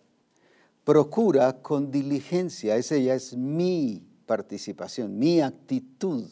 Procura 0.85 1.61
con 1.61 1.91
diligencia, 1.91 2.77
esa 2.77 2.97
ya 2.97 3.15
es 3.15 3.37
mi 3.37 4.03
participación, 4.25 5.19
mi 5.19 5.43
actitud. 5.43 6.25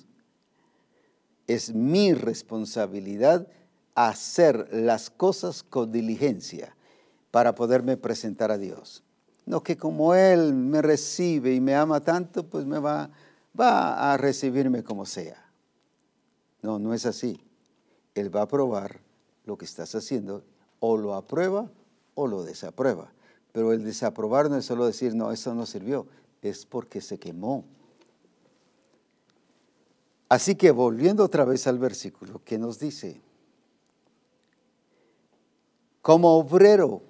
Es 1.47 1.75
mi 1.75 2.15
responsabilidad 2.15 3.47
hacer 3.95 4.69
las 4.73 5.11
cosas 5.11 5.63
con 5.63 5.93
diligencia 5.93 6.75
para 7.31 7.55
poderme 7.55 7.97
presentar 7.97 8.51
a 8.51 8.59
Dios. 8.59 9.03
No 9.45 9.63
que 9.63 9.77
como 9.77 10.15
Él 10.15 10.55
me 10.55 10.83
recibe 10.83 11.55
y 11.55 11.61
me 11.61 11.75
ama 11.75 12.01
tanto, 12.01 12.47
pues 12.47 12.65
me 12.65 12.79
va, 12.79 13.11
va 13.59 14.13
a 14.13 14.17
recibirme 14.17 14.85
como 14.85 15.05
sea. 15.05 15.45
No, 16.63 16.79
no 16.79 16.95
es 16.95 17.07
así. 17.07 17.41
Él 18.15 18.35
va 18.35 18.43
a 18.43 18.49
probar 18.49 19.01
lo 19.45 19.59
que 19.59 19.65
estás 19.65 19.95
haciendo, 19.95 20.45
o 20.79 20.97
lo 20.97 21.15
aprueba 21.15 21.71
o 22.15 22.27
lo 22.27 22.45
desaprueba. 22.45 23.13
Pero 23.53 23.73
el 23.73 23.85
desaprobar 23.85 24.49
no 24.51 24.57
es 24.57 24.65
solo 24.65 24.87
decir, 24.87 25.15
no, 25.15 25.33
eso 25.33 25.55
no 25.55 25.67
sirvió, 25.67 26.07
es 26.41 26.67
porque 26.67 27.01
se 27.01 27.19
quemó. 27.19 27.65
Así 30.33 30.55
que 30.55 30.71
volviendo 30.71 31.25
otra 31.25 31.45
vez 31.45 31.67
al 31.67 31.79
versículo 31.79 32.41
que 32.43 32.57
nos 32.57 32.79
dice, 32.79 33.21
como 36.01 36.39
obrero, 36.39 37.03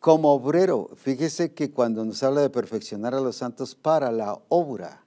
como 0.00 0.34
obrero, 0.34 0.90
fíjese 0.96 1.54
que 1.54 1.70
cuando 1.70 2.04
nos 2.04 2.22
habla 2.22 2.42
de 2.42 2.50
perfeccionar 2.50 3.14
a 3.14 3.22
los 3.22 3.36
santos 3.36 3.74
para 3.74 4.12
la 4.12 4.38
obra, 4.50 5.02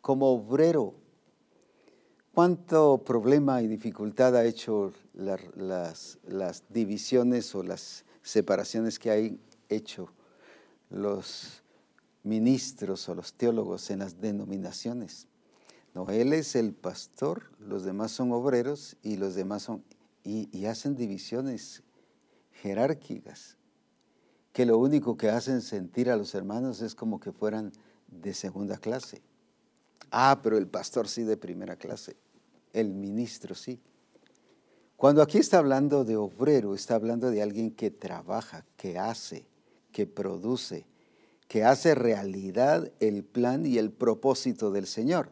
como 0.00 0.34
obrero, 0.34 0.94
¿cuánto 2.32 2.98
problema 2.98 3.60
y 3.60 3.66
dificultad 3.66 4.36
ha 4.36 4.44
hecho 4.44 4.92
las, 5.14 6.62
divisiones 6.68 7.52
o 7.56 7.64
las 7.64 8.04
separaciones 8.22 9.00
que 9.00 9.10
hay 9.10 9.40
hecho 9.68 10.10
los 10.90 11.61
ministros 12.22 13.08
o 13.08 13.14
los 13.14 13.34
teólogos 13.34 13.90
en 13.90 14.00
las 14.00 14.20
denominaciones. 14.20 15.26
No, 15.94 16.08
él 16.08 16.32
es 16.32 16.56
el 16.56 16.72
pastor, 16.72 17.50
los 17.58 17.84
demás 17.84 18.12
son 18.12 18.32
obreros 18.32 18.96
y 19.02 19.16
los 19.16 19.34
demás 19.34 19.62
son, 19.62 19.84
y, 20.24 20.64
hacen 20.66 20.94
divisiones 20.96 21.82
jerárquicas, 22.62 23.56
que 24.52 24.64
lo 24.64 24.78
único 24.78 25.16
que 25.16 25.28
hacen 25.28 25.60
sentir 25.60 26.10
a 26.10 26.16
los 26.16 26.34
hermanos 26.34 26.80
es 26.80 26.94
como 26.94 27.20
que 27.20 27.32
fueran 27.32 27.72
de 28.08 28.32
segunda 28.32 28.78
clase. 28.78 29.20
Ah, 30.10 30.40
pero 30.42 30.56
el 30.56 30.66
pastor 30.66 31.08
sí 31.08 31.24
de 31.24 31.36
primera 31.36 31.76
clase, 31.76 32.16
el 32.72 32.94
ministro 32.94 33.54
sí. 33.54 33.80
Cuando 34.96 35.20
aquí 35.20 35.38
está 35.38 35.58
hablando 35.58 36.04
de 36.04 36.16
obrero, 36.16 36.74
está 36.74 36.94
hablando 36.94 37.30
de 37.30 37.42
alguien 37.42 37.72
que 37.72 37.90
trabaja, 37.90 38.64
que 38.76 38.98
hace, 38.98 39.46
que 39.90 40.06
produce, 40.06 40.86
que 41.52 41.64
hace 41.64 41.94
realidad 41.94 42.90
el 42.98 43.24
plan 43.24 43.66
y 43.66 43.76
el 43.76 43.90
propósito 43.90 44.70
del 44.70 44.86
Señor. 44.86 45.28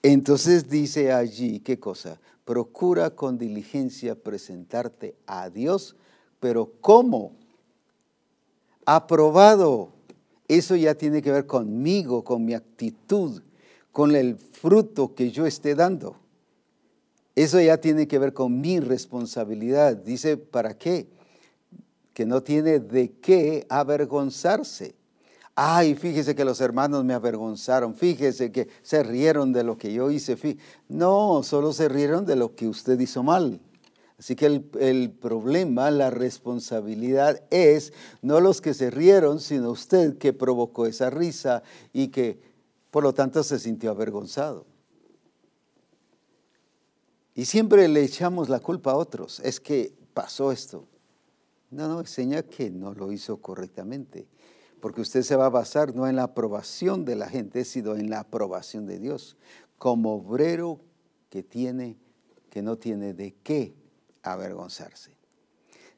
Entonces 0.00 0.68
dice 0.68 1.12
allí, 1.12 1.58
¿qué 1.58 1.80
cosa? 1.80 2.20
Procura 2.44 3.10
con 3.10 3.36
diligencia 3.36 4.14
presentarte 4.14 5.16
a 5.26 5.50
Dios, 5.50 5.96
pero 6.38 6.70
¿cómo? 6.80 7.32
Aprobado 8.86 9.90
Eso 10.46 10.76
ya 10.76 10.94
tiene 10.94 11.20
que 11.20 11.32
ver 11.32 11.46
conmigo, 11.46 12.22
con 12.22 12.44
mi 12.44 12.54
actitud, 12.54 13.42
con 13.90 14.14
el 14.14 14.36
fruto 14.36 15.16
que 15.16 15.32
yo 15.32 15.46
esté 15.46 15.74
dando. 15.74 16.14
Eso 17.34 17.60
ya 17.60 17.78
tiene 17.78 18.06
que 18.06 18.20
ver 18.20 18.34
con 18.34 18.60
mi 18.60 18.78
responsabilidad. 18.78 19.96
Dice, 19.96 20.36
¿para 20.36 20.78
qué? 20.78 21.08
Que 22.12 22.24
no 22.24 22.40
tiene 22.40 22.78
de 22.78 23.10
qué 23.10 23.66
avergonzarse. 23.68 24.94
Ay, 25.56 25.94
fíjese 25.94 26.34
que 26.34 26.44
los 26.44 26.60
hermanos 26.60 27.04
me 27.04 27.14
avergonzaron, 27.14 27.94
fíjese 27.94 28.50
que 28.50 28.68
se 28.82 29.04
rieron 29.04 29.52
de 29.52 29.62
lo 29.62 29.78
que 29.78 29.92
yo 29.92 30.10
hice. 30.10 30.36
No, 30.88 31.42
solo 31.44 31.72
se 31.72 31.88
rieron 31.88 32.26
de 32.26 32.34
lo 32.34 32.56
que 32.56 32.66
usted 32.66 32.98
hizo 32.98 33.22
mal. 33.22 33.60
Así 34.18 34.36
que 34.36 34.46
el, 34.46 35.10
problema, 35.10 35.90
la 35.90 36.10
responsabilidad 36.10 37.42
es 37.50 37.92
no 38.22 38.40
los 38.40 38.60
que 38.60 38.74
se 38.74 38.90
rieron, 38.90 39.40
sino 39.40 39.70
usted 39.70 40.18
que 40.18 40.32
provocó 40.32 40.86
esa 40.86 41.10
risa 41.10 41.62
y 41.92 42.08
que 42.08 42.40
por 42.90 43.02
lo 43.02 43.12
tanto 43.12 43.42
se 43.42 43.58
sintió 43.58 43.90
avergonzado. 43.90 44.66
Y 47.34 47.44
siempre 47.44 47.86
le 47.88 48.02
echamos 48.02 48.48
la 48.48 48.60
culpa 48.60 48.92
a 48.92 48.96
otros. 48.96 49.40
Es 49.40 49.60
que 49.60 49.92
pasó 50.14 50.52
esto. 50.52 50.86
No, 51.70 51.88
no, 51.88 52.00
enseña 52.00 52.44
que 52.44 52.70
no 52.70 52.94
lo 52.94 53.10
hizo 53.10 53.38
correctamente. 53.38 54.28
Porque 54.84 55.00
usted 55.00 55.22
se 55.22 55.34
va 55.34 55.46
a 55.46 55.48
basar 55.48 55.94
no 55.94 56.06
en 56.06 56.16
la 56.16 56.24
aprobación 56.24 57.06
de 57.06 57.16
la 57.16 57.26
gente, 57.26 57.64
sino 57.64 57.96
en 57.96 58.10
la 58.10 58.20
aprobación 58.20 58.84
de 58.84 58.98
Dios. 58.98 59.38
Como 59.78 60.16
obrero 60.16 60.78
que 61.30 61.42
tiene, 61.42 61.96
que 62.50 62.60
no 62.60 62.76
tiene 62.76 63.14
de 63.14 63.34
qué 63.42 63.74
avergonzarse. 64.22 65.16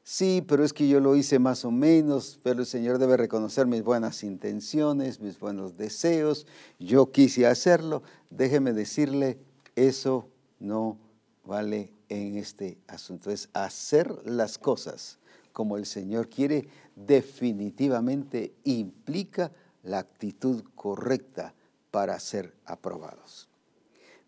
Sí, 0.03 0.41
pero 0.47 0.63
es 0.63 0.71
que 0.71 0.87
yo 0.87 1.01
lo 1.01 1.17
hice 1.17 1.37
más 1.37 1.65
o 1.65 1.71
menos, 1.71 2.39
pero 2.43 2.61
el 2.61 2.65
Señor 2.65 2.97
debe 2.97 3.17
reconocer 3.17 3.67
mis 3.67 3.83
buenas 3.83 4.23
intenciones, 4.23 5.19
mis 5.19 5.37
buenos 5.37 5.75
deseos. 5.75 6.47
Yo 6.79 7.11
quise 7.11 7.45
hacerlo. 7.45 8.03
Déjeme 8.29 8.71
decirle, 8.71 9.37
eso 9.75 10.29
no 10.59 10.97
vale 11.43 11.91
en 12.07 12.37
este 12.37 12.77
asunto. 12.87 13.31
Es 13.31 13.49
hacer 13.51 14.17
las 14.23 14.57
cosas 14.57 15.19
como 15.51 15.75
el 15.75 15.87
Señor 15.87 16.29
quiere, 16.29 16.69
definitivamente 17.05 18.55
implica 18.63 19.51
la 19.83 19.99
actitud 19.99 20.63
correcta 20.75 21.53
para 21.91 22.19
ser 22.19 22.53
aprobados. 22.65 23.47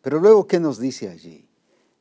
Pero 0.01 0.20
luego, 0.20 0.47
¿qué 0.47 0.59
nos 0.59 0.80
dice 0.80 1.09
allí? 1.09 1.47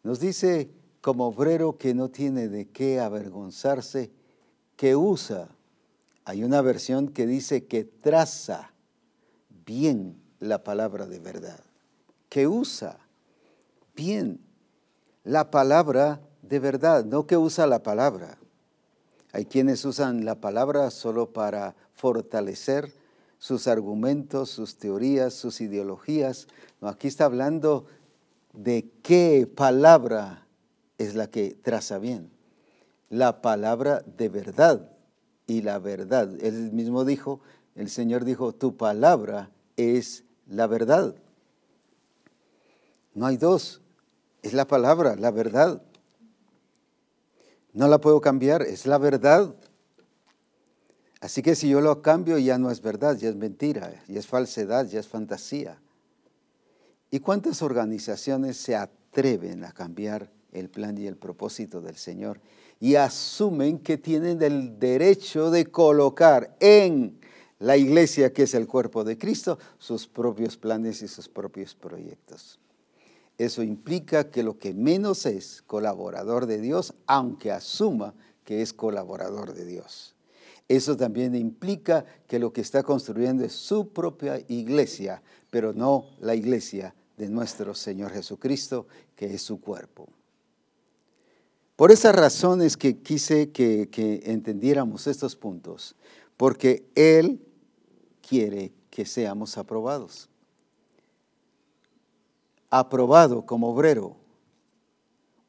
Nos 0.02 0.20
dice 0.20 0.70
como 1.00 1.28
obrero 1.28 1.78
que 1.78 1.94
no 1.94 2.10
tiene 2.10 2.48
de 2.48 2.68
qué 2.68 3.00
avergonzarse, 3.00 4.10
que 4.76 4.94
usa. 4.94 5.48
Hay 6.24 6.44
una 6.44 6.60
versión 6.60 7.08
que 7.08 7.26
dice 7.26 7.66
que 7.66 7.84
traza 7.84 8.72
bien 9.64 10.20
la 10.38 10.62
palabra 10.62 11.06
de 11.06 11.18
verdad, 11.18 11.60
que 12.28 12.46
usa 12.46 12.98
bien 13.96 14.40
la 15.24 15.50
palabra 15.50 16.20
de 16.42 16.58
verdad, 16.58 17.04
no 17.04 17.26
que 17.26 17.36
usa 17.36 17.66
la 17.66 17.82
palabra. 17.82 18.38
Hay 19.32 19.44
quienes 19.44 19.84
usan 19.84 20.24
la 20.24 20.40
palabra 20.40 20.90
solo 20.90 21.32
para 21.32 21.74
fortalecer 21.92 22.92
sus 23.38 23.68
argumentos, 23.68 24.50
sus 24.50 24.76
teorías, 24.76 25.34
sus 25.34 25.60
ideologías. 25.60 26.48
Aquí 26.80 27.08
está 27.08 27.26
hablando 27.26 27.86
de 28.52 28.90
qué 29.02 29.48
palabra 29.52 30.46
es 30.96 31.14
la 31.14 31.28
que 31.28 31.56
traza 31.62 31.98
bien. 31.98 32.30
La 33.10 33.40
palabra 33.42 34.02
de 34.16 34.28
verdad 34.28 34.90
y 35.46 35.62
la 35.62 35.78
verdad. 35.78 36.30
Él 36.40 36.72
mismo 36.72 37.04
dijo, 37.04 37.40
el 37.74 37.90
Señor 37.90 38.24
dijo, 38.24 38.52
tu 38.52 38.76
palabra 38.76 39.50
es 39.76 40.24
la 40.46 40.66
verdad. 40.66 41.14
No 43.14 43.26
hay 43.26 43.36
dos. 43.36 43.80
Es 44.42 44.52
la 44.52 44.66
palabra, 44.66 45.16
la 45.16 45.30
verdad. 45.30 45.82
No 47.72 47.88
la 47.88 48.00
puedo 48.00 48.20
cambiar, 48.20 48.62
es 48.62 48.86
la 48.86 48.98
verdad. 48.98 49.54
Así 51.20 51.42
que 51.42 51.54
si 51.54 51.68
yo 51.68 51.80
lo 51.80 52.00
cambio 52.00 52.38
ya 52.38 52.58
no 52.58 52.70
es 52.70 52.80
verdad, 52.80 53.16
ya 53.16 53.28
es 53.28 53.36
mentira, 53.36 53.92
ya 54.06 54.20
es 54.20 54.26
falsedad, 54.26 54.86
ya 54.86 55.00
es 55.00 55.08
fantasía. 55.08 55.78
¿Y 57.10 57.20
cuántas 57.20 57.62
organizaciones 57.62 58.56
se 58.56 58.76
atreven 58.76 59.64
a 59.64 59.72
cambiar 59.72 60.30
el 60.52 60.68
plan 60.68 60.96
y 60.98 61.06
el 61.06 61.16
propósito 61.16 61.80
del 61.80 61.96
Señor 61.96 62.40
y 62.80 62.94
asumen 62.94 63.78
que 63.78 63.98
tienen 63.98 64.40
el 64.42 64.78
derecho 64.78 65.50
de 65.50 65.66
colocar 65.66 66.56
en 66.60 67.18
la 67.58 67.76
iglesia, 67.76 68.32
que 68.32 68.44
es 68.44 68.54
el 68.54 68.66
cuerpo 68.66 69.02
de 69.02 69.18
Cristo, 69.18 69.58
sus 69.78 70.06
propios 70.06 70.56
planes 70.56 71.02
y 71.02 71.08
sus 71.08 71.28
propios 71.28 71.74
proyectos? 71.74 72.60
Eso 73.38 73.62
implica 73.62 74.30
que 74.30 74.42
lo 74.42 74.58
que 74.58 74.74
menos 74.74 75.24
es 75.24 75.62
colaborador 75.62 76.46
de 76.46 76.60
Dios, 76.60 76.92
aunque 77.06 77.52
asuma 77.52 78.14
que 78.44 78.62
es 78.62 78.72
colaborador 78.72 79.54
de 79.54 79.64
Dios. 79.64 80.16
Eso 80.66 80.96
también 80.96 81.34
implica 81.36 82.04
que 82.26 82.40
lo 82.40 82.52
que 82.52 82.60
está 82.60 82.82
construyendo 82.82 83.44
es 83.44 83.52
su 83.52 83.90
propia 83.90 84.42
iglesia, 84.48 85.22
pero 85.50 85.72
no 85.72 86.06
la 86.20 86.34
iglesia 86.34 86.94
de 87.16 87.28
nuestro 87.28 87.74
Señor 87.74 88.10
Jesucristo, 88.12 88.86
que 89.14 89.32
es 89.32 89.42
su 89.42 89.60
cuerpo. 89.60 90.08
Por 91.76 91.92
esas 91.92 92.14
razones 92.14 92.76
que 92.76 92.98
quise 92.98 93.50
que, 93.50 93.88
que 93.88 94.20
entendiéramos 94.26 95.06
estos 95.06 95.36
puntos, 95.36 95.94
porque 96.36 96.84
Él 96.96 97.40
quiere 98.20 98.72
que 98.90 99.06
seamos 99.06 99.56
aprobados 99.56 100.28
aprobado 102.70 103.46
como 103.46 103.70
obrero. 103.70 104.16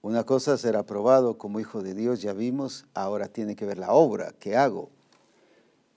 Una 0.02 0.24
cosa 0.24 0.54
es 0.54 0.62
ser 0.62 0.78
aprobado 0.78 1.38
como 1.38 1.60
hijo 1.60 1.84
de 1.84 1.94
Dios, 1.94 2.22
ya 2.22 2.34
vimos, 2.34 2.86
ahora 2.94 3.28
tiene 3.28 3.56
que 3.56 3.66
ver 3.66 3.78
la 3.78 3.92
obra 3.92 4.34
que 4.40 4.56
hago. 4.56 4.90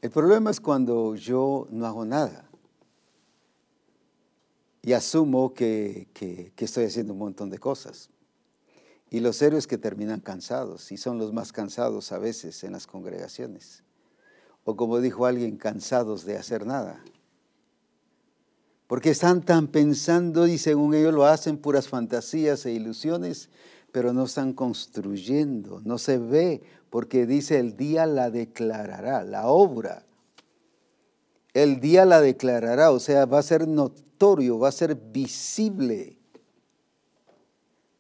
El 0.00 0.10
problema 0.10 0.50
es 0.50 0.60
cuando 0.60 1.14
yo 1.14 1.68
no 1.70 1.86
hago 1.86 2.04
nada 2.04 2.48
y 4.82 4.94
asumo 4.94 5.54
que, 5.54 6.08
estoy 6.56 6.84
haciendo 6.84 7.12
un 7.12 7.20
montón 7.20 7.50
de 7.50 7.58
cosas. 7.58 8.10
Y 9.08 9.20
los 9.20 9.40
héroes 9.42 9.68
que 9.68 9.78
terminan 9.78 10.20
cansados, 10.20 10.90
y 10.90 10.96
son 10.96 11.18
los 11.18 11.32
más 11.32 11.52
cansados 11.52 12.10
a 12.10 12.18
veces 12.18 12.64
en 12.64 12.72
las 12.72 12.86
congregaciones. 12.86 13.84
O 14.64 14.74
como 14.74 15.00
dijo 15.00 15.26
alguien, 15.26 15.56
cansados 15.56 16.24
de 16.24 16.36
hacer 16.36 16.66
nada 16.66 17.04
porque 18.92 19.08
están 19.08 19.40
tan 19.40 19.68
pensando 19.68 20.46
y 20.46 20.58
según 20.58 20.92
ellos 20.92 21.14
lo 21.14 21.24
hacen 21.24 21.56
puras 21.56 21.88
fantasías 21.88 22.66
e 22.66 22.72
ilusiones, 22.72 23.48
pero 23.90 24.12
no 24.12 24.24
están 24.24 24.52
construyendo, 24.52 25.80
no 25.82 25.96
se 25.96 26.18
ve, 26.18 26.60
porque 26.90 27.24
dice 27.24 27.58
el 27.58 27.74
día 27.74 28.04
la 28.04 28.30
declarará, 28.30 29.24
la 29.24 29.46
obra. 29.46 30.04
El 31.54 31.80
día 31.80 32.04
la 32.04 32.20
declarará, 32.20 32.90
o 32.90 33.00
sea, 33.00 33.24
va 33.24 33.38
a 33.38 33.42
ser 33.42 33.66
notorio, 33.66 34.58
va 34.58 34.68
a 34.68 34.72
ser 34.72 34.94
visible. 34.94 36.18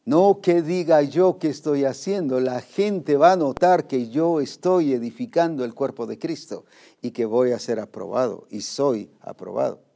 No 0.04 0.40
que 0.42 0.60
diga 0.60 1.00
yo 1.00 1.38
que 1.38 1.48
estoy 1.48 1.86
haciendo, 1.86 2.38
la 2.38 2.60
gente 2.60 3.16
va 3.16 3.32
a 3.32 3.36
notar 3.36 3.86
que 3.86 4.10
yo 4.10 4.42
estoy 4.42 4.92
edificando 4.92 5.64
el 5.64 5.72
cuerpo 5.72 6.06
de 6.06 6.18
Cristo 6.18 6.66
y 7.00 7.12
que 7.12 7.24
voy 7.24 7.52
a 7.52 7.58
ser 7.58 7.80
aprobado 7.80 8.46
y 8.50 8.60
soy 8.60 9.10
aprobado 9.22 9.91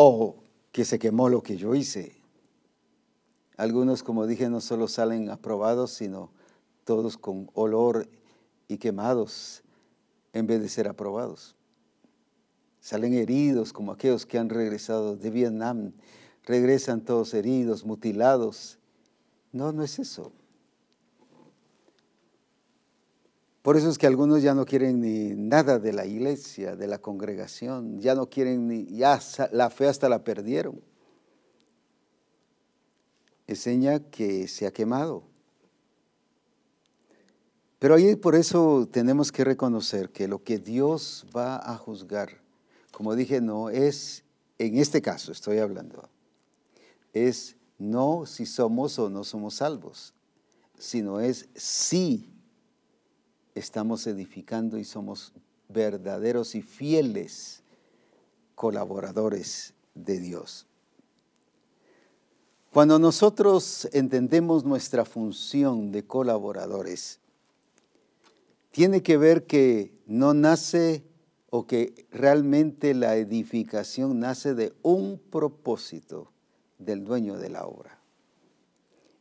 o 0.00 0.36
que 0.70 0.84
se 0.84 1.00
quemó 1.00 1.28
lo 1.28 1.42
que 1.42 1.56
yo 1.56 1.74
hice. 1.74 2.22
Algunos, 3.56 4.04
como 4.04 4.28
dije, 4.28 4.48
no 4.48 4.60
solo 4.60 4.86
salen 4.86 5.28
aprobados, 5.28 5.90
sino 5.90 6.30
todos 6.84 7.18
con 7.18 7.50
olor 7.52 8.08
y 8.68 8.78
quemados 8.78 9.64
en 10.32 10.46
vez 10.46 10.60
de 10.62 10.68
ser 10.68 10.86
aprobados. 10.86 11.56
Salen 12.80 13.12
heridos 13.12 13.72
como 13.72 13.90
aquellos 13.90 14.24
que 14.24 14.38
han 14.38 14.50
regresado 14.50 15.16
de 15.16 15.30
Vietnam. 15.30 15.94
Regresan 16.44 17.04
todos 17.04 17.34
heridos, 17.34 17.84
mutilados. 17.84 18.78
No, 19.50 19.72
no 19.72 19.82
es 19.82 19.98
eso. 19.98 20.30
Por 23.68 23.76
eso 23.76 23.90
es 23.90 23.98
que 23.98 24.06
algunos 24.06 24.40
ya 24.40 24.54
no 24.54 24.64
quieren 24.64 25.02
ni 25.02 25.34
nada 25.34 25.78
de 25.78 25.92
la 25.92 26.06
iglesia, 26.06 26.74
de 26.74 26.86
la 26.86 26.96
congregación, 26.96 28.00
ya 28.00 28.14
no 28.14 28.30
quieren 28.30 28.66
ni, 28.66 28.86
ya 28.86 29.20
la 29.52 29.68
fe 29.68 29.88
hasta 29.88 30.08
la 30.08 30.24
perdieron. 30.24 30.80
Enseña 33.46 34.00
que 34.00 34.48
se 34.48 34.66
ha 34.66 34.72
quemado. 34.72 35.22
Pero 37.78 37.96
ahí 37.96 38.16
por 38.16 38.36
eso 38.36 38.88
tenemos 38.90 39.30
que 39.30 39.44
reconocer 39.44 40.12
que 40.12 40.28
lo 40.28 40.42
que 40.42 40.58
Dios 40.58 41.26
va 41.36 41.56
a 41.56 41.76
juzgar, 41.76 42.40
como 42.90 43.14
dije, 43.14 43.42
no 43.42 43.68
es, 43.68 44.24
en 44.56 44.78
este 44.78 45.02
caso 45.02 45.30
estoy 45.30 45.58
hablando, 45.58 46.08
es 47.12 47.54
no 47.76 48.24
si 48.24 48.46
somos 48.46 48.98
o 48.98 49.10
no 49.10 49.24
somos 49.24 49.56
salvos, 49.56 50.14
sino 50.78 51.20
es 51.20 51.50
si 51.54 52.32
estamos 53.58 54.06
edificando 54.06 54.78
y 54.78 54.84
somos 54.84 55.32
verdaderos 55.68 56.54
y 56.54 56.62
fieles 56.62 57.62
colaboradores 58.54 59.74
de 59.94 60.18
Dios. 60.18 60.66
Cuando 62.72 62.98
nosotros 62.98 63.88
entendemos 63.92 64.64
nuestra 64.64 65.04
función 65.04 65.90
de 65.90 66.06
colaboradores, 66.06 67.18
tiene 68.70 69.02
que 69.02 69.16
ver 69.16 69.46
que 69.46 69.92
no 70.06 70.34
nace 70.34 71.02
o 71.50 71.66
que 71.66 72.06
realmente 72.10 72.94
la 72.94 73.16
edificación 73.16 74.20
nace 74.20 74.54
de 74.54 74.74
un 74.82 75.18
propósito 75.18 76.30
del 76.78 77.04
dueño 77.04 77.38
de 77.38 77.48
la 77.48 77.64
obra. 77.64 77.98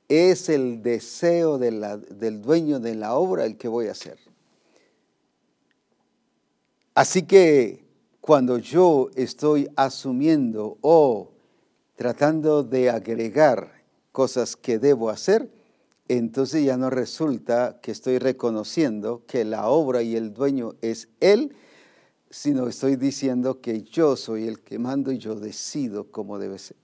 Es 0.10 0.50
el 0.50 0.82
deseo 0.84 1.58
del 1.58 2.42
dueño 2.42 2.80
de 2.80 2.96
la 2.96 3.16
obra 3.16 3.46
el 3.46 3.58
que 3.58 3.68
voy 3.68 3.88
a 3.88 3.92
hacer. 3.92 4.27
Así 6.98 7.22
que 7.28 7.86
cuando 8.22 8.58
yo 8.58 9.12
estoy 9.14 9.70
asumiendo 9.76 10.80
o 10.82 11.30
tratando 11.96 12.64
de 12.64 12.90
agregar 12.90 13.84
cosas 14.12 14.56
que 14.56 14.80
debo 14.80 15.12
hacer, 15.12 15.48
entonces 16.08 16.66
ya 16.66 16.76
no 16.76 16.90
resulta 16.90 17.80
que 17.84 17.92
estoy 17.92 18.18
reconociendo 18.18 19.22
que 19.28 19.46
la 19.46 19.70
obra 19.70 20.02
y 20.02 20.16
el 20.16 20.34
dueño 20.34 20.74
es 20.82 21.10
Él, 21.20 21.56
sino 22.32 22.68
estoy 22.68 22.96
diciendo 22.96 23.62
que 23.62 23.84
yo 23.84 24.16
soy 24.16 24.48
el 24.48 24.62
que 24.62 24.80
mando 24.80 25.12
y 25.12 25.20
yo 25.20 25.36
decido 25.36 26.10
cómo 26.10 26.40
debe 26.40 26.58
ser. 26.58 26.78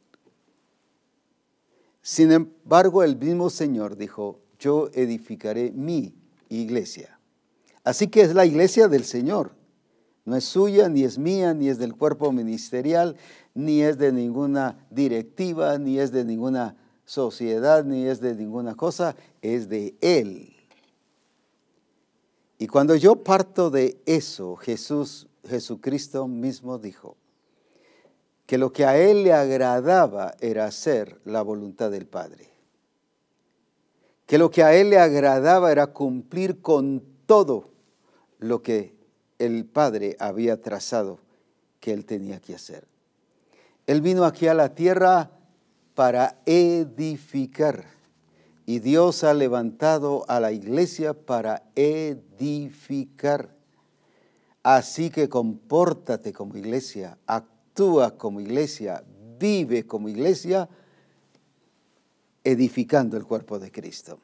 Sin 2.04 2.32
embargo, 2.32 3.02
el 3.02 3.18
mismo 3.18 3.50
Señor 3.50 3.98
dijo, 3.98 4.42
yo 4.60 4.92
edificaré 4.94 5.72
mi 5.72 6.14
iglesia. 6.50 7.18
Así 7.84 8.10
que 8.10 8.22
es 8.22 8.36
la 8.36 8.46
iglesia 8.46 8.88
del 8.88 9.06
Señor. 9.06 9.63
No 10.26 10.38
es 10.38 10.46
suya, 10.46 10.88
ni 10.88 11.04
es 11.04 11.18
mía, 11.18 11.54
ni 11.54 11.68
es 11.68 11.78
del 11.78 11.96
cuerpo 11.96 12.32
ministerial, 12.32 13.18
ni 13.54 13.82
es 13.82 13.98
de 13.98 14.12
ninguna 14.12 14.88
directiva, 14.90 15.78
ni 15.78 16.00
es 16.00 16.12
de 16.12 16.24
ninguna 16.24 16.78
sociedad, 17.06 17.84
ni 17.84 18.06
es 18.06 18.22
de 18.22 18.34
ninguna 18.36 18.76
cosa, 18.76 19.16
es 19.42 19.68
de 19.68 19.96
Él. 20.00 20.56
Y 22.58 22.68
cuando 22.68 22.96
yo 22.96 23.18
parto 23.18 23.70
de 23.70 24.02
eso, 24.06 24.56
Jesús, 24.56 25.28
Jesucristo 25.46 26.28
mismo 26.28 26.78
dijo 26.78 27.18
que 28.46 28.58
lo 28.58 28.72
que 28.72 28.86
a 28.86 28.98
Él 28.98 29.24
le 29.24 29.34
agradaba 29.34 30.36
era 30.40 30.66
hacer 30.66 31.20
la 31.26 31.42
voluntad 31.42 31.92
del 31.92 32.06
Padre. 32.06 32.50
Que 34.26 34.38
lo 34.38 34.50
que 34.50 34.64
a 34.64 34.74
Él 34.74 34.92
le 34.92 35.00
agradaba 35.00 35.74
era 35.74 35.88
cumplir 35.88 36.62
con 36.62 37.04
todo 37.26 37.72
lo 38.40 38.62
que 38.62 38.96
el 39.40 39.66
Padre 39.66 40.16
había 40.20 40.62
trazado 40.62 41.20
que 41.80 41.94
Él 41.94 42.06
tenía 42.06 42.40
que 42.40 42.56
hacer. 42.56 42.88
Él 43.88 44.02
vino 44.02 44.24
aquí 44.24 44.48
a 44.48 44.54
la 44.54 44.74
tierra 44.74 45.32
para 45.96 46.40
edificar. 46.46 47.86
Y 48.66 48.80
Dios 48.80 49.24
ha 49.24 49.34
levantado 49.34 50.24
a 50.30 50.40
la 50.40 50.52
iglesia 50.52 51.14
para 51.14 51.64
edificar. 51.76 53.54
Así 54.64 55.10
que 55.10 55.28
compórtate 55.28 56.32
como 56.32 56.56
iglesia, 56.56 57.18
actúa 57.28 58.18
como 58.18 58.40
iglesia, 58.40 59.04
vive 59.38 59.86
como 59.86 60.08
iglesia, 60.08 60.70
edificando 62.46 63.18
el 63.18 63.26
cuerpo 63.26 63.60
de 63.60 63.72
Cristo. 63.72 64.20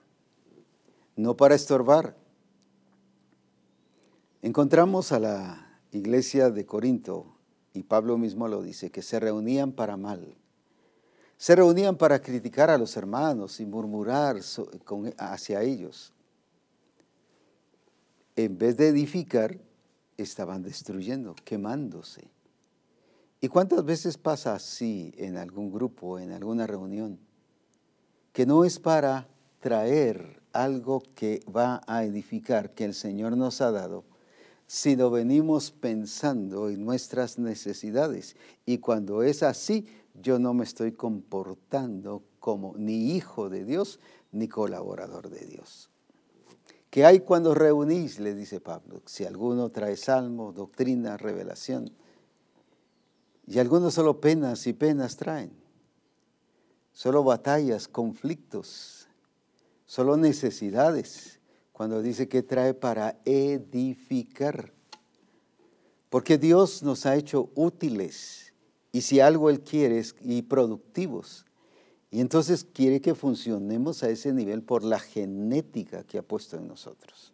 No 1.18 1.36
para 1.36 1.56
estorbar. 1.56 2.16
Encontramos 4.42 5.12
a 5.12 5.20
la 5.20 5.80
iglesia 5.92 6.50
de 6.50 6.66
Corinto, 6.66 7.36
y 7.74 7.84
Pablo 7.84 8.18
mismo 8.18 8.48
lo 8.48 8.62
dice, 8.62 8.90
que 8.90 9.02
se 9.02 9.20
reunían 9.20 9.72
para 9.72 9.98
mal 9.98 10.40
se 11.40 11.56
reunían 11.56 11.96
para 11.96 12.22
criticar 12.22 12.70
a 12.70 12.78
los 12.78 12.98
hermanos 12.98 13.62
y 13.62 13.66
murmurar 13.66 14.36
hacia 15.18 15.62
ellos. 15.62 16.12
En 18.36 18.58
vez 18.58 18.76
de 18.76 18.90
edificar, 18.90 19.58
estaban 20.18 20.64
destruyendo, 20.64 21.34
quemándose. 21.46 22.30
¿Y 23.40 23.48
cuántas 23.48 23.86
veces 23.86 24.18
pasa 24.18 24.54
así 24.54 25.14
en 25.16 25.38
algún 25.38 25.72
grupo, 25.72 26.20
en 26.20 26.34
alguna 26.34 26.68
reunión? 26.68 27.18
Que 28.34 28.46
no 28.46 28.66
es 28.66 28.78
para 28.78 29.30
traer 29.62 30.42
algo 30.52 31.02
que 31.16 31.42
va 31.56 31.82
a 31.88 32.04
edificar, 32.04 32.74
que 32.74 32.84
el 32.84 32.94
Señor 32.94 33.38
nos 33.38 33.62
ha 33.62 33.72
dado, 33.72 34.04
sino 34.70 35.10
venimos 35.10 35.72
pensando 35.72 36.70
en 36.70 36.86
nuestras 36.86 37.40
necesidades. 37.40 38.36
Y 38.68 38.78
cuando 38.78 39.24
es 39.24 39.42
así, 39.42 39.88
yo 40.14 40.38
no 40.38 40.54
me 40.54 40.64
estoy 40.64 40.92
comportando 40.92 42.22
como 42.40 42.76
ni 42.78 43.16
hijo 43.16 43.50
de 43.50 43.66
Dios 43.66 44.00
ni 44.32 44.48
colaborador 44.48 45.32
de 45.32 45.44
Dios. 45.48 45.90
¿Qué 46.92 47.04
hay 47.04 47.22
cuando 47.22 47.56
reunís? 47.56 48.20
Le 48.20 48.36
dice 48.36 48.62
Pablo. 48.62 49.02
Si 49.08 49.26
alguno 49.26 49.72
trae 49.72 49.98
salmo, 49.98 50.54
doctrina, 50.54 51.18
revelación. 51.18 51.92
Y 53.48 53.58
algunos 53.58 53.96
solo 53.96 54.22
penas 54.22 54.68
y 54.68 54.74
penas 54.74 55.18
traen. 55.18 55.52
Solo 56.94 57.24
batallas, 57.24 57.88
conflictos, 57.88 59.08
solo 59.88 60.16
necesidades. 60.16 61.39
Cuando 61.80 62.02
dice 62.02 62.28
que 62.28 62.44
trae 62.44 62.74
para 62.74 63.22
edificar. 63.24 64.74
Porque 66.10 66.38
Dios 66.38 66.84
nos 66.84 67.06
ha 67.06 67.16
hecho 67.16 67.52
útiles 67.56 68.52
y 68.92 69.00
si 69.00 69.22
algo 69.22 69.50
Él 69.50 69.62
quiere 69.62 70.00
es 70.00 70.14
y 70.20 70.42
productivos. 70.42 71.46
Y 72.12 72.20
entonces 72.20 72.66
quiere 72.66 73.00
que 73.00 73.16
funcionemos 73.16 74.04
a 74.04 74.10
ese 74.10 74.34
nivel 74.34 74.62
por 74.62 74.84
la 74.84 75.00
genética 75.00 76.04
que 76.04 76.18
ha 76.18 76.22
puesto 76.22 76.58
en 76.58 76.68
nosotros. 76.68 77.32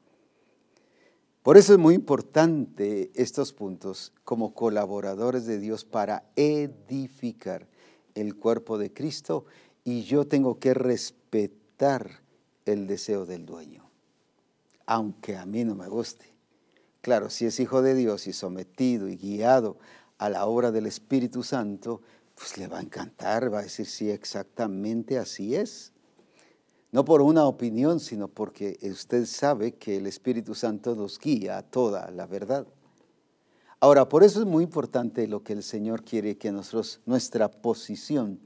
Por 1.42 1.58
eso 1.58 1.74
es 1.74 1.80
muy 1.80 1.96
importante 1.96 3.10
estos 3.16 3.52
puntos 3.52 4.14
como 4.24 4.54
colaboradores 4.54 5.48
de 5.48 5.58
Dios 5.58 5.86
para 5.86 6.24
edificar 6.36 7.68
el 8.14 8.36
cuerpo 8.36 8.78
de 8.78 8.94
Cristo 8.94 9.46
y 9.84 10.04
yo 10.04 10.28
tengo 10.28 10.60
que 10.60 10.76
respetar 10.76 12.22
el 12.68 12.86
deseo 12.86 13.26
del 13.26 13.48
dueño, 13.48 13.85
aunque 14.86 15.38
a 15.38 15.46
mí 15.46 15.64
no 15.64 15.76
me 15.76 15.88
guste. 15.88 16.34
Claro, 17.02 17.30
si 17.30 17.46
es 17.46 17.60
hijo 17.60 17.82
de 17.82 17.94
Dios 17.94 18.28
y 18.28 18.34
sometido 18.34 19.08
y 19.08 19.16
guiado 19.16 19.78
a 20.18 20.30
la 20.30 20.46
obra 20.46 20.72
del 20.72 20.86
Espíritu 20.88 21.44
Santo, 21.44 22.02
pues 22.36 22.58
le 22.58 22.68
va 22.68 22.80
a 22.80 22.82
encantar, 22.82 23.54
va 23.54 23.60
a 23.60 23.64
decir, 23.64 23.86
sí, 23.86 24.10
exactamente 24.10 25.18
así 25.18 25.56
es. 25.56 25.94
No 26.92 27.06
por 27.06 27.22
una 27.22 27.46
opinión, 27.46 28.00
sino 28.00 28.28
porque 28.28 28.78
usted 28.84 29.26
sabe 29.26 29.74
que 29.74 29.98
el 29.98 30.08
Espíritu 30.08 30.56
Santo 30.56 30.96
nos 30.96 31.20
guía 31.20 31.58
a 31.58 31.64
toda 31.64 32.10
la 32.12 32.26
verdad. 32.26 32.66
Ahora, 33.80 34.08
por 34.08 34.24
eso 34.24 34.40
es 34.40 34.46
muy 34.46 34.64
importante 34.64 35.28
lo 35.28 35.44
que 35.44 35.54
el 35.54 35.62
Señor 35.62 36.04
quiere 36.04 36.38
que 36.38 36.52
nosotros, 36.52 37.02
nuestra 37.06 37.52
posición 37.52 38.40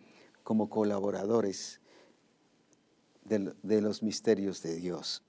como 0.43 0.69
colaboradores 0.69 1.79
de, 3.23 3.81
los 3.81 4.01
misterios 4.01 4.63
de 4.63 4.75
Dios. 4.75 5.23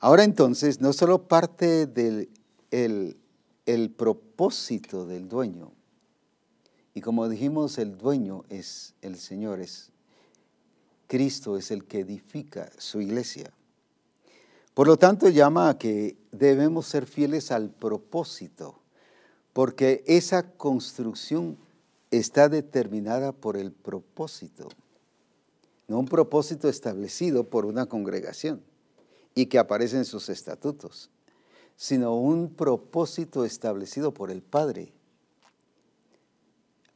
Ahora 0.00 0.22
entonces, 0.22 0.80
no 0.80 0.92
solo 0.92 1.26
parte 1.26 1.86
del 1.86 2.28
el, 2.70 3.16
el 3.66 3.90
propósito 3.90 5.06
del 5.06 5.28
dueño. 5.28 5.72
Y 6.94 7.00
como 7.00 7.28
dijimos, 7.28 7.78
el 7.78 7.98
dueño 7.98 8.44
es 8.48 8.94
el 9.02 9.16
Señor, 9.16 9.60
es 9.60 9.90
Cristo, 11.06 11.56
es 11.56 11.70
el 11.70 11.84
que 11.84 12.00
edifica 12.00 12.70
su 12.78 13.00
iglesia. 13.00 13.50
Por 14.74 14.86
lo 14.86 14.96
tanto, 14.96 15.28
llama 15.28 15.68
a 15.68 15.78
que 15.78 16.16
debemos 16.30 16.86
ser 16.86 17.06
fieles 17.06 17.50
al 17.50 17.70
propósito, 17.70 18.78
porque 19.52 20.04
esa 20.06 20.52
construcción 20.52 21.58
está 22.10 22.48
determinada 22.48 23.32
por 23.32 23.56
el 23.56 23.72
propósito, 23.72 24.68
no 25.88 25.98
un 25.98 26.06
propósito 26.06 26.68
establecido 26.68 27.44
por 27.44 27.66
una 27.66 27.86
congregación 27.86 28.62
y 29.38 29.46
que 29.46 29.58
aparece 29.58 29.96
en 29.96 30.04
sus 30.04 30.28
estatutos 30.28 31.10
sino 31.78 32.16
un 32.16 32.54
propósito 32.54 33.44
establecido 33.44 34.12
por 34.12 34.32
el 34.32 34.42
Padre. 34.42 34.92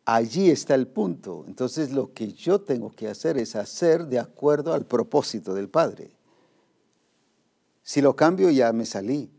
Allí 0.05 0.51
está 0.51 0.75
el 0.75 0.89
punto. 0.89 1.45
Entonces 1.47 1.93
lo 1.93 2.13
que 2.13 2.33
yo 2.33 2.61
tengo 2.61 2.91
que 2.91 3.07
hacer 3.07 3.39
es 3.39 3.55
hacer 3.55 4.07
de 4.07 4.19
acuerdo 4.19 4.75
al 4.75 4.85
propósito 4.85 5.55
del 5.55 5.69
Padre. 5.69 6.11
Si 7.85 8.01
lo 8.01 8.17
cambio 8.17 8.51
ya 8.51 8.73
me 8.73 8.85
salí. 8.85 9.31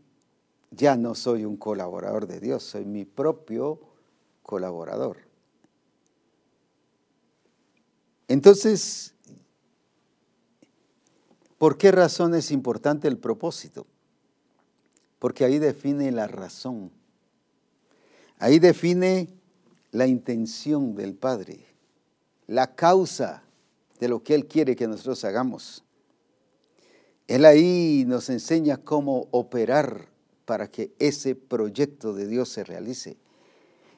Ya 0.70 0.96
no 0.96 1.14
soy 1.14 1.44
un 1.44 1.58
colaborador 1.58 2.26
de 2.26 2.40
Dios, 2.40 2.62
soy 2.62 2.86
mi 2.86 3.04
propio 3.04 3.80
colaborador. 4.42 5.18
Entonces, 8.28 9.13
¿por 11.58 11.78
qué 11.78 11.92
razón 11.92 12.34
es 12.34 12.50
importante 12.50 13.08
el 13.08 13.18
propósito? 13.18 13.86
porque 15.24 15.46
ahí 15.46 15.58
define 15.58 16.12
la 16.12 16.26
razón. 16.26 16.90
Ahí 18.38 18.58
define 18.58 19.30
la 19.90 20.06
intención 20.06 20.94
del 20.94 21.14
Padre, 21.14 21.64
la 22.46 22.74
causa 22.74 23.42
de 23.98 24.08
lo 24.08 24.22
que 24.22 24.34
Él 24.34 24.46
quiere 24.46 24.76
que 24.76 24.86
nosotros 24.86 25.24
hagamos. 25.24 25.82
Él 27.26 27.46
ahí 27.46 28.04
nos 28.06 28.28
enseña 28.28 28.76
cómo 28.76 29.28
operar 29.30 30.10
para 30.44 30.70
que 30.70 30.92
ese 30.98 31.34
proyecto 31.34 32.12
de 32.12 32.26
Dios 32.26 32.50
se 32.50 32.62
realice. 32.62 33.16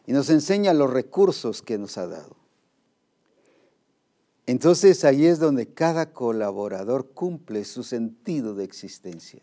Y 0.06 0.12
nos 0.12 0.30
enseña 0.30 0.74
los 0.74 0.92
recursos 0.92 1.60
que 1.60 1.76
nos 1.76 1.98
ha 1.98 2.06
dado. 2.06 2.36
Entonces 4.46 5.04
ahí 5.04 5.26
es 5.26 5.40
donde 5.40 5.66
cada 5.66 6.12
colaborador 6.12 7.08
cumple 7.10 7.64
su 7.64 7.82
sentido 7.82 8.54
de 8.54 8.64
existencia. 8.64 9.42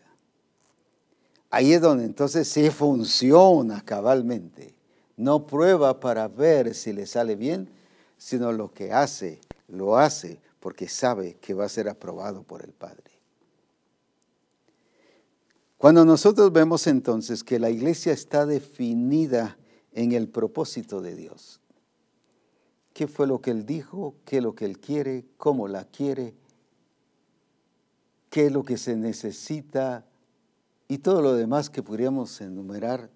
Ahí 1.50 1.74
es 1.74 1.80
donde 1.82 2.04
entonces 2.04 2.48
se 2.48 2.70
funciona 2.70 3.84
cabalmente. 3.84 4.74
No 5.16 5.46
prueba 5.46 6.00
para 6.00 6.26
ver 6.26 6.74
si 6.74 6.92
le 6.92 7.06
sale 7.06 7.36
bien, 7.36 7.68
sino 8.16 8.50
lo 8.50 8.72
que 8.72 8.92
hace, 8.92 9.40
lo 9.68 9.98
hace 9.98 10.40
porque 10.58 10.88
sabe 10.88 11.36
que 11.40 11.52
va 11.52 11.66
a 11.66 11.68
ser 11.68 11.88
aprobado 11.88 12.42
por 12.42 12.64
el 12.64 12.72
Padre. 12.72 13.12
Cuando 15.76 16.06
nosotros 16.06 16.50
vemos 16.50 16.86
entonces 16.86 17.44
que 17.44 17.58
la 17.58 17.68
iglesia 17.68 18.14
está 18.14 18.46
definida 18.46 19.58
en 19.92 20.12
el 20.12 20.28
propósito 20.28 21.02
de 21.02 21.14
Dios, 21.14 21.60
qué 22.94 23.08
fue 23.08 23.26
lo 23.26 23.40
que 23.42 23.50
Él 23.50 23.66
dijo, 23.66 24.14
qué 24.24 24.38
es 24.38 24.42
lo 24.42 24.54
que 24.54 24.64
Él 24.64 24.78
quiere, 24.78 25.26
cómo 25.36 25.68
la 25.68 25.84
quiere, 25.84 26.32
qué 28.30 28.46
es 28.46 28.52
lo 28.52 28.62
que 28.62 28.78
se 28.78 28.96
necesita 28.96 30.06
y 30.88 30.98
todo 30.98 31.20
lo 31.20 31.34
demás 31.34 31.68
que 31.68 31.82
podríamos 31.82 32.40
enumerar. 32.40 33.10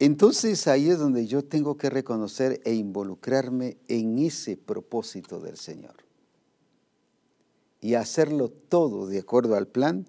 Entonces 0.00 0.66
ahí 0.66 0.90
es 0.90 0.98
donde 0.98 1.26
yo 1.26 1.44
tengo 1.44 1.76
que 1.76 1.88
reconocer 1.88 2.60
e 2.64 2.74
involucrarme 2.74 3.78
en 3.88 4.18
ese 4.18 4.56
propósito 4.56 5.40
del 5.40 5.56
Señor 5.56 6.04
y 7.80 7.94
hacerlo 7.94 8.48
todo 8.48 9.06
de 9.06 9.20
acuerdo 9.20 9.54
al 9.54 9.68
plan 9.68 10.06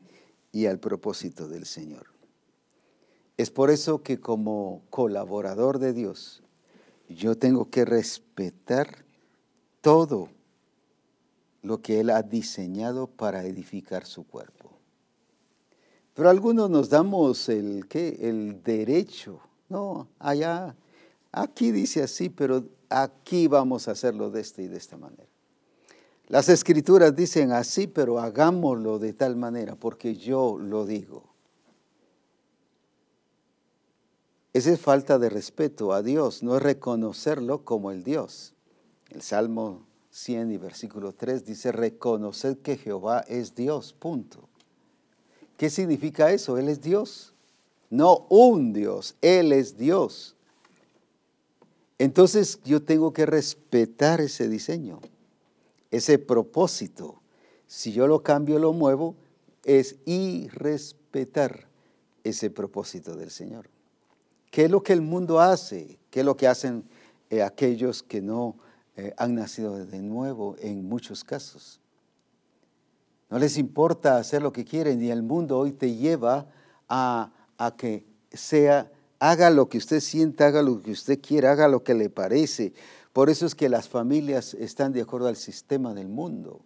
y 0.51 0.65
al 0.65 0.80
propósito 0.80 1.47
del 1.47 1.65
Señor. 1.65 2.07
Es 3.38 3.51
por 3.51 3.70
eso 3.70 4.01
que 4.01 4.20
como 4.20 4.82
colaborador 4.89 5.80
de 5.80 5.93
Dios, 5.93 6.43
yo 7.10 7.38
tengo 7.38 7.70
que 7.70 7.84
respetar 7.84 9.03
todo 9.82 10.30
lo 11.62 11.82
que 11.82 11.99
Él 11.99 12.10
ha 12.10 12.22
diseñado 12.22 13.07
para 13.07 13.45
edificar 13.45 14.05
su 14.05 14.26
cuerpo. 14.26 14.72
Pero 16.14 16.30
algunos 16.30 16.70
nos 16.70 16.89
damos 16.89 17.49
el, 17.49 17.88
¿qué? 17.88 18.18
el 18.22 18.62
derecho, 18.64 19.39
no, 19.70 20.07
allá, 20.20 20.76
aquí 21.32 21.72
dice 21.72 22.03
así, 22.03 22.30
pero 22.30 22.64
aquí 22.89 23.47
vamos 23.47 23.88
a 23.88 23.91
hacerlo 23.91 24.30
de 24.30 24.41
esta 24.41 24.62
y 24.62 24.68
de 24.68 24.78
esta 24.78 24.97
manera. 24.97 25.28
Las 26.28 26.47
escrituras 26.47 27.16
dicen 27.16 27.51
así, 27.51 27.88
pero 27.88 28.20
hagámoslo 28.20 28.99
de 28.99 29.14
tal 29.14 29.36
manera, 29.36 29.76
porque 29.76 30.16
yo 30.16 30.57
lo 30.60 30.86
digo. 30.86 31.29
Esa 34.54 34.72
es 34.72 34.80
falta 34.80 35.20
de 35.20 35.30
respeto 35.30 35.93
a 35.93 36.02
Dios, 36.02 36.41
no 36.41 36.58
es 36.58 36.64
reconocerlo 36.64 37.64
como 37.64 37.91
el 37.91 38.04
Dios. 38.04 38.54
El 39.10 39.22
Salmo 39.22 39.86
100 40.12 40.52
y 40.52 40.58
versículo 40.58 41.14
3 41.14 41.45
dice, 41.45 41.72
reconocer 41.72 42.58
que 42.58 42.78
Jehová 42.78 43.22
es 43.28 43.54
Dios, 43.54 43.93
punto. 43.93 44.50
¿Qué 45.58 45.70
significa 45.70 46.32
eso? 46.32 46.58
Él 46.58 46.70
es 46.70 46.82
Dios. 46.82 47.34
No 47.89 48.26
un 48.30 48.74
Dios, 48.74 49.16
Él 49.22 49.52
es 49.52 49.78
Dios. 49.78 50.36
Entonces 51.97 52.60
yo 52.64 52.82
tengo 52.82 53.14
que 53.14 53.26
respetar 53.26 54.22
ese 54.22 54.47
diseño, 54.47 55.00
ese 55.91 56.18
propósito. 56.18 57.22
Si 57.68 57.91
yo 57.91 58.08
lo 58.08 58.24
cambio, 58.24 58.58
lo 58.58 58.74
muevo, 58.74 59.16
es 59.64 59.97
irrespetar 60.06 61.68
ese 62.24 62.50
propósito 62.50 63.16
del 63.16 63.32
Señor. 63.32 63.70
¿Qué 64.52 64.66
es 64.66 64.72
lo 64.72 64.82
que 64.82 64.93
el 64.93 65.02
mundo 65.02 65.39
hace? 65.39 66.00
¿Qué 66.10 66.22
es 66.22 66.26
lo 66.26 66.36
que 66.36 66.47
hacen 66.47 66.84
eh, 67.30 67.43
aquellos 67.43 68.02
que 68.02 68.22
no 68.22 68.56
eh, 68.95 69.14
han 69.18 69.36
nacido 69.36 69.86
de 69.86 70.00
nuevo 70.00 70.56
en 70.60 70.88
muchos 70.88 71.24
casos? 71.24 71.80
No 73.30 73.38
les 73.38 73.58
importa 73.58 74.18
hacer 74.18 74.41
lo 74.41 74.52
que 74.52 74.66
quieren 74.66 75.04
y 75.04 75.12
el 75.12 75.22
mundo 75.22 75.60
hoy 75.60 75.72
te 75.72 75.95
lleva 75.95 76.47
a, 76.88 77.32
a 77.60 77.76
que 77.76 78.06
sea, 78.34 78.91
haga 79.20 79.52
lo 79.52 79.70
que 79.70 79.78
usted 79.78 80.00
sienta, 80.00 80.47
haga 80.47 80.64
lo 80.64 80.82
que 80.82 80.91
usted 80.91 81.20
quiera, 81.22 81.52
haga 81.52 81.68
lo 81.68 81.84
que 81.84 81.93
le 81.93 82.10
parece. 82.10 82.74
Por 83.14 83.30
eso 83.30 83.45
es 83.45 83.54
que 83.54 83.70
las 83.70 83.88
familias 83.88 84.56
están 84.56 84.93
de 84.93 85.02
acuerdo 85.02 85.28
al 85.28 85.36
sistema 85.36 85.93
del 85.93 86.08
mundo. 86.08 86.62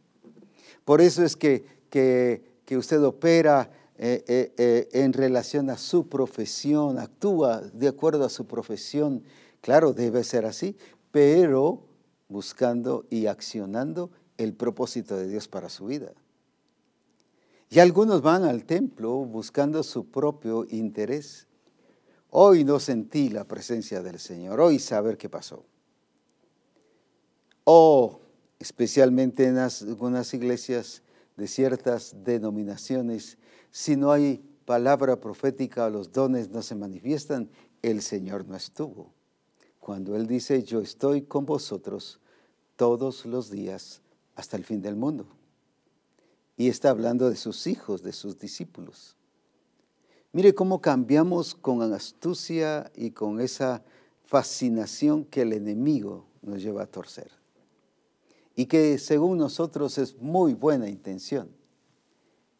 Por 0.86 1.02
eso 1.02 1.24
es 1.24 1.36
que, 1.36 1.66
que, 1.90 2.60
que 2.66 2.78
usted 2.78 3.02
opera 3.04 3.70
eh, 4.06 4.26
eh, 4.28 4.54
eh, 4.58 4.90
en 4.92 5.14
relación 5.14 5.70
a 5.70 5.78
su 5.78 6.10
profesión, 6.10 7.00
actúa 7.00 7.62
de 7.62 7.88
acuerdo 7.88 8.26
a 8.26 8.30
su 8.30 8.46
profesión. 8.46 9.24
Claro, 9.62 9.94
debe 9.94 10.26
ser 10.26 10.46
así, 10.46 10.76
pero 11.10 11.86
buscando 12.28 13.06
y 13.10 13.28
accionando 13.28 14.12
el 14.36 14.56
propósito 14.56 15.16
de 15.16 15.30
Dios 15.30 15.48
para 15.48 15.70
su 15.70 15.86
vida. 15.86 16.12
Y 17.70 17.80
algunos 17.80 18.22
van 18.22 18.44
al 18.44 18.66
templo 18.66 19.20
buscando 19.20 19.84
su 19.84 20.12
propio 20.12 20.66
interés. 20.70 21.48
Hoy 22.30 22.66
no 22.66 22.82
sentí 22.82 23.30
la 23.30 23.46
presencia 23.46 24.04
del 24.04 24.20
Señor, 24.20 24.60
hoy 24.60 24.80
saber 24.80 25.18
qué 25.18 25.30
pasó. 25.30 25.64
O 27.64 28.20
especialmente 28.60 29.46
en 29.46 29.60
algunas 29.60 30.34
iglesias 30.34 31.04
de 31.38 31.48
ciertas 31.48 32.18
denominaciones, 32.26 33.38
si 33.74 33.96
no 33.96 34.12
hay 34.12 34.38
palabra 34.66 35.20
profética, 35.20 35.90
los 35.90 36.12
dones 36.12 36.52
no 36.52 36.62
se 36.62 36.76
manifiestan, 36.76 37.50
el 37.82 38.04
Señor 38.04 38.46
no 38.46 38.56
estuvo. 38.56 39.12
Cuando 39.80 40.16
Él 40.16 40.28
dice, 40.28 40.62
yo 40.62 40.80
estoy 40.80 41.24
con 41.24 41.48
vosotros 41.48 42.20
todos 42.76 43.26
los 43.26 43.50
días 43.50 44.02
hasta 44.36 44.58
el 44.58 44.64
fin 44.64 44.80
del 44.80 44.96
mundo. 44.96 45.26
Y 46.56 46.70
está 46.70 46.92
hablando 46.92 47.32
de 47.32 47.36
sus 47.36 47.66
hijos, 47.66 48.04
de 48.04 48.14
sus 48.14 48.38
discípulos. 48.38 49.16
Mire 50.34 50.54
cómo 50.54 50.80
cambiamos 50.80 51.56
con 51.56 51.82
astucia 51.94 52.92
y 52.96 53.10
con 53.10 53.42
esa 53.42 53.84
fascinación 54.24 55.26
que 55.26 55.42
el 55.42 55.52
enemigo 55.52 56.28
nos 56.44 56.62
lleva 56.62 56.84
a 56.84 56.88
torcer. 56.88 57.32
Y 58.56 58.68
que 58.68 59.00
según 59.00 59.40
nosotros 59.40 59.98
es 59.98 60.16
muy 60.22 60.54
buena 60.54 60.88
intención 60.88 61.63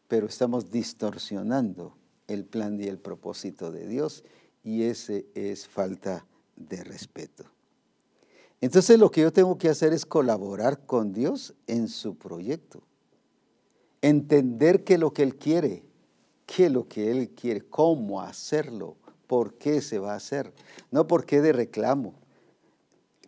pero 0.08 0.28
estamos 0.28 0.72
distorsionando 0.72 1.96
el 2.28 2.46
plan 2.46 2.80
y 2.80 2.86
el 2.86 3.00
propósito 3.00 3.72
de 3.72 3.88
Dios 3.88 4.24
y 4.64 4.84
ese 4.84 5.26
es 5.36 5.68
falta 5.68 6.26
de 6.56 6.84
respeto. 6.84 7.46
Entonces 8.62 8.98
lo 8.98 9.12
que 9.12 9.22
yo 9.22 9.34
tengo 9.34 9.58
que 9.58 9.70
hacer 9.70 9.92
es 9.92 10.06
colaborar 10.06 10.86
con 10.86 11.12
Dios 11.12 11.54
en 11.68 11.90
su 11.90 12.16
proyecto. 12.16 12.82
Entender 14.02 14.84
qué 14.84 14.94
es 14.94 15.00
lo 15.00 15.12
que 15.12 15.24
Él 15.24 15.36
quiere, 15.36 15.84
qué 16.46 16.68
es 16.68 16.72
lo 16.72 16.88
que 16.88 17.12
Él 17.12 17.30
quiere, 17.32 17.62
cómo 17.62 18.22
hacerlo, 18.22 18.96
por 19.28 19.56
qué 19.56 19.82
se 19.82 20.00
va 20.00 20.14
a 20.14 20.18
hacer. 20.18 20.54
No 20.92 21.08
por 21.08 21.26
qué 21.26 21.42
de 21.42 21.52
reclamo, 21.52 22.14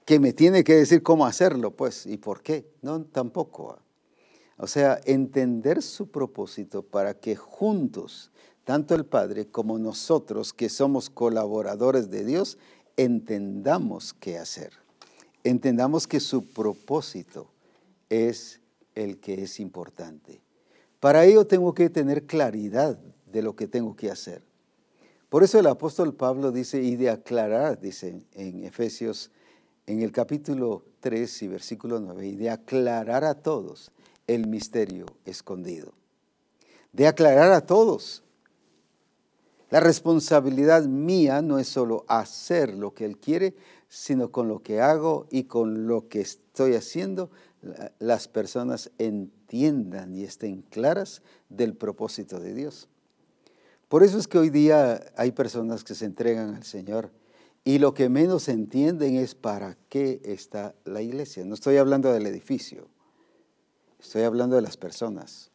que 0.06 0.20
me 0.20 0.34
tiene 0.34 0.64
que 0.64 0.76
decir 0.76 1.02
cómo 1.02 1.26
hacerlo, 1.26 1.72
pues, 1.72 2.06
y 2.06 2.18
por 2.18 2.42
qué. 2.42 2.70
No, 2.82 3.04
tampoco. 3.04 3.80
O 4.58 4.68
sea, 4.68 5.02
entender 5.06 5.82
su 5.82 6.10
propósito 6.10 6.82
para 6.82 7.14
que 7.14 7.36
juntos, 7.36 8.32
tanto 8.64 8.96
el 8.96 9.06
Padre 9.06 9.48
como 9.48 9.78
nosotros 9.78 10.54
que 10.54 10.70
somos 10.70 11.10
colaboradores 11.10 12.10
de 12.10 12.24
Dios, 12.24 12.58
entendamos 12.96 14.14
qué 14.14 14.38
hacer. 14.38 14.72
Entendamos 15.44 16.08
que 16.08 16.20
su 16.20 16.48
propósito 16.48 17.52
es 18.10 18.62
el 18.96 19.20
que 19.20 19.44
es 19.44 19.60
importante. 19.60 20.42
Para 21.02 21.26
ello 21.26 21.46
tengo 21.46 21.74
que 21.74 21.90
tener 21.90 22.26
claridad 22.26 22.98
de 23.32 23.42
lo 23.42 23.56
que 23.56 23.68
tengo 23.68 23.96
que 23.96 24.10
hacer. 24.10 24.42
Por 25.28 25.44
eso 25.44 25.60
el 25.60 25.68
apóstol 25.68 26.14
Pablo 26.14 26.52
dice, 26.52 26.82
y 26.82 26.96
de 26.96 27.10
aclarar, 27.10 27.80
dice 27.82 28.24
en 28.34 28.64
Efesios, 28.64 29.32
en 29.86 30.02
el 30.02 30.14
capítulo 30.14 30.86
3 31.02 31.44
y 31.44 31.48
versículo 31.50 32.00
9, 32.00 32.26
y 32.26 32.36
de 32.38 32.50
aclarar 32.50 33.26
a 33.26 33.36
todos 33.36 33.92
el 34.28 34.48
misterio 34.48 35.06
escondido. 35.26 35.94
De 36.94 37.08
aclarar 37.08 37.52
a 37.52 37.66
todos. 37.66 38.24
La 39.70 39.80
responsabilidad 39.80 40.86
mía 40.86 41.42
no 41.42 41.60
es 41.60 41.68
solo 41.68 42.06
hacer 42.08 42.74
lo 42.74 42.94
que 42.94 43.06
Él 43.06 43.18
quiere, 43.18 43.56
sino 43.90 44.32
con 44.32 44.48
lo 44.48 44.62
que 44.62 44.82
hago 44.82 45.28
y 45.32 45.44
con 45.44 45.88
lo 45.88 46.08
que 46.08 46.22
estoy 46.22 46.76
haciendo, 46.76 47.30
las 48.00 48.28
personas 48.28 48.92
entiendan 48.98 50.16
y 50.16 50.24
estén 50.24 50.62
claras 50.62 51.22
del 51.50 51.76
propósito 51.76 52.40
de 52.40 52.54
Dios. 52.54 52.88
Por 53.88 54.04
eso 54.04 54.18
es 54.18 54.28
que 54.28 54.38
hoy 54.38 54.50
día 54.50 55.06
hay 55.16 55.32
personas 55.32 55.84
que 55.84 55.96
se 55.96 56.06
entregan 56.06 56.56
al 56.56 56.64
Señor 56.64 57.12
y 57.64 57.80
lo 57.80 57.94
que 57.94 58.10
menos 58.10 58.48
entienden 58.48 59.16
es 59.16 59.36
para 59.36 59.78
qué 59.90 60.22
está 60.24 60.76
la 60.86 61.02
iglesia. 61.02 61.46
No 61.46 61.54
estoy 61.54 61.78
hablando 61.78 62.12
del 62.12 62.28
edificio, 62.28 62.88
estoy 64.06 64.24
hablando 64.24 64.56
de 64.56 64.62
las 64.62 64.78
personas. 64.78 65.52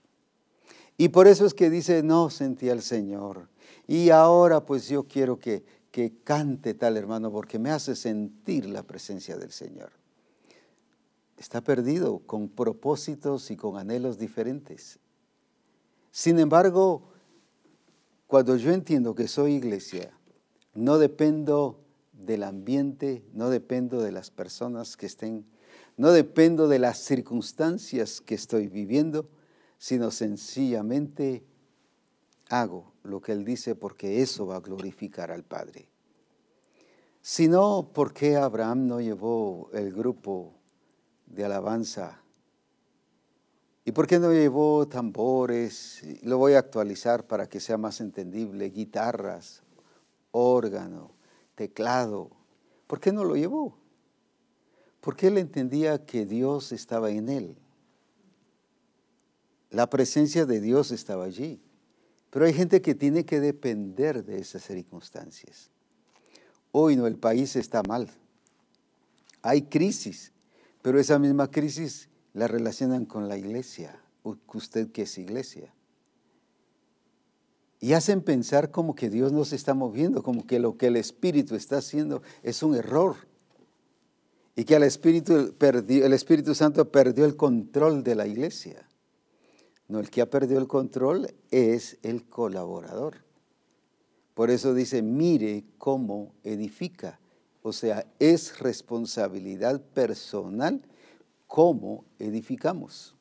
Y 0.96 1.08
por 1.08 1.26
eso 1.26 1.46
es 1.46 1.54
que 1.54 1.70
dice, 1.70 2.02
no 2.02 2.30
sentí 2.30 2.68
al 2.68 2.82
Señor. 2.82 3.48
Y 3.86 4.10
ahora 4.10 4.66
pues 4.66 4.88
yo 4.88 5.04
quiero 5.04 5.38
que, 5.38 5.64
que 5.90 6.22
cante 6.22 6.74
tal 6.74 6.96
hermano 6.96 7.32
porque 7.32 7.58
me 7.58 7.70
hace 7.70 7.96
sentir 7.96 8.66
la 8.66 8.82
presencia 8.82 9.36
del 9.36 9.50
Señor. 9.50 9.92
Está 11.36 11.62
perdido 11.62 12.18
con 12.26 12.48
propósitos 12.48 13.50
y 13.50 13.56
con 13.56 13.78
anhelos 13.78 14.18
diferentes. 14.18 14.98
Sin 16.10 16.38
embargo, 16.38 17.10
cuando 18.26 18.56
yo 18.56 18.72
entiendo 18.72 19.14
que 19.14 19.26
soy 19.26 19.54
iglesia, 19.54 20.12
no 20.74 20.98
dependo 20.98 21.80
del 22.12 22.42
ambiente, 22.42 23.24
no 23.32 23.48
dependo 23.48 24.02
de 24.02 24.12
las 24.12 24.30
personas 24.30 24.96
que 24.96 25.06
estén, 25.06 25.46
no 26.00 26.12
dependo 26.12 26.66
de 26.66 26.78
las 26.78 26.98
circunstancias 26.98 28.22
que 28.22 28.34
estoy 28.34 28.68
viviendo, 28.68 29.28
sino 29.76 30.10
sencillamente 30.10 31.44
hago 32.48 32.94
lo 33.02 33.20
que 33.20 33.32
Él 33.32 33.44
dice 33.44 33.74
porque 33.74 34.22
eso 34.22 34.46
va 34.46 34.56
a 34.56 34.60
glorificar 34.60 35.30
al 35.30 35.44
Padre. 35.44 35.90
Si 37.20 37.48
no, 37.48 37.90
¿por 37.92 38.14
qué 38.14 38.36
Abraham 38.36 38.86
no 38.86 39.02
llevó 39.02 39.68
el 39.74 39.92
grupo 39.92 40.54
de 41.26 41.44
alabanza 41.44 42.22
¿Y 43.82 43.92
por 43.92 44.06
qué 44.06 44.18
no 44.18 44.32
llevó 44.32 44.86
tambores? 44.86 46.02
Lo 46.22 46.38
voy 46.38 46.52
a 46.52 46.60
actualizar 46.60 47.26
para 47.26 47.48
que 47.48 47.60
sea 47.60 47.78
más 47.78 48.00
entendible. 48.00 48.70
Guitarras, 48.70 49.62
órgano, 50.30 51.10
teclado. 51.56 52.30
¿Por 52.86 53.00
qué 53.00 53.10
no 53.10 53.24
lo 53.24 53.36
llevó? 53.36 53.79
Porque 55.00 55.28
él 55.28 55.38
entendía 55.38 56.04
que 56.04 56.26
Dios 56.26 56.72
estaba 56.72 57.10
en 57.10 57.28
él. 57.28 57.56
La 59.70 59.88
presencia 59.88 60.46
de 60.46 60.60
Dios 60.60 60.90
estaba 60.90 61.24
allí. 61.24 61.60
Pero 62.30 62.44
hay 62.44 62.52
gente 62.52 62.80
que 62.80 62.94
tiene 62.94 63.24
que 63.24 63.40
depender 63.40 64.24
de 64.24 64.38
esas 64.38 64.62
circunstancias. 64.62 65.70
Hoy 66.72 66.96
no, 66.96 67.06
el 67.06 67.16
país 67.16 67.56
está 67.56 67.82
mal. 67.82 68.08
Hay 69.42 69.62
crisis, 69.62 70.32
pero 70.82 71.00
esa 71.00 71.18
misma 71.18 71.50
crisis 71.50 72.08
la 72.32 72.46
relacionan 72.46 73.04
con 73.06 73.28
la 73.28 73.36
iglesia, 73.36 74.00
usted 74.22 74.92
que 74.92 75.02
es 75.02 75.18
iglesia. 75.18 75.74
Y 77.80 77.94
hacen 77.94 78.20
pensar 78.20 78.70
como 78.70 78.94
que 78.94 79.08
Dios 79.08 79.32
no 79.32 79.44
se 79.44 79.56
está 79.56 79.74
moviendo, 79.74 80.22
como 80.22 80.46
que 80.46 80.60
lo 80.60 80.76
que 80.76 80.88
el 80.88 80.96
Espíritu 80.96 81.56
está 81.56 81.78
haciendo 81.78 82.22
es 82.42 82.62
un 82.62 82.76
error. 82.76 83.16
Y 84.60 84.64
que 84.64 84.74
el 84.74 84.82
Espíritu, 84.82 85.54
el 85.58 86.12
Espíritu 86.12 86.54
Santo 86.54 86.92
perdió 86.92 87.24
el 87.24 87.34
control 87.34 88.04
de 88.04 88.14
la 88.14 88.26
iglesia. 88.26 88.86
No, 89.88 90.00
el 90.00 90.10
que 90.10 90.20
ha 90.20 90.28
perdido 90.28 90.60
el 90.60 90.68
control 90.68 91.32
es 91.50 91.96
el 92.02 92.28
colaborador. 92.28 93.24
Por 94.34 94.50
eso 94.50 94.74
dice, 94.74 95.00
mire 95.00 95.64
cómo 95.78 96.34
edifica. 96.44 97.18
O 97.62 97.72
sea, 97.72 98.04
es 98.18 98.58
responsabilidad 98.58 99.80
personal 99.80 100.82
cómo 101.46 102.04
edificamos. 102.18 103.16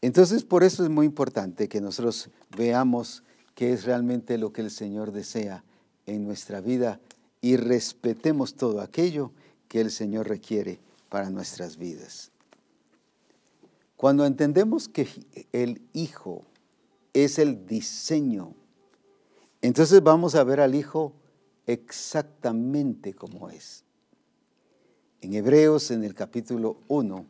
Entonces, 0.00 0.44
por 0.44 0.62
eso 0.62 0.84
es 0.84 0.90
muy 0.90 1.06
importante 1.06 1.68
que 1.68 1.80
nosotros 1.80 2.30
veamos 2.56 3.24
qué 3.56 3.72
es 3.72 3.82
realmente 3.86 4.38
lo 4.38 4.52
que 4.52 4.60
el 4.60 4.70
Señor 4.70 5.10
desea 5.10 5.64
en 6.06 6.22
nuestra 6.22 6.60
vida 6.60 7.00
y 7.40 7.56
respetemos 7.56 8.54
todo 8.54 8.82
aquello 8.82 9.32
que 9.70 9.80
el 9.80 9.92
Señor 9.92 10.28
requiere 10.28 10.80
para 11.08 11.30
nuestras 11.30 11.76
vidas. 11.76 12.32
Cuando 13.96 14.26
entendemos 14.26 14.88
que 14.88 15.06
el 15.52 15.80
Hijo 15.92 16.44
es 17.14 17.38
el 17.38 17.66
diseño, 17.66 18.56
entonces 19.62 20.02
vamos 20.02 20.34
a 20.34 20.42
ver 20.42 20.58
al 20.58 20.74
Hijo 20.74 21.12
exactamente 21.66 23.14
como 23.14 23.48
es. 23.48 23.84
En 25.20 25.34
Hebreos, 25.34 25.92
en 25.92 26.02
el 26.02 26.14
capítulo 26.14 26.78
1, 26.88 27.24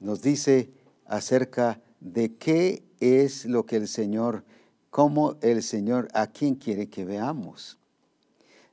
nos 0.00 0.22
dice 0.22 0.70
acerca 1.06 1.80
de 2.00 2.34
qué 2.34 2.82
es 2.98 3.44
lo 3.44 3.64
que 3.64 3.76
el 3.76 3.86
Señor, 3.86 4.42
cómo 4.90 5.36
el 5.40 5.62
Señor, 5.62 6.08
a 6.14 6.26
quién 6.26 6.56
quiere 6.56 6.88
que 6.88 7.04
veamos. 7.04 7.79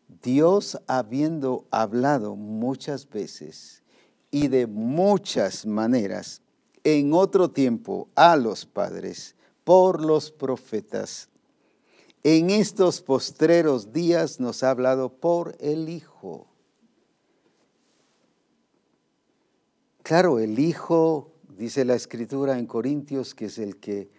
Dios 0.07 0.79
habiendo 0.87 1.65
hablado 1.71 2.35
muchas 2.35 3.09
veces 3.09 3.83
y 4.31 4.47
de 4.47 4.67
muchas 4.67 5.65
maneras 5.65 6.41
en 6.83 7.13
otro 7.13 7.51
tiempo 7.51 8.07
a 8.15 8.35
los 8.35 8.65
padres 8.65 9.35
por 9.63 10.03
los 10.03 10.31
profetas, 10.31 11.29
en 12.23 12.49
estos 12.49 13.01
postreros 13.01 13.91
días 13.91 14.39
nos 14.39 14.63
ha 14.63 14.71
hablado 14.71 15.09
por 15.09 15.55
el 15.59 15.89
Hijo. 15.89 16.47
Claro, 20.03 20.39
el 20.39 20.57
Hijo, 20.57 21.33
dice 21.57 21.83
la 21.83 21.95
Escritura 21.95 22.57
en 22.57 22.65
Corintios, 22.65 23.35
que 23.35 23.45
es 23.45 23.57
el 23.57 23.77
que 23.77 24.09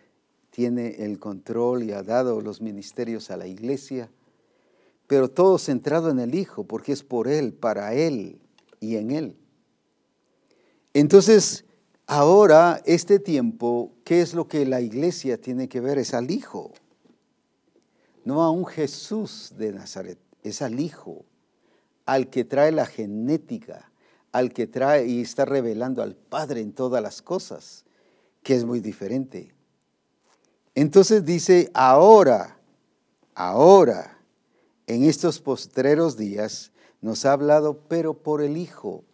tiene 0.50 1.04
el 1.04 1.18
control 1.18 1.82
y 1.82 1.92
ha 1.92 2.02
dado 2.02 2.42
los 2.42 2.60
ministerios 2.60 3.30
a 3.30 3.38
la 3.38 3.46
iglesia, 3.46 4.10
pero 5.08 5.30
todo 5.30 5.58
centrado 5.58 6.10
en 6.10 6.20
el 6.20 6.34
Hijo, 6.34 6.64
porque 6.64 6.92
es 6.92 7.02
por 7.02 7.26
Él, 7.26 7.54
para 7.54 7.94
Él 7.94 8.38
y 8.78 8.96
en 8.96 9.10
Él. 9.10 9.36
Entonces, 10.92 11.64
ahora, 12.06 12.82
este 12.84 13.18
tiempo, 13.18 13.94
¿qué 14.04 14.20
es 14.20 14.34
lo 14.34 14.46
que 14.46 14.66
la 14.66 14.82
iglesia 14.82 15.40
tiene 15.40 15.68
que 15.68 15.80
ver? 15.80 15.98
Es 15.98 16.12
al 16.12 16.30
Hijo, 16.30 16.72
no 18.24 18.42
a 18.42 18.50
un 18.50 18.66
Jesús 18.66 19.54
de 19.56 19.72
Nazaret, 19.72 20.18
es 20.42 20.60
al 20.60 20.78
Hijo, 20.78 21.24
al 22.04 22.28
que 22.28 22.44
trae 22.44 22.70
la 22.70 22.84
genética, 22.84 23.90
al 24.30 24.52
que 24.52 24.66
trae 24.66 25.06
y 25.06 25.22
está 25.22 25.46
revelando 25.46 26.02
al 26.02 26.16
Padre 26.16 26.60
en 26.60 26.72
todas 26.72 27.02
las 27.02 27.22
cosas, 27.22 27.86
que 28.42 28.54
es 28.54 28.66
muy 28.66 28.80
diferente. 28.80 29.54
Entonces 30.74 31.24
dice, 31.24 31.70
ahora, 31.72 32.58
ahora, 33.34 34.17
en 34.88 35.04
estos 35.04 35.38
postreros 35.38 36.16
días, 36.16 36.72
nos 37.02 37.26
ha 37.26 37.32
hablado, 37.34 37.82
pero 37.88 38.14
por 38.14 38.42
el 38.42 38.56
Hijo. 38.56 39.04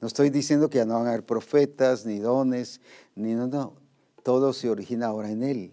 No 0.00 0.08
estoy 0.08 0.28
diciendo 0.28 0.68
que 0.68 0.78
ya 0.78 0.84
no 0.84 0.94
van 0.94 1.06
a 1.06 1.10
haber 1.10 1.24
profetas, 1.24 2.04
ni 2.04 2.18
dones, 2.18 2.80
ni 3.14 3.32
no, 3.34 3.46
no. 3.46 3.74
Todo 4.24 4.52
se 4.52 4.68
origina 4.68 5.06
ahora 5.06 5.30
en 5.30 5.44
Él 5.44 5.72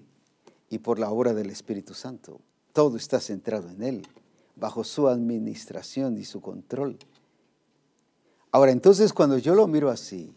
y 0.69 0.77
por 0.77 0.99
la 0.99 1.09
obra 1.09 1.33
del 1.33 1.49
Espíritu 1.49 1.95
Santo. 1.95 2.39
Todo 2.71 2.97
está 2.97 3.19
centrado 3.19 3.67
en 3.69 3.81
Él, 3.81 4.07
bajo 4.55 4.83
su 4.83 5.07
administración 5.07 6.19
y 6.19 6.23
su 6.23 6.39
control. 6.39 6.99
Ahora, 8.51 8.71
entonces 8.71 9.11
cuando 9.11 9.39
yo 9.39 9.55
lo 9.55 9.67
miro 9.67 9.89
así, 9.89 10.35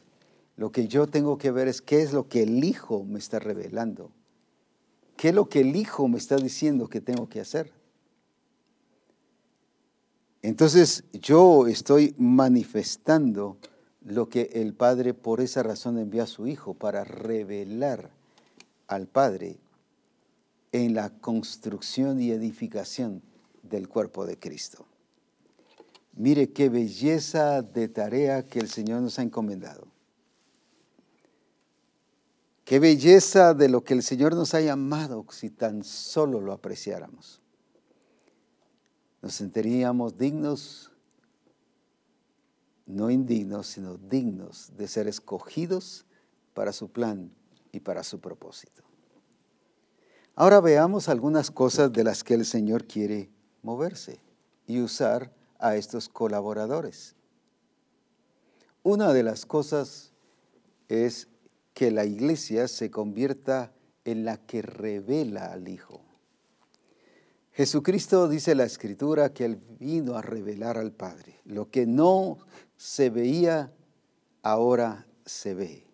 lo 0.56 0.72
que 0.72 0.88
yo 0.88 1.06
tengo 1.08 1.36
que 1.36 1.50
ver 1.50 1.68
es 1.68 1.82
qué 1.82 2.00
es 2.00 2.14
lo 2.14 2.26
que 2.26 2.42
el 2.42 2.64
Hijo 2.64 3.04
me 3.04 3.18
está 3.18 3.38
revelando. 3.38 4.12
¿Qué 5.18 5.28
es 5.28 5.34
lo 5.34 5.50
que 5.50 5.60
el 5.60 5.76
Hijo 5.76 6.08
me 6.08 6.16
está 6.16 6.36
diciendo 6.36 6.88
que 6.88 7.02
tengo 7.02 7.28
que 7.28 7.40
hacer? 7.40 7.83
Entonces 10.44 11.04
yo 11.14 11.66
estoy 11.68 12.14
manifestando 12.18 13.56
lo 14.04 14.28
que 14.28 14.50
el 14.52 14.74
Padre 14.74 15.14
por 15.14 15.40
esa 15.40 15.62
razón 15.62 15.96
envió 15.96 16.22
a 16.22 16.26
su 16.26 16.46
Hijo 16.46 16.74
para 16.74 17.02
revelar 17.02 18.10
al 18.86 19.06
Padre 19.06 19.56
en 20.70 20.92
la 20.92 21.08
construcción 21.08 22.20
y 22.20 22.30
edificación 22.30 23.22
del 23.62 23.88
cuerpo 23.88 24.26
de 24.26 24.38
Cristo. 24.38 24.84
Mire 26.12 26.50
qué 26.50 26.68
belleza 26.68 27.62
de 27.62 27.88
tarea 27.88 28.46
que 28.46 28.58
el 28.58 28.68
Señor 28.68 29.00
nos 29.00 29.18
ha 29.18 29.22
encomendado. 29.22 29.86
Qué 32.66 32.80
belleza 32.80 33.54
de 33.54 33.70
lo 33.70 33.82
que 33.82 33.94
el 33.94 34.02
Señor 34.02 34.34
nos 34.34 34.52
ha 34.52 34.60
llamado 34.60 35.24
si 35.30 35.48
tan 35.48 35.84
solo 35.84 36.42
lo 36.42 36.52
apreciáramos. 36.52 37.40
Nos 39.24 39.36
sentiríamos 39.36 40.18
dignos, 40.18 40.92
no 42.84 43.08
indignos, 43.08 43.68
sino 43.68 43.96
dignos 43.96 44.70
de 44.76 44.86
ser 44.86 45.08
escogidos 45.08 46.04
para 46.52 46.74
su 46.74 46.90
plan 46.90 47.32
y 47.72 47.80
para 47.80 48.02
su 48.04 48.20
propósito. 48.20 48.82
Ahora 50.34 50.60
veamos 50.60 51.08
algunas 51.08 51.50
cosas 51.50 51.90
de 51.90 52.04
las 52.04 52.22
que 52.22 52.34
el 52.34 52.44
Señor 52.44 52.84
quiere 52.84 53.30
moverse 53.62 54.20
y 54.66 54.82
usar 54.82 55.32
a 55.58 55.74
estos 55.76 56.10
colaboradores. 56.10 57.16
Una 58.82 59.14
de 59.14 59.22
las 59.22 59.46
cosas 59.46 60.12
es 60.90 61.28
que 61.72 61.90
la 61.90 62.04
iglesia 62.04 62.68
se 62.68 62.90
convierta 62.90 63.72
en 64.04 64.26
la 64.26 64.36
que 64.36 64.60
revela 64.60 65.46
al 65.46 65.68
Hijo. 65.68 66.03
Jesucristo 67.54 68.28
dice 68.28 68.56
la 68.56 68.64
escritura 68.64 69.32
que 69.32 69.44
Él 69.44 69.60
vino 69.78 70.16
a 70.16 70.22
revelar 70.22 70.76
al 70.76 70.90
Padre. 70.90 71.38
Lo 71.44 71.70
que 71.70 71.86
no 71.86 72.38
se 72.76 73.10
veía, 73.10 73.72
ahora 74.42 75.06
se 75.24 75.54
ve. 75.54 75.86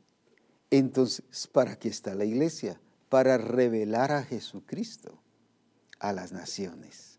Entonces, 0.71 1.47
¿para 1.53 1.77
qué 1.77 1.89
está 1.89 2.15
la 2.15 2.25
iglesia? 2.25 2.81
Para 3.11 3.37
revelar 3.37 4.11
a 4.11 4.25
Jesucristo 4.25 5.21
a 5.99 6.15
las 6.15 6.33
naciones. 6.33 7.19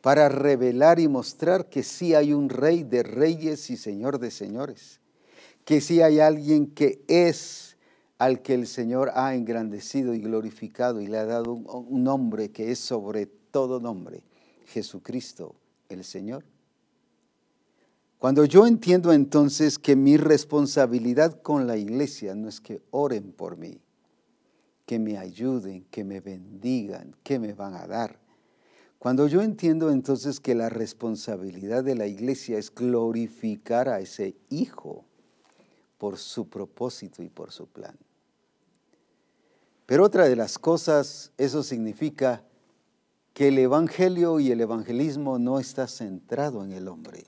Para 0.00 0.28
revelar 0.28 1.00
y 1.00 1.08
mostrar 1.08 1.68
que 1.68 1.82
sí 1.82 2.14
hay 2.14 2.32
un 2.32 2.50
rey 2.50 2.84
de 2.84 3.02
reyes 3.02 3.70
y 3.70 3.76
señor 3.76 4.20
de 4.20 4.30
señores. 4.30 5.00
Que 5.64 5.80
sí 5.80 6.00
hay 6.00 6.20
alguien 6.20 6.68
que 6.68 7.02
es 7.08 7.76
al 8.18 8.42
que 8.42 8.54
el 8.54 8.66
Señor 8.66 9.10
ha 9.14 9.34
engrandecido 9.34 10.14
y 10.14 10.20
glorificado 10.20 11.00
y 11.00 11.08
le 11.08 11.18
ha 11.18 11.24
dado 11.24 11.52
un, 11.52 12.04
nombre 12.04 12.50
que 12.52 12.70
es 12.70 12.78
sobre 12.78 13.28
todo 13.54 13.78
nombre, 13.78 14.24
Jesucristo 14.66 15.54
el 15.88 16.02
Señor. 16.02 16.44
Cuando 18.18 18.44
yo 18.44 18.66
entiendo 18.66 19.12
entonces 19.12 19.78
que 19.78 19.94
mi 19.94 20.16
responsabilidad 20.16 21.40
con 21.40 21.68
la 21.68 21.76
iglesia 21.76 22.34
no 22.34 22.48
es 22.48 22.60
que 22.60 22.82
oren 22.90 23.30
por 23.30 23.56
mí, 23.56 23.80
que 24.84 24.98
me 24.98 25.18
ayuden, 25.18 25.84
que 25.92 26.02
me 26.02 26.18
bendigan, 26.18 27.14
que 27.22 27.38
me 27.38 27.52
van 27.52 27.74
a 27.74 27.86
dar. 27.86 28.18
Cuando 28.98 29.28
yo 29.28 29.40
entiendo 29.40 29.92
entonces 29.92 30.40
que 30.40 30.56
la 30.56 30.68
responsabilidad 30.68 31.84
de 31.84 31.94
la 31.94 32.08
iglesia 32.08 32.58
es 32.58 32.74
glorificar 32.74 33.88
a 33.88 34.00
ese 34.00 34.34
Hijo 34.50 35.04
por 35.98 36.18
su 36.18 36.48
propósito 36.48 37.22
y 37.22 37.28
por 37.28 37.52
su 37.52 37.68
plan. 37.68 37.96
Pero 39.86 40.02
otra 40.02 40.28
de 40.28 40.34
las 40.34 40.58
cosas, 40.58 41.30
eso 41.38 41.62
significa 41.62 42.42
que 43.34 43.48
el 43.48 43.58
Evangelio 43.58 44.38
y 44.38 44.52
el 44.52 44.60
evangelismo 44.60 45.40
no 45.40 45.58
está 45.58 45.88
centrado 45.88 46.64
en 46.64 46.72
el 46.72 46.86
hombre. 46.86 47.26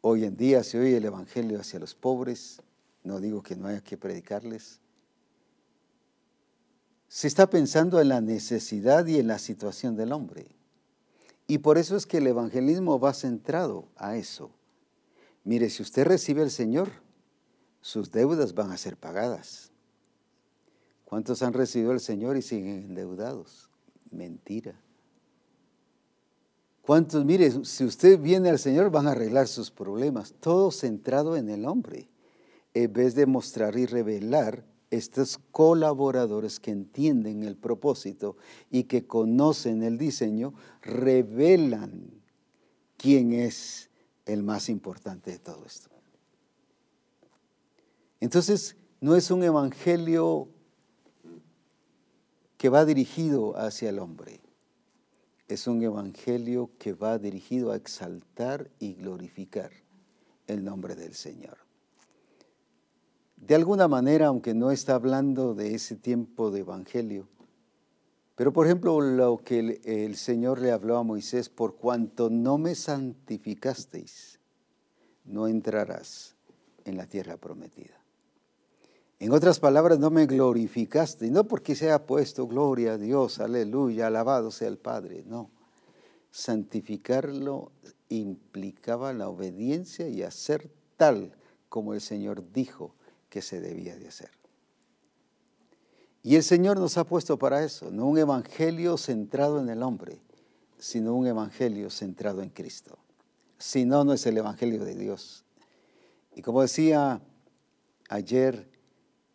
Hoy 0.00 0.24
en 0.24 0.36
día 0.36 0.64
se 0.64 0.80
oye 0.80 0.96
el 0.96 1.04
Evangelio 1.04 1.60
hacia 1.60 1.78
los 1.78 1.94
pobres, 1.94 2.62
no 3.04 3.20
digo 3.20 3.42
que 3.42 3.54
no 3.54 3.68
haya 3.68 3.82
que 3.82 3.98
predicarles. 3.98 4.80
Se 7.06 7.28
está 7.28 7.48
pensando 7.48 8.00
en 8.00 8.08
la 8.08 8.22
necesidad 8.22 9.06
y 9.06 9.18
en 9.18 9.28
la 9.28 9.38
situación 9.38 9.94
del 9.94 10.12
hombre. 10.12 10.46
Y 11.46 11.58
por 11.58 11.76
eso 11.76 11.96
es 11.96 12.06
que 12.06 12.18
el 12.18 12.26
evangelismo 12.26 12.98
va 12.98 13.12
centrado 13.12 13.86
a 13.96 14.16
eso. 14.16 14.50
Mire, 15.44 15.68
si 15.68 15.82
usted 15.82 16.06
recibe 16.06 16.40
al 16.40 16.50
Señor, 16.50 16.90
sus 17.82 18.10
deudas 18.10 18.54
van 18.54 18.70
a 18.70 18.78
ser 18.78 18.96
pagadas. 18.96 19.73
¿Cuántos 21.14 21.42
han 21.42 21.52
recibido 21.52 21.92
al 21.92 22.00
Señor 22.00 22.36
y 22.36 22.42
siguen 22.42 22.86
endeudados? 22.88 23.70
Mentira. 24.10 24.74
¿Cuántos, 26.82 27.24
mire, 27.24 27.64
si 27.64 27.84
usted 27.84 28.18
viene 28.18 28.50
al 28.50 28.58
Señor 28.58 28.90
van 28.90 29.06
a 29.06 29.12
arreglar 29.12 29.46
sus 29.46 29.70
problemas? 29.70 30.34
Todo 30.40 30.72
centrado 30.72 31.36
en 31.36 31.50
el 31.50 31.66
hombre, 31.66 32.08
en 32.74 32.92
vez 32.92 33.14
de 33.14 33.26
mostrar 33.26 33.78
y 33.78 33.86
revelar 33.86 34.66
estos 34.90 35.38
colaboradores 35.52 36.58
que 36.58 36.72
entienden 36.72 37.44
el 37.44 37.56
propósito 37.56 38.36
y 38.68 38.82
que 38.82 39.06
conocen 39.06 39.84
el 39.84 39.98
diseño, 39.98 40.52
revelan 40.82 42.10
quién 42.96 43.32
es 43.32 43.88
el 44.26 44.42
más 44.42 44.68
importante 44.68 45.30
de 45.30 45.38
todo 45.38 45.64
esto. 45.64 45.90
Entonces, 48.18 48.74
no 49.00 49.14
es 49.14 49.30
un 49.30 49.44
evangelio 49.44 50.48
que 52.64 52.70
va 52.70 52.86
dirigido 52.86 53.58
hacia 53.58 53.90
el 53.90 53.98
hombre 53.98 54.40
es 55.48 55.66
un 55.66 55.82
evangelio 55.82 56.70
que 56.78 56.94
va 56.94 57.18
dirigido 57.18 57.72
a 57.72 57.76
exaltar 57.76 58.70
y 58.78 58.94
glorificar 58.94 59.70
el 60.46 60.64
nombre 60.64 60.94
del 60.94 61.12
Señor. 61.12 61.58
De 63.36 63.54
alguna 63.54 63.86
manera, 63.86 64.28
aunque 64.28 64.54
no 64.54 64.70
está 64.70 64.94
hablando 64.94 65.54
de 65.54 65.74
ese 65.74 65.94
tiempo 65.94 66.50
de 66.50 66.60
evangelio, 66.60 67.28
pero 68.34 68.50
por 68.54 68.64
ejemplo 68.64 68.98
lo 68.98 69.36
que 69.44 69.58
el, 69.58 69.80
el 69.84 70.16
Señor 70.16 70.58
le 70.58 70.72
habló 70.72 70.96
a 70.96 71.02
Moisés, 71.02 71.50
por 71.50 71.76
cuanto 71.76 72.30
no 72.30 72.56
me 72.56 72.74
santificasteis, 72.74 74.40
no 75.26 75.48
entrarás 75.48 76.34
en 76.86 76.96
la 76.96 77.06
tierra 77.06 77.36
prometida. 77.36 78.03
En 79.20 79.32
otras 79.32 79.60
palabras, 79.60 79.98
no 79.98 80.10
me 80.10 80.26
glorificaste, 80.26 81.30
no 81.30 81.44
porque 81.44 81.74
se 81.74 81.90
ha 81.90 82.06
puesto 82.06 82.46
gloria 82.46 82.94
a 82.94 82.98
Dios, 82.98 83.38
aleluya, 83.38 84.08
alabado 84.08 84.50
sea 84.50 84.68
el 84.68 84.78
Padre, 84.78 85.24
no. 85.26 85.50
Santificarlo 86.30 87.70
implicaba 88.08 89.12
la 89.12 89.28
obediencia 89.28 90.08
y 90.08 90.22
hacer 90.22 90.70
tal 90.96 91.32
como 91.68 91.94
el 91.94 92.00
Señor 92.00 92.52
dijo 92.52 92.94
que 93.28 93.40
se 93.40 93.60
debía 93.60 93.96
de 93.96 94.08
hacer. 94.08 94.30
Y 96.22 96.36
el 96.36 96.42
Señor 96.42 96.78
nos 96.78 96.96
ha 96.96 97.04
puesto 97.04 97.38
para 97.38 97.64
eso, 97.64 97.90
no 97.90 98.06
un 98.06 98.18
evangelio 98.18 98.96
centrado 98.96 99.60
en 99.60 99.68
el 99.68 99.82
hombre, 99.82 100.20
sino 100.78 101.14
un 101.14 101.26
evangelio 101.26 101.90
centrado 101.90 102.42
en 102.42 102.50
Cristo. 102.50 102.98
Si 103.58 103.84
no, 103.84 104.04
no 104.04 104.12
es 104.12 104.26
el 104.26 104.38
evangelio 104.38 104.84
de 104.84 104.94
Dios. 104.94 105.44
Y 106.34 106.42
como 106.42 106.62
decía 106.62 107.20
ayer, 108.08 108.73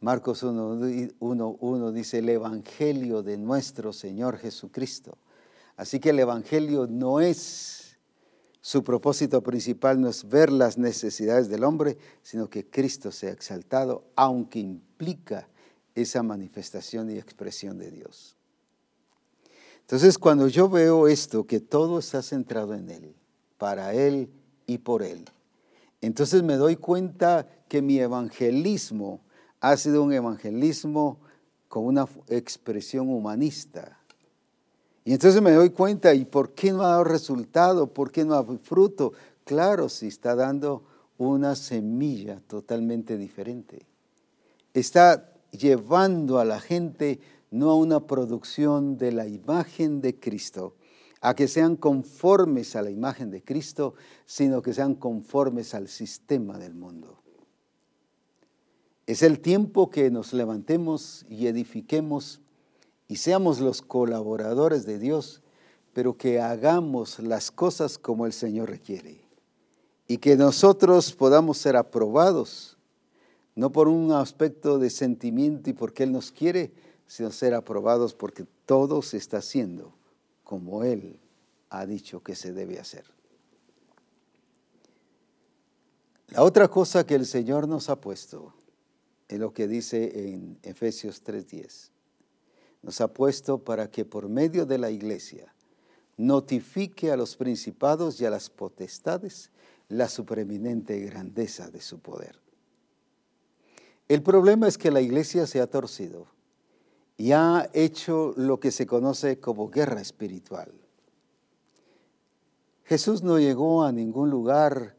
Marcos 0.01 0.43
1.1 0.43 1.91
dice 1.91 2.19
el 2.19 2.29
Evangelio 2.29 3.21
de 3.21 3.37
nuestro 3.37 3.91
Señor 3.91 4.37
Jesucristo. 4.37 5.17
Así 5.75 5.99
que 5.99 6.11
el 6.11 6.19
Evangelio 6.19 6.87
no 6.87 7.19
es, 7.19 7.97
su 8.61 8.83
propósito 8.83 9.43
principal 9.43 9.99
no 9.99 10.07
es 10.07 10.27
ver 10.27 10.51
las 10.51 10.77
necesidades 10.77 11.49
del 11.49 11.65
hombre, 11.65 11.97
sino 12.21 12.49
que 12.49 12.65
Cristo 12.65 13.11
sea 13.11 13.31
exaltado, 13.31 14.05
aunque 14.15 14.59
implica 14.59 15.49
esa 15.95 16.23
manifestación 16.23 17.09
y 17.09 17.17
expresión 17.17 17.77
de 17.77 17.91
Dios. 17.91 18.37
Entonces 19.81 20.17
cuando 20.17 20.47
yo 20.47 20.69
veo 20.69 21.07
esto, 21.07 21.45
que 21.45 21.59
todo 21.59 21.99
está 21.99 22.21
centrado 22.21 22.73
en 22.73 22.89
Él, 22.89 23.15
para 23.57 23.93
Él 23.93 24.29
y 24.65 24.77
por 24.77 25.03
Él, 25.03 25.25
entonces 26.01 26.43
me 26.43 26.55
doy 26.55 26.77
cuenta 26.77 27.47
que 27.67 27.81
mi 27.81 27.99
evangelismo, 27.99 29.19
ha 29.61 29.77
sido 29.77 30.03
un 30.03 30.13
evangelismo 30.13 31.19
con 31.67 31.85
una 31.85 32.07
expresión 32.27 33.09
humanista. 33.09 33.99
Y 35.05 35.13
entonces 35.13 35.41
me 35.41 35.51
doy 35.51 35.69
cuenta, 35.71 36.13
¿y 36.13 36.25
por 36.25 36.53
qué 36.53 36.71
no 36.71 36.83
ha 36.83 36.89
dado 36.89 37.03
resultado? 37.03 37.93
¿Por 37.93 38.11
qué 38.11 38.25
no 38.25 38.35
ha 38.35 38.45
fruto? 38.57 39.13
Claro, 39.43 39.89
si 39.89 40.07
está 40.07 40.35
dando 40.35 40.83
una 41.17 41.55
semilla 41.55 42.41
totalmente 42.47 43.17
diferente. 43.17 43.85
Está 44.73 45.33
llevando 45.51 46.39
a 46.39 46.45
la 46.45 46.59
gente 46.59 47.19
no 47.51 47.71
a 47.71 47.75
una 47.75 48.05
producción 48.05 48.97
de 48.97 49.11
la 49.11 49.27
imagen 49.27 50.01
de 50.01 50.19
Cristo, 50.19 50.75
a 51.21 51.35
que 51.35 51.47
sean 51.47 51.75
conformes 51.75 52.75
a 52.75 52.81
la 52.81 52.91
imagen 52.91 53.31
de 53.31 53.43
Cristo, 53.43 53.95
sino 54.25 54.61
que 54.61 54.73
sean 54.73 54.95
conformes 54.95 55.73
al 55.73 55.87
sistema 55.87 56.57
del 56.57 56.75
mundo. 56.75 57.18
Es 59.09 59.23
el 59.23 59.39
tiempo 59.39 59.89
que 59.89 60.11
nos 60.11 60.33
levantemos 60.33 61.25
y 61.27 61.47
edifiquemos 61.47 62.41
y 63.07 63.15
seamos 63.15 63.59
los 63.59 63.81
colaboradores 63.81 64.85
de 64.85 64.99
Dios, 64.99 65.41
pero 65.93 66.15
que 66.15 66.39
hagamos 66.39 67.17
las 67.17 67.49
cosas 67.49 67.97
como 67.97 68.27
el 68.27 68.33
Señor 68.33 68.69
requiere. 68.69 69.25
Y 70.05 70.19
que 70.19 70.35
nosotros 70.35 71.13
podamos 71.13 71.57
ser 71.57 71.75
aprobados, 71.75 72.77
no 73.55 73.71
por 73.71 73.87
un 73.87 74.11
aspecto 74.11 74.77
de 74.77 74.91
sentimiento 74.91 75.71
y 75.71 75.73
porque 75.73 76.03
Él 76.03 76.11
nos 76.11 76.31
quiere, 76.31 76.71
sino 77.07 77.31
ser 77.31 77.55
aprobados 77.55 78.13
porque 78.13 78.45
todo 78.67 79.01
se 79.01 79.17
está 79.17 79.37
haciendo 79.37 79.91
como 80.43 80.83
Él 80.83 81.19
ha 81.71 81.87
dicho 81.87 82.21
que 82.21 82.35
se 82.35 82.53
debe 82.53 82.79
hacer. 82.79 83.05
La 86.27 86.43
otra 86.43 86.67
cosa 86.67 87.07
que 87.07 87.15
el 87.15 87.25
Señor 87.25 87.67
nos 87.67 87.89
ha 87.89 87.99
puesto 87.99 88.53
es 89.29 89.39
lo 89.39 89.53
que 89.53 89.67
dice 89.67 90.33
en 90.33 90.57
Efesios 90.63 91.23
3:10. 91.23 91.91
Nos 92.81 92.99
ha 92.99 93.13
puesto 93.13 93.63
para 93.63 93.89
que 93.89 94.03
por 94.03 94.27
medio 94.27 94.65
de 94.65 94.77
la 94.77 94.89
iglesia 94.89 95.53
notifique 96.17 97.11
a 97.11 97.17
los 97.17 97.37
principados 97.37 98.19
y 98.19 98.25
a 98.25 98.29
las 98.29 98.49
potestades 98.49 99.51
la 99.87 100.09
supreeminente 100.09 100.99
grandeza 100.99 101.69
de 101.69 101.79
su 101.79 101.99
poder. 101.99 102.39
El 104.07 104.23
problema 104.23 104.67
es 104.67 104.77
que 104.77 104.91
la 104.91 105.01
iglesia 105.01 105.45
se 105.45 105.61
ha 105.61 105.67
torcido 105.67 106.27
y 107.15 107.31
ha 107.31 107.69
hecho 107.73 108.33
lo 108.35 108.59
que 108.59 108.71
se 108.71 108.87
conoce 108.87 109.39
como 109.39 109.69
guerra 109.69 110.01
espiritual. 110.01 110.73
Jesús 112.85 113.21
no 113.21 113.37
llegó 113.37 113.83
a 113.83 113.91
ningún 113.91 114.31
lugar 114.31 114.95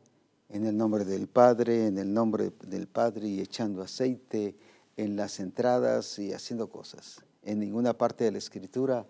en 0.51 0.67
el 0.67 0.77
nombre 0.77 1.05
del 1.05 1.29
Padre, 1.29 1.87
en 1.87 1.99
el 1.99 2.13
nombre 2.13 2.53
del 2.67 2.89
Padre 2.89 3.29
y 3.29 3.41
echando 3.41 3.83
aceite 3.83 4.57
en 4.97 5.17
las 5.17 5.41
entradas 5.41 6.19
y 6.19 6.33
haciendo 6.33 6.69
cosas. 6.69 7.25
En 7.43 7.61
ninguna 7.61 7.97
parte 7.97 8.25
de 8.25 8.33
la 8.33 8.39
Escritura 8.39 9.07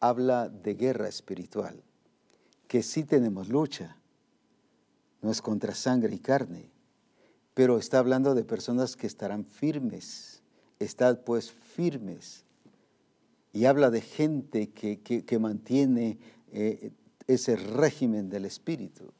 habla 0.00 0.48
de 0.48 0.74
guerra 0.74 1.08
espiritual, 1.08 1.82
que 2.66 2.82
sí 2.82 3.04
tenemos 3.04 3.48
lucha, 3.48 3.96
no 5.20 5.30
es 5.30 5.42
contra 5.42 5.74
sangre 5.74 6.14
y 6.14 6.18
carne, 6.18 6.70
pero 7.54 7.78
está 7.78 7.98
hablando 7.98 8.34
de 8.34 8.44
personas 8.44 8.96
que 8.96 9.06
estarán 9.06 9.44
firmes, 9.44 10.42
estad 10.78 11.20
pues 11.20 11.50
firmes. 11.50 12.44
Y 13.52 13.64
habla 13.64 13.90
de 13.90 14.00
gente 14.00 14.70
que, 14.70 15.38
mantiene 15.40 16.18
eh, 16.52 16.92
ese 17.26 17.56
régimen 17.56 18.28
del 18.28 18.44
Espíritu, 18.44 19.12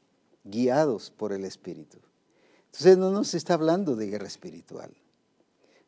guiados 0.43 1.11
por 1.11 1.33
el 1.33 1.45
Espíritu. 1.45 1.97
Entonces 2.65 2.97
no 2.97 3.11
nos 3.11 3.33
está 3.33 3.55
hablando 3.55 3.95
de 3.95 4.07
guerra 4.07 4.27
espiritual. 4.27 4.91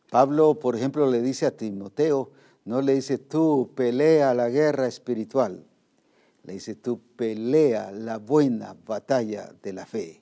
Pablo, 0.09 0.59
por 0.59 0.75
ejemplo, 0.75 1.09
le 1.09 1.21
dice 1.21 1.45
a 1.45 1.55
Timoteo, 1.55 2.31
no 2.65 2.81
le 2.81 2.95
dice 2.95 3.17
tú 3.17 3.71
pelea 3.75 4.33
la 4.33 4.49
guerra 4.49 4.87
espiritual, 4.87 5.65
le 6.43 6.53
dice 6.53 6.75
tú 6.75 6.99
pelea 7.15 7.91
la 7.91 8.17
buena 8.17 8.75
batalla 8.85 9.53
de 9.61 9.73
la 9.73 9.85
fe. 9.85 10.21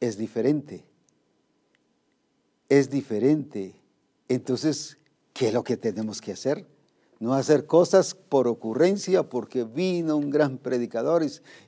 Es 0.00 0.16
diferente. 0.16 0.84
Es 2.68 2.88
diferente. 2.88 3.74
Entonces, 4.28 4.96
¿qué 5.34 5.48
es 5.48 5.54
lo 5.54 5.62
que 5.62 5.76
tenemos 5.76 6.20
que 6.20 6.32
hacer? 6.32 6.66
No 7.20 7.34
hacer 7.34 7.66
cosas 7.66 8.14
por 8.14 8.48
ocurrencia, 8.48 9.28
porque 9.28 9.64
vino 9.64 10.16
un 10.16 10.30
gran 10.30 10.56
predicador 10.56 11.22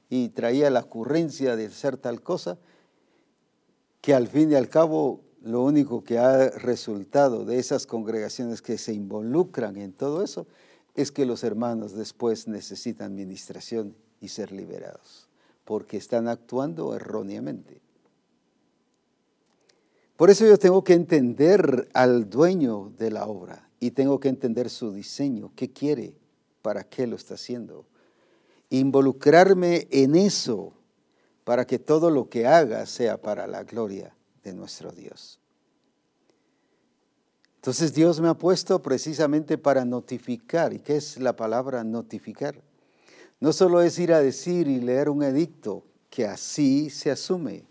y, 0.09 0.29
traía 0.31 0.70
la 0.70 0.81
ocurrencia 0.81 1.57
de 1.57 1.66
hacer 1.66 1.99
tal 1.99 2.23
cosa, 2.23 2.59
que 4.01 4.15
al 4.15 4.29
fin 4.29 4.51
y 4.51 4.55
al 4.55 4.70
cabo 4.70 5.20
lo 5.43 5.62
único 5.62 6.03
que 6.05 6.19
ha 6.19 6.49
resultado 6.49 7.45
de 7.45 7.59
esas 7.59 7.87
congregaciones 7.87 8.62
que 8.62 8.79
se 8.79 8.95
involucran 8.95 9.77
en 9.77 9.93
todo 9.93 10.23
eso 10.23 10.47
es 10.95 11.12
que 11.12 11.27
los 11.27 11.45
hermanos 11.45 11.93
después 11.93 12.49
necesitan 12.49 13.12
administración 13.12 13.95
y 14.20 14.29
ser 14.29 14.53
liberados, 14.53 15.29
porque 15.66 15.99
están 15.99 16.29
actuando 16.29 16.95
erróneamente. 16.95 17.83
Por 20.16 20.31
eso 20.31 20.47
yo 20.47 20.59
tengo 20.59 20.83
que 20.83 20.95
entender 20.95 21.91
al 21.93 22.31
dueño 22.31 22.91
de 22.97 23.11
la 23.11 23.27
obra 23.27 23.72
y 23.83 23.91
tengo 23.91 24.21
que 24.21 24.29
entender 24.29 24.71
su 24.71 24.93
diseño, 24.93 25.51
qué 25.57 25.73
quiere, 25.73 26.15
para 26.63 26.85
qué 26.85 27.05
lo 27.09 27.17
está 27.17 27.35
haciendo. 27.35 27.85
Involucrarme 28.71 29.89
en 29.91 30.15
eso 30.15 30.73
para 31.43 31.67
que 31.67 31.81
todo 31.81 32.09
lo 32.09 32.29
que 32.29 32.47
haga 32.47 32.87
sea 32.87 33.21
para 33.21 33.49
la 33.49 33.65
gloria 33.65 34.15
de 34.45 34.55
nuestro 34.55 34.93
Dios. 34.93 35.41
Entonces 37.57 37.93
Dios 37.93 38.21
me 38.21 38.29
ha 38.29 38.35
puesto 38.35 38.81
precisamente 38.81 39.59
para 39.59 39.85
notificar. 39.85 40.73
¿Y 40.73 40.79
qué 40.79 40.95
es 40.95 41.19
la 41.19 41.35
palabra 41.35 41.83
notificar? 41.83 42.55
No 43.41 43.53
solo 43.53 43.83
es 43.83 43.99
ir 43.99 44.13
a 44.13 44.21
decir 44.21 44.69
y 44.69 44.81
leer 44.81 45.09
un 45.09 45.25
edicto, 45.25 45.83
que 46.09 46.25
así 46.25 46.89
se 46.89 47.11
asume. 47.11 47.65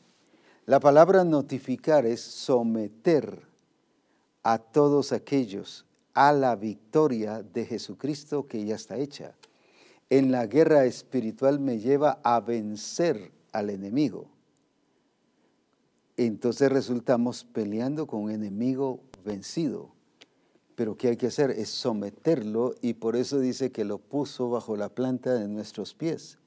La 0.65 0.81
palabra 0.81 1.23
notificar 1.23 2.05
es 2.05 2.19
someter 2.19 3.47
a 4.43 4.57
todos 4.57 5.13
aquellos 5.13 5.85
a 6.13 6.33
la 6.33 6.55
victoria 6.55 7.43
de 7.43 7.65
Jesucristo 7.65 8.47
que 8.47 8.65
ya 8.65 8.75
está 8.75 8.97
hecha. 8.97 9.35
En 10.09 10.31
la 10.31 10.45
guerra 10.47 10.85
espiritual 10.85 11.59
me 11.59 11.79
lleva 11.79 12.19
a 12.23 12.39
vencer 12.39 13.31
al 13.51 13.69
enemigo 13.69 14.27
entonces 16.25 16.71
resultamos 16.71 17.43
peleando 17.43 18.05
con 18.05 18.23
un 18.23 18.31
enemigo 18.31 18.99
vencido. 19.23 19.91
Pero 20.75 20.95
¿qué 20.95 21.09
hay 21.09 21.17
que 21.17 21.27
hacer? 21.27 21.51
Es 21.51 21.69
someterlo 21.69 22.75
y 22.81 22.93
por 22.93 23.15
eso 23.15 23.39
dice 23.39 23.71
que 23.71 23.85
lo 23.85 23.97
puso 23.97 24.49
bajo 24.49 24.75
la 24.75 24.89
planta 24.89 25.33
de 25.33 25.47
nuestros 25.47 25.93
pies. 25.93 26.37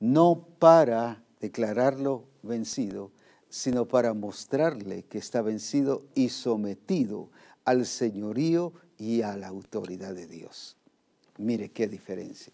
No 0.00 0.46
para 0.58 1.22
declararlo 1.40 2.24
vencido, 2.42 3.10
sino 3.48 3.86
para 3.86 4.14
mostrarle 4.14 5.04
que 5.04 5.18
está 5.18 5.42
vencido 5.42 6.02
y 6.14 6.28
sometido 6.28 7.28
al 7.64 7.86
señorío 7.86 8.72
y 8.98 9.22
a 9.22 9.36
la 9.36 9.48
autoridad 9.48 10.14
de 10.14 10.26
Dios. 10.26 10.76
Mire 11.38 11.70
qué 11.70 11.88
diferencia 11.88 12.52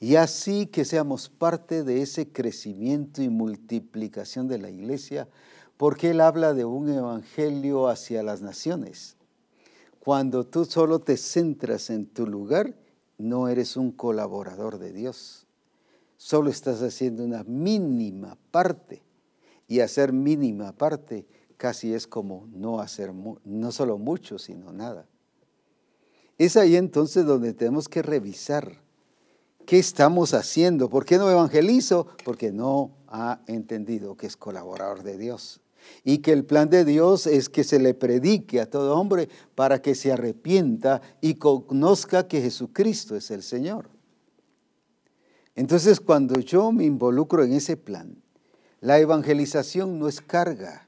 y 0.00 0.16
así 0.16 0.66
que 0.66 0.84
seamos 0.84 1.28
parte 1.28 1.82
de 1.82 2.02
ese 2.02 2.30
crecimiento 2.30 3.20
y 3.20 3.28
multiplicación 3.28 4.46
de 4.46 4.58
la 4.58 4.70
iglesia, 4.70 5.28
porque 5.76 6.10
Él 6.10 6.20
habla 6.20 6.54
de 6.54 6.64
un 6.64 6.88
evangelio 6.88 7.88
hacia 7.88 8.22
las 8.22 8.40
naciones. 8.40 9.16
Cuando 9.98 10.46
tú 10.46 10.64
solo 10.64 11.00
te 11.00 11.16
centras 11.16 11.90
en 11.90 12.06
tu 12.06 12.26
lugar, 12.26 12.76
no 13.18 13.48
eres 13.48 13.76
un 13.76 13.90
colaborador 13.90 14.78
de 14.78 14.92
Dios. 14.92 15.46
Solo 16.16 16.50
estás 16.50 16.80
haciendo 16.82 17.24
una 17.24 17.42
mínima 17.44 18.38
parte. 18.50 19.02
Y 19.70 19.80
hacer 19.80 20.14
mínima 20.14 20.72
parte 20.72 21.26
casi 21.58 21.92
es 21.92 22.06
como 22.06 22.48
no 22.50 22.80
hacer 22.80 23.12
no 23.12 23.72
solo 23.72 23.98
mucho, 23.98 24.38
sino 24.38 24.72
nada. 24.72 25.06
Es 26.38 26.56
ahí 26.56 26.76
entonces 26.76 27.26
donde 27.26 27.52
tenemos 27.52 27.88
que 27.88 28.00
revisar 28.00 28.80
¿Qué 29.68 29.78
estamos 29.78 30.32
haciendo? 30.32 30.88
¿Por 30.88 31.04
qué 31.04 31.18
no 31.18 31.30
evangelizo? 31.30 32.06
Porque 32.24 32.52
no 32.52 32.92
ha 33.06 33.42
entendido 33.46 34.16
que 34.16 34.26
es 34.26 34.34
colaborador 34.34 35.02
de 35.02 35.18
Dios. 35.18 35.60
Y 36.04 36.18
que 36.18 36.32
el 36.32 36.46
plan 36.46 36.70
de 36.70 36.86
Dios 36.86 37.26
es 37.26 37.50
que 37.50 37.64
se 37.64 37.78
le 37.78 37.92
predique 37.92 38.62
a 38.62 38.70
todo 38.70 38.98
hombre 38.98 39.28
para 39.54 39.82
que 39.82 39.94
se 39.94 40.10
arrepienta 40.10 41.02
y 41.20 41.34
conozca 41.34 42.28
que 42.28 42.40
Jesucristo 42.40 43.14
es 43.14 43.30
el 43.30 43.42
Señor. 43.42 43.90
Entonces, 45.54 46.00
cuando 46.00 46.40
yo 46.40 46.72
me 46.72 46.86
involucro 46.86 47.44
en 47.44 47.52
ese 47.52 47.76
plan, 47.76 48.22
la 48.80 48.98
evangelización 48.98 49.98
no 49.98 50.08
es 50.08 50.22
carga, 50.22 50.87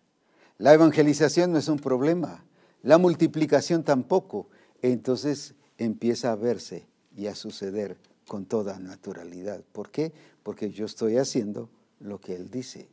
la 0.60 0.74
evangelización 0.74 1.52
no 1.52 1.58
es 1.58 1.68
un 1.68 1.78
problema, 1.78 2.44
la 2.82 2.98
multiplicación 2.98 3.82
tampoco. 3.82 4.46
Entonces 4.82 5.54
empieza 5.78 6.32
a 6.32 6.36
verse 6.36 6.86
y 7.16 7.28
a 7.28 7.34
suceder 7.34 7.96
con 8.28 8.44
toda 8.44 8.78
naturalidad. 8.78 9.64
¿Por 9.72 9.90
qué? 9.90 10.12
Porque 10.42 10.70
yo 10.70 10.84
estoy 10.84 11.16
haciendo 11.16 11.70
lo 11.98 12.20
que 12.20 12.34
Él 12.34 12.50
dice. 12.50 12.90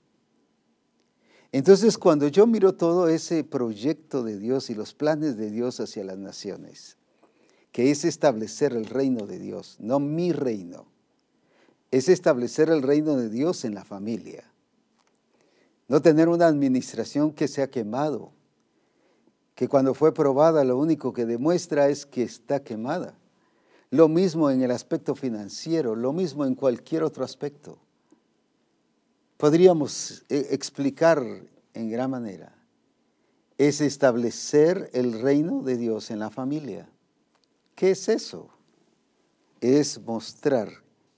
Entonces, 1.51 1.97
cuando 1.97 2.29
yo 2.29 2.47
miro 2.47 2.73
todo 2.73 3.09
ese 3.09 3.43
proyecto 3.43 4.23
de 4.23 4.39
Dios 4.39 4.69
y 4.69 4.73
los 4.73 4.93
planes 4.93 5.35
de 5.35 5.51
Dios 5.51 5.81
hacia 5.81 6.05
las 6.05 6.17
naciones, 6.17 6.95
que 7.73 7.91
es 7.91 8.05
establecer 8.05 8.71
el 8.71 8.85
reino 8.85 9.27
de 9.27 9.39
Dios, 9.39 9.75
no 9.79 9.99
mi 9.99 10.31
reino, 10.31 10.87
es 11.91 12.07
establecer 12.07 12.69
el 12.69 12.81
reino 12.81 13.17
de 13.17 13.27
Dios 13.27 13.65
en 13.65 13.75
la 13.75 13.83
familia. 13.83 14.49
No 15.87 16.01
tener 16.01 16.27
una 16.27 16.47
administración 16.47 17.31
que 17.31 17.47
se 17.47 17.61
ha 17.61 17.69
quemado, 17.69 18.31
que 19.55 19.67
cuando 19.67 19.93
fue 19.93 20.13
probada 20.13 20.63
lo 20.63 20.77
único 20.77 21.13
que 21.13 21.25
demuestra 21.25 21.89
es 21.89 22.05
que 22.05 22.23
está 22.23 22.63
quemada. 22.63 23.17
Lo 23.89 24.07
mismo 24.07 24.51
en 24.51 24.61
el 24.61 24.71
aspecto 24.71 25.15
financiero, 25.15 25.95
lo 25.95 26.13
mismo 26.13 26.45
en 26.45 26.55
cualquier 26.55 27.03
otro 27.03 27.23
aspecto. 27.23 27.79
Podríamos 29.37 30.25
eh, 30.29 30.47
explicar 30.51 31.23
en 31.73 31.89
gran 31.89 32.11
manera. 32.11 32.53
Es 33.57 33.81
establecer 33.81 34.89
el 34.93 35.21
reino 35.21 35.63
de 35.63 35.77
Dios 35.77 36.11
en 36.11 36.19
la 36.19 36.29
familia. 36.29 36.89
¿Qué 37.75 37.91
es 37.91 38.09
eso? 38.09 38.49
Es 39.61 39.99
mostrar 40.01 40.69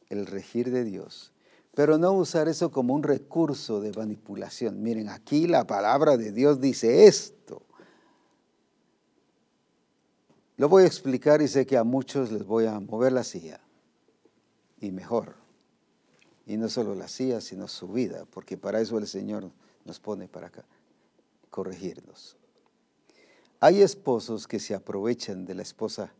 el 0.09 0.25
regir 0.25 0.71
de 0.71 0.83
Dios, 0.83 1.31
pero 1.79 1.97
no 1.97 2.11
usar 2.11 2.49
eso 2.49 2.71
como 2.71 2.93
un 2.93 3.03
recurso 3.03 3.79
de 3.79 3.93
manipulación. 3.93 4.83
Miren, 4.83 5.07
aquí 5.07 5.47
la 5.47 5.65
palabra 5.65 6.17
de 6.17 6.33
Dios 6.33 6.59
dice 6.59 7.07
esto. 7.07 7.61
Lo 10.57 10.67
voy 10.67 10.83
a 10.83 10.87
explicar 10.87 11.41
y 11.41 11.47
sé 11.47 11.65
que 11.65 11.77
a 11.77 11.85
muchos 11.85 12.33
les 12.33 12.45
voy 12.45 12.65
a 12.65 12.77
mover 12.81 13.13
la 13.13 13.23
silla. 13.23 13.61
Y 14.81 14.91
mejor. 14.91 15.35
Y 16.45 16.57
no 16.57 16.67
solo 16.67 16.95
la 16.95 17.07
silla, 17.07 17.39
sino 17.39 17.69
su 17.69 17.87
vida, 17.87 18.25
porque 18.29 18.57
para 18.57 18.81
eso 18.81 18.97
el 18.97 19.07
Señor 19.07 19.49
nos 19.85 20.01
pone 20.01 20.27
para 20.27 20.47
acá, 20.47 20.65
corregirnos. 21.49 22.35
Hay 23.61 23.81
esposos 23.81 24.49
que 24.49 24.59
se 24.59 24.75
aprovechan 24.75 25.45
de 25.45 25.55
la 25.55 25.61
esposa 25.61 26.13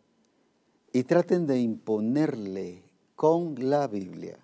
y 0.94 1.04
traten 1.04 1.48
de 1.48 1.60
imponerle 1.60 2.82
con 3.18 3.56
la 3.70 3.88
Biblia 3.88 4.40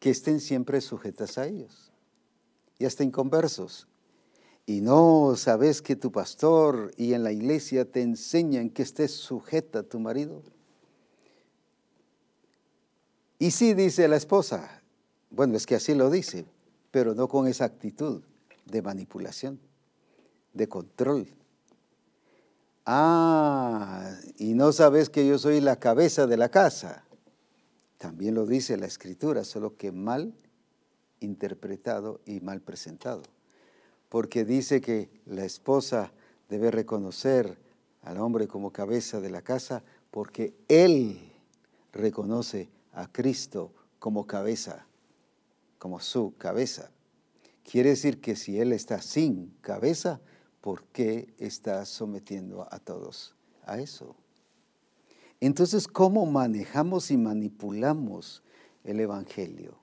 que 0.00 0.10
estén 0.10 0.40
siempre 0.40 0.80
sujetas 0.80 1.38
a 1.38 1.46
ellos 1.46 1.92
y 2.78 2.86
hasta 2.86 3.04
inconversos 3.04 3.86
y 4.66 4.80
no 4.80 5.34
sabes 5.36 5.82
que 5.82 5.96
tu 5.96 6.12
pastor 6.12 6.92
y 6.96 7.12
en 7.14 7.24
la 7.24 7.32
iglesia 7.32 7.84
te 7.90 8.02
enseñan 8.02 8.70
que 8.70 8.82
estés 8.82 9.10
sujeta 9.10 9.80
a 9.80 9.82
tu 9.82 9.98
marido. 9.98 10.42
Y 13.38 13.50
sí 13.50 13.74
dice 13.74 14.06
la 14.06 14.16
esposa, 14.16 14.82
bueno, 15.30 15.56
es 15.56 15.66
que 15.66 15.74
así 15.74 15.94
lo 15.94 16.08
dice, 16.08 16.44
pero 16.90 17.14
no 17.14 17.26
con 17.26 17.48
esa 17.48 17.64
actitud 17.64 18.22
de 18.64 18.82
manipulación, 18.82 19.58
de 20.52 20.68
control. 20.68 21.26
Ah, 22.86 24.14
y 24.36 24.54
no 24.54 24.72
sabes 24.72 25.10
que 25.10 25.26
yo 25.26 25.38
soy 25.38 25.60
la 25.60 25.76
cabeza 25.76 26.26
de 26.26 26.36
la 26.36 26.48
casa. 26.48 27.04
También 28.00 28.34
lo 28.34 28.46
dice 28.46 28.78
la 28.78 28.86
escritura, 28.86 29.44
solo 29.44 29.76
que 29.76 29.92
mal 29.92 30.32
interpretado 31.20 32.22
y 32.24 32.40
mal 32.40 32.62
presentado. 32.62 33.22
Porque 34.08 34.46
dice 34.46 34.80
que 34.80 35.10
la 35.26 35.44
esposa 35.44 36.10
debe 36.48 36.70
reconocer 36.70 37.58
al 38.00 38.16
hombre 38.16 38.48
como 38.48 38.72
cabeza 38.72 39.20
de 39.20 39.28
la 39.28 39.42
casa 39.42 39.84
porque 40.10 40.54
él 40.68 41.20
reconoce 41.92 42.70
a 42.94 43.06
Cristo 43.12 43.70
como 43.98 44.26
cabeza, 44.26 44.86
como 45.78 46.00
su 46.00 46.34
cabeza. 46.38 46.90
Quiere 47.70 47.90
decir 47.90 48.22
que 48.22 48.34
si 48.34 48.58
él 48.58 48.72
está 48.72 49.02
sin 49.02 49.54
cabeza, 49.60 50.22
¿por 50.62 50.84
qué 50.84 51.34
está 51.36 51.84
sometiendo 51.84 52.66
a 52.70 52.78
todos 52.78 53.36
a 53.66 53.78
eso? 53.78 54.16
Entonces, 55.40 55.88
¿cómo 55.88 56.26
manejamos 56.26 57.10
y 57.10 57.16
manipulamos 57.16 58.42
el 58.84 59.00
Evangelio? 59.00 59.80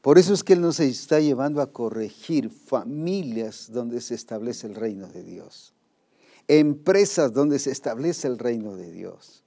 Por 0.00 0.18
eso 0.18 0.34
es 0.34 0.42
que 0.42 0.52
Él 0.52 0.60
nos 0.60 0.80
está 0.80 1.20
llevando 1.20 1.60
a 1.60 1.72
corregir 1.72 2.50
familias 2.50 3.70
donde 3.72 4.00
se 4.00 4.14
establece 4.14 4.66
el 4.66 4.74
reino 4.74 5.08
de 5.08 5.22
Dios, 5.22 5.74
empresas 6.48 7.32
donde 7.32 7.58
se 7.58 7.70
establece 7.70 8.26
el 8.26 8.38
reino 8.38 8.76
de 8.76 8.90
Dios, 8.90 9.44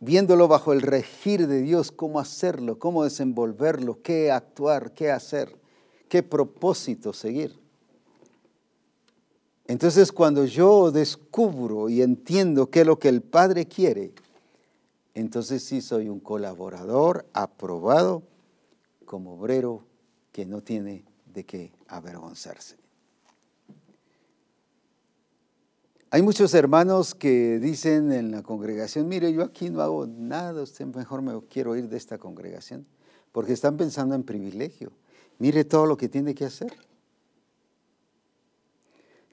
viéndolo 0.00 0.48
bajo 0.48 0.72
el 0.72 0.82
regir 0.82 1.46
de 1.46 1.60
Dios, 1.60 1.92
cómo 1.92 2.18
hacerlo, 2.18 2.78
cómo 2.78 3.04
desenvolverlo, 3.04 4.00
qué 4.02 4.30
actuar, 4.30 4.92
qué 4.92 5.10
hacer, 5.10 5.54
qué 6.08 6.22
propósito 6.22 7.12
seguir. 7.12 7.58
Entonces 9.66 10.12
cuando 10.12 10.44
yo 10.44 10.90
descubro 10.92 11.88
y 11.88 12.00
entiendo 12.00 12.70
qué 12.70 12.82
es 12.82 12.86
lo 12.86 12.98
que 12.98 13.08
el 13.08 13.20
Padre 13.20 13.66
quiere, 13.66 14.12
entonces 15.20 15.62
sí 15.62 15.80
soy 15.80 16.08
un 16.08 16.20
colaborador 16.20 17.26
aprobado 17.32 18.22
como 19.04 19.34
obrero 19.34 19.84
que 20.30 20.46
no 20.46 20.62
tiene 20.62 21.04
de 21.32 21.44
qué 21.44 21.72
avergonzarse. 21.88 22.76
Hay 26.10 26.22
muchos 26.22 26.54
hermanos 26.54 27.14
que 27.14 27.58
dicen 27.58 28.12
en 28.12 28.30
la 28.30 28.42
congregación, 28.42 29.08
mire, 29.08 29.32
yo 29.32 29.42
aquí 29.42 29.70
no 29.70 29.80
hago 29.80 30.06
nada, 30.06 30.62
usted 30.62 30.86
mejor 30.86 31.22
me 31.22 31.32
quiero 31.48 31.76
ir 31.76 31.88
de 31.88 31.96
esta 31.96 32.18
congregación, 32.18 32.86
porque 33.32 33.52
están 33.52 33.76
pensando 33.76 34.14
en 34.14 34.22
privilegio. 34.22 34.92
Mire 35.38 35.64
todo 35.64 35.86
lo 35.86 35.96
que 35.96 36.08
tiene 36.08 36.34
que 36.34 36.44
hacer 36.44 36.72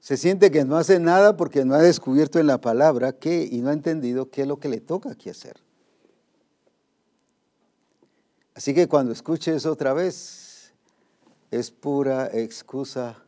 se 0.04 0.18
siente 0.18 0.50
que 0.50 0.66
no 0.66 0.76
hace 0.76 1.00
nada 1.00 1.34
porque 1.34 1.64
no 1.64 1.74
ha 1.74 1.80
descubierto 1.80 2.38
en 2.38 2.46
la 2.46 2.60
palabra 2.60 3.14
qué 3.14 3.48
y 3.50 3.62
no 3.62 3.70
ha 3.70 3.72
entendido 3.72 4.28
qué 4.28 4.42
es 4.42 4.46
lo 4.46 4.58
que 4.58 4.68
le 4.68 4.82
toca 4.82 5.10
aquí 5.10 5.30
hacer. 5.30 5.63
Así 8.54 8.72
que 8.72 8.86
cuando 8.88 9.12
escuches 9.12 9.66
otra 9.66 9.92
vez, 9.92 10.72
es 11.50 11.70
pura 11.70 12.26
excusa 12.32 13.24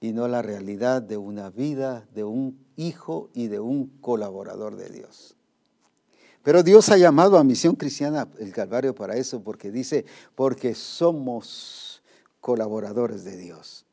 y 0.00 0.12
no 0.12 0.28
la 0.28 0.42
realidad 0.42 1.02
de 1.02 1.16
una 1.16 1.50
vida, 1.50 2.06
de 2.14 2.24
un 2.24 2.58
hijo 2.76 3.30
y 3.34 3.48
de 3.48 3.58
un 3.60 3.88
colaborador 4.00 4.76
de 4.76 4.90
Dios. 4.90 5.34
Pero 6.42 6.62
Dios 6.62 6.88
ha 6.90 6.96
llamado 6.96 7.36
a 7.36 7.44
Misión 7.44 7.74
Cristiana 7.74 8.28
el 8.38 8.52
Calvario 8.52 8.94
para 8.94 9.16
eso, 9.16 9.42
porque 9.42 9.70
dice, 9.70 10.06
porque 10.34 10.74
somos 10.74 12.02
colaboradores 12.40 13.24
de 13.24 13.36
Dios. 13.36 13.86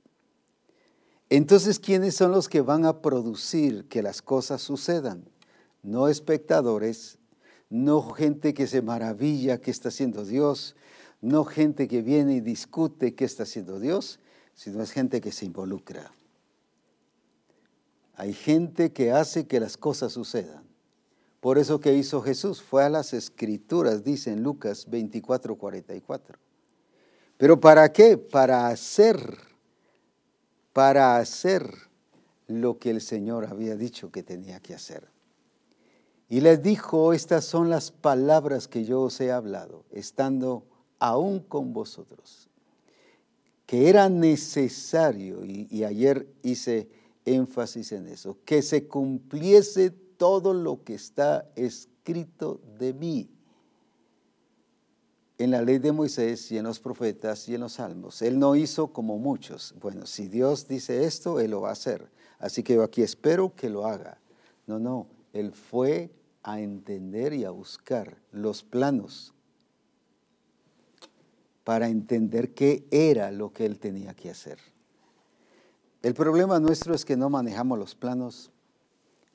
Entonces, 1.30 1.80
¿quiénes 1.80 2.16
son 2.16 2.32
los 2.32 2.48
que 2.48 2.62
van 2.62 2.86
a 2.86 3.02
producir 3.02 3.88
que 3.88 4.03
las 4.03 4.22
cosas 4.22 4.62
sucedan? 4.62 5.28
No 5.82 6.07
espectadores, 6.07 7.18
no 7.70 8.02
gente 8.12 8.54
que 8.54 8.68
se 8.68 8.82
maravilla 8.82 9.60
qué 9.60 9.72
está 9.72 9.90
haciendo 9.90 10.26
Dios, 10.26 10.76
no 11.22 11.46
gente 11.46 11.88
que 11.88 12.02
viene 12.02 12.36
y 12.36 12.40
discute 12.42 13.16
qué 13.16 13.26
está 13.26 13.44
haciendo 13.44 13.80
Dios, 13.80 14.20
sino 14.54 14.82
es 14.82 14.92
gente 14.92 15.22
que 15.22 15.32
se 15.32 15.46
involucra. 15.46 16.12
Hay 18.16 18.34
gente 18.34 18.94
que 18.94 19.12
hace 19.12 19.48
que 19.48 19.60
las 19.60 19.78
cosas 19.78 20.14
sucedan. 20.14 20.64
Por 21.42 21.58
eso 21.58 21.80
que 21.80 21.94
hizo 21.94 22.22
Jesús 22.22 22.62
fue 22.62 22.84
a 22.84 22.90
las 22.90 23.14
escrituras, 23.14 24.04
dice 24.04 24.32
en 24.32 24.42
Lucas 24.42 24.90
24, 24.90 25.56
44. 25.58 26.40
Pero 27.38 27.60
¿para 27.60 27.92
qué? 27.92 28.18
Para 28.18 28.68
hacer 28.68 29.56
para 30.76 31.16
hacer 31.16 31.74
lo 32.48 32.80
que 32.80 32.90
el 32.90 33.00
Señor 33.00 33.46
había 33.46 33.78
dicho 33.78 34.12
que 34.12 34.24
tenía 34.24 34.60
que 34.60 34.74
hacer. 34.74 35.08
Y 36.27 36.41
les 36.41 36.61
dijo, 36.61 37.14
estas 37.14 37.45
son 37.45 37.69
las 37.69 37.91
palabras 37.91 38.68
que 38.68 38.84
yo 38.84 39.02
os 39.02 39.22
he 39.22 39.31
hablado, 39.31 39.84
estando 39.91 40.64
aún 40.99 41.39
con 41.39 41.73
vosotros, 41.73 42.49
que 43.65 43.89
era 43.89 44.10
necesario, 44.10 45.45
y, 45.45 45.68
y 45.69 45.84
ayer 45.84 46.27
hice 46.41 46.89
énfasis 47.26 47.91
en 47.91 48.07
eso, 48.07 48.38
que 48.45 48.61
se 48.61 48.88
cumpliese 48.88 49.91
todo 49.91 50.53
lo 50.53 50.84
que 50.84 50.95
está 50.95 51.47
escrito 51.56 52.60
de 52.80 52.93
mí 52.93 53.30
en 55.38 55.52
la 55.52 55.61
ley 55.61 55.80
de 55.80 55.91
Moisés 55.91 56.52
y 56.52 56.57
en 56.57 56.64
los 56.64 56.80
profetas 56.80 57.47
y 57.49 57.56
en 57.56 57.61
los 57.61 57.73
salmos. 57.73 58.22
Él 58.22 58.39
no 58.39 58.56
hizo 58.56 58.88
como 58.88 59.18
muchos. 59.18 59.76
Bueno, 59.81 60.06
si 60.06 60.27
Dios 60.27 60.68
dice 60.68 61.06
esto, 61.06 61.39
Él 61.39 61.52
lo 61.52 61.61
va 61.61 61.69
a 61.69 61.73
hacer. 61.73 62.10
Así 62.39 62.64
que 62.64 62.76
yo 62.76 62.84
aquí 62.84 63.02
espero 63.02 63.53
que 63.56 63.69
lo 63.69 63.85
haga. 63.85 64.19
No, 64.65 64.80
no, 64.80 65.07
Él 65.36 65.52
fue 65.52 66.12
a 66.44 66.62
entender 66.62 67.34
y 67.34 67.44
a 67.44 67.49
buscar 67.49 68.18
los 68.32 68.64
planos 68.64 69.34
para 71.66 71.90
entender 71.90 72.53
qué 72.53 72.88
era 72.90 73.32
lo 73.32 73.52
que 73.52 73.66
Él 73.66 73.78
tenía 73.78 74.14
que 74.14 74.30
hacer. 74.30 74.57
El 76.02 76.14
problema 76.14 76.62
nuestro 76.62 76.95
es 76.95 77.03
que 77.03 77.18
no 77.18 77.30
manejamos 77.30 77.78
los 77.78 77.95
planos 77.95 78.53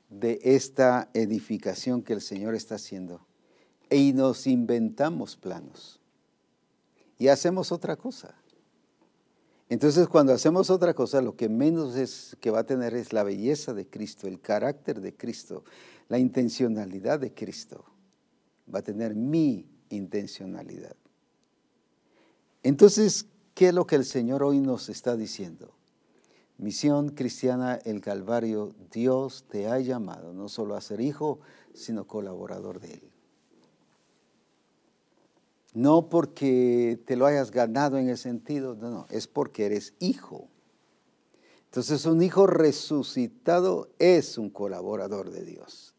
de 0.09 0.41
esta 0.43 1.11
edificación 1.13 2.03
que 2.03 2.15
el 2.15 2.23
Señor 2.23 2.55
está 2.55 2.77
haciendo 2.77 3.21
y 3.91 4.15
nos 4.15 4.47
inventamos 4.47 5.37
planos 5.37 6.01
y 7.19 7.29
hacemos 7.29 7.73
otra 7.73 7.97
cosa. 7.97 8.40
Entonces 9.71 10.09
cuando 10.09 10.33
hacemos 10.33 10.69
otra 10.69 10.95
cosa, 10.95 11.23
lo 11.23 11.37
que 11.37 11.49
menos 11.49 11.95
es 11.95 12.37
que 12.41 12.51
va 12.51 12.59
a 12.59 12.67
tener 12.67 12.93
es 12.95 13.13
la 13.13 13.23
belleza 13.23 13.73
de 13.73 13.87
Cristo, 13.87 14.27
el 14.27 14.41
carácter 14.41 15.01
de 15.01 15.15
Cristo, 15.17 15.65
la 16.09 16.19
intencionalidad 16.19 17.21
de 17.21 17.33
Cristo. 17.33 17.85
Va 18.73 18.81
a 18.81 18.83
tener 18.83 19.15
mi 19.15 19.65
intencionalidad. 19.91 20.97
Entonces, 22.65 23.27
¿qué 23.55 23.69
es 23.69 23.75
lo 23.75 23.87
que 23.87 23.95
el 23.95 24.05
Señor 24.05 24.43
hoy 24.43 24.59
nos 24.59 24.89
está 24.89 25.17
diciendo? 25.17 25.73
Misión 26.59 27.11
cristiana, 27.11 27.77
el 27.85 28.01
Calvario, 28.01 28.75
Dios 28.91 29.45
te 29.49 29.69
ha 29.69 29.79
llamado 29.79 30.33
no 30.33 30.49
solo 30.49 30.75
a 30.75 30.81
ser 30.81 31.01
hijo, 31.01 31.39
sino 31.75 32.09
colaborador 32.09 32.81
de 32.81 32.95
Él. 32.95 33.10
No 35.73 36.09
porque 36.09 36.99
te 37.07 37.17
lo 37.17 37.27
hayas 37.27 37.51
ganado 37.51 37.97
en 37.99 38.09
el 38.09 38.19
sentido, 38.19 38.75
no, 38.75 38.91
no, 38.91 39.07
es 39.11 39.27
porque 39.27 39.67
eres 39.67 39.95
hijo. 40.01 40.49
Entonces 41.67 42.05
un 42.07 42.21
hijo 42.23 42.49
resucitado 42.49 43.89
es 44.01 44.39
un 44.39 44.51
colaborador 44.51 45.31
de 45.31 45.45
Dios. 45.45 45.95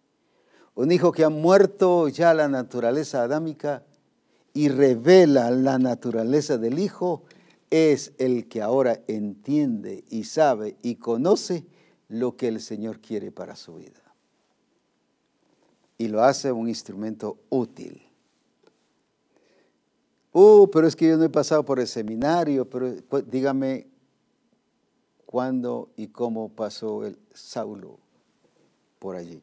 Un 0.75 0.91
hijo 0.91 1.13
que 1.13 1.23
ha 1.23 1.29
muerto 1.29 2.09
ya 2.09 2.33
la 2.33 2.49
naturaleza 2.49 3.23
adámica 3.23 3.83
y 4.53 4.67
revela 4.67 5.49
la 5.51 5.79
naturaleza 5.79 6.57
del 6.57 6.79
hijo 6.79 7.23
es 7.69 8.11
el 8.17 8.49
que 8.49 8.61
ahora 8.61 8.99
entiende 9.07 10.03
y 10.09 10.25
sabe 10.25 10.75
y 10.81 10.95
conoce 10.95 11.65
lo 12.09 12.35
que 12.35 12.49
el 12.49 12.59
Señor 12.59 12.99
quiere 12.99 13.31
para 13.31 13.55
su 13.55 13.75
vida. 13.75 14.01
Y 15.97 16.09
lo 16.09 16.23
hace 16.23 16.51
un 16.51 16.67
instrumento 16.67 17.37
útil. 17.49 18.10
Uh, 20.33 20.69
pero 20.71 20.87
es 20.87 20.95
que 20.95 21.07
yo 21.07 21.17
no 21.17 21.25
he 21.25 21.29
pasado 21.29 21.65
por 21.65 21.79
el 21.79 21.87
seminario, 21.87 22.69
pero 22.69 22.95
pues, 23.09 23.29
dígame 23.29 23.87
cuándo 25.25 25.89
y 25.97 26.07
cómo 26.07 26.49
pasó 26.49 27.05
el 27.05 27.17
Saulo 27.33 27.99
por 28.99 29.15
allí. 29.15 29.41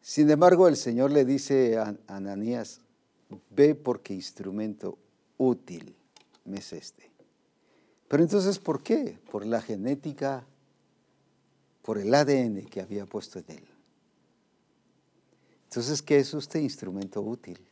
Sin 0.00 0.30
embargo, 0.30 0.68
el 0.68 0.76
Señor 0.76 1.10
le 1.10 1.24
dice 1.24 1.78
a 1.78 1.94
Ananías, 2.06 2.80
ve 3.50 3.74
porque 3.74 4.14
instrumento 4.14 4.98
útil 5.36 5.94
me 6.44 6.58
es 6.58 6.72
este. 6.72 7.10
Pero 8.08 8.22
entonces, 8.22 8.58
¿por 8.58 8.82
qué? 8.82 9.18
Por 9.30 9.44
la 9.44 9.60
genética, 9.60 10.46
por 11.82 11.98
el 11.98 12.14
ADN 12.14 12.64
que 12.66 12.80
había 12.80 13.04
puesto 13.04 13.38
en 13.38 13.44
él. 13.48 13.68
Entonces, 15.64 16.00
¿qué 16.00 16.18
es 16.18 16.32
usted 16.32 16.60
instrumento 16.60 17.20
útil? 17.20 17.67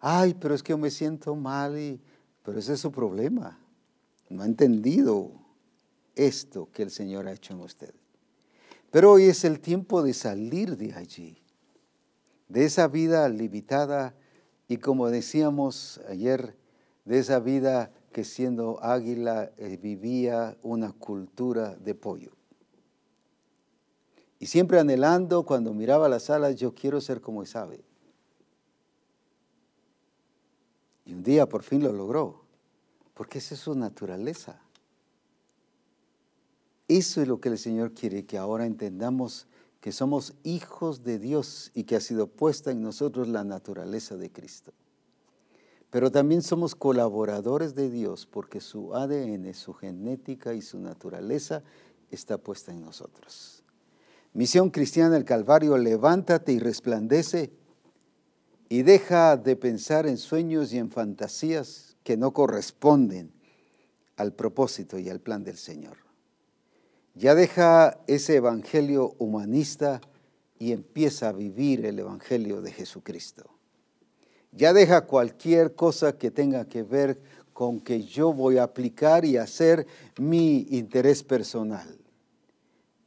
Ay, 0.00 0.34
pero 0.34 0.54
es 0.54 0.62
que 0.62 0.72
yo 0.72 0.78
me 0.78 0.90
siento 0.90 1.34
mal, 1.34 1.78
y, 1.78 2.00
pero 2.42 2.58
ese 2.58 2.74
es 2.74 2.80
su 2.80 2.92
problema. 2.92 3.58
No 4.28 4.42
ha 4.42 4.46
entendido 4.46 5.32
esto 6.14 6.68
que 6.72 6.82
el 6.82 6.90
Señor 6.90 7.26
ha 7.26 7.32
hecho 7.32 7.54
en 7.54 7.60
usted. 7.60 7.94
Pero 8.90 9.12
hoy 9.12 9.24
es 9.24 9.44
el 9.44 9.60
tiempo 9.60 10.02
de 10.02 10.14
salir 10.14 10.76
de 10.76 10.94
allí, 10.94 11.42
de 12.48 12.64
esa 12.64 12.88
vida 12.88 13.28
limitada 13.28 14.14
y 14.66 14.78
como 14.78 15.08
decíamos 15.08 16.00
ayer, 16.08 16.56
de 17.04 17.18
esa 17.18 17.40
vida 17.40 17.90
que 18.12 18.24
siendo 18.24 18.82
águila 18.82 19.50
eh, 19.56 19.78
vivía 19.80 20.56
una 20.62 20.92
cultura 20.92 21.74
de 21.76 21.94
pollo. 21.94 22.32
Y 24.38 24.46
siempre 24.46 24.78
anhelando, 24.78 25.44
cuando 25.44 25.74
miraba 25.74 26.08
las 26.08 26.30
alas, 26.30 26.56
yo 26.56 26.74
quiero 26.74 27.00
ser 27.00 27.20
como 27.20 27.42
esa 27.42 27.62
ave. 27.62 27.87
Y 31.08 31.14
un 31.14 31.22
día 31.22 31.48
por 31.48 31.62
fin 31.62 31.82
lo 31.82 31.90
logró, 31.90 32.42
porque 33.14 33.38
esa 33.38 33.54
es 33.54 33.60
su 33.60 33.74
naturaleza. 33.74 34.60
Eso 36.86 37.22
es 37.22 37.28
lo 37.28 37.40
que 37.40 37.48
el 37.48 37.56
Señor 37.56 37.94
quiere, 37.94 38.26
que 38.26 38.36
ahora 38.36 38.66
entendamos 38.66 39.46
que 39.80 39.90
somos 39.90 40.34
hijos 40.44 41.04
de 41.04 41.18
Dios 41.18 41.70
y 41.72 41.84
que 41.84 41.96
ha 41.96 42.00
sido 42.00 42.26
puesta 42.26 42.72
en 42.72 42.82
nosotros 42.82 43.26
la 43.26 43.42
naturaleza 43.42 44.18
de 44.18 44.30
Cristo. 44.30 44.74
Pero 45.88 46.10
también 46.10 46.42
somos 46.42 46.74
colaboradores 46.74 47.74
de 47.74 47.88
Dios 47.88 48.26
porque 48.26 48.60
su 48.60 48.94
ADN, 48.94 49.54
su 49.54 49.72
genética 49.72 50.52
y 50.52 50.60
su 50.60 50.78
naturaleza 50.78 51.62
está 52.10 52.36
puesta 52.36 52.70
en 52.70 52.82
nosotros. 52.82 53.64
Misión 54.34 54.68
Cristiana 54.68 55.14
del 55.14 55.24
Calvario, 55.24 55.78
levántate 55.78 56.52
y 56.52 56.58
resplandece 56.58 57.50
y 58.68 58.82
deja 58.82 59.36
de 59.36 59.56
pensar 59.56 60.06
en 60.06 60.18
sueños 60.18 60.72
y 60.72 60.78
en 60.78 60.90
fantasías 60.90 61.96
que 62.02 62.16
no 62.16 62.32
corresponden 62.32 63.32
al 64.16 64.32
propósito 64.32 64.98
y 64.98 65.08
al 65.08 65.20
plan 65.20 65.44
del 65.44 65.56
Señor. 65.56 65.96
Ya 67.14 67.34
deja 67.34 67.98
ese 68.06 68.36
evangelio 68.36 69.14
humanista 69.18 70.00
y 70.58 70.72
empieza 70.72 71.28
a 71.28 71.32
vivir 71.32 71.86
el 71.86 71.98
evangelio 71.98 72.60
de 72.60 72.72
Jesucristo. 72.72 73.50
Ya 74.52 74.72
deja 74.72 75.06
cualquier 75.06 75.74
cosa 75.74 76.16
que 76.16 76.30
tenga 76.30 76.66
que 76.66 76.82
ver 76.82 77.20
con 77.52 77.80
que 77.80 78.02
yo 78.04 78.32
voy 78.32 78.58
a 78.58 78.64
aplicar 78.64 79.24
y 79.24 79.36
hacer 79.36 79.86
mi 80.18 80.66
interés 80.70 81.22
personal. 81.22 81.98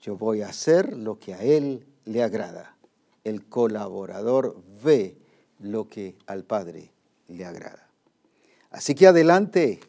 Yo 0.01 0.17
voy 0.17 0.41
a 0.41 0.49
hacer 0.49 0.97
lo 0.97 1.19
que 1.19 1.33
a 1.33 1.43
Él 1.43 1.85
le 2.05 2.23
agrada. 2.23 2.75
El 3.23 3.45
colaborador 3.47 4.61
ve 4.83 5.20
lo 5.61 5.87
que 5.87 6.17
al 6.27 6.43
Padre 6.43 6.91
le 7.27 7.45
agrada. 7.45 7.87
Así 8.69 8.95
que 8.95 9.07
adelante, 9.07 9.79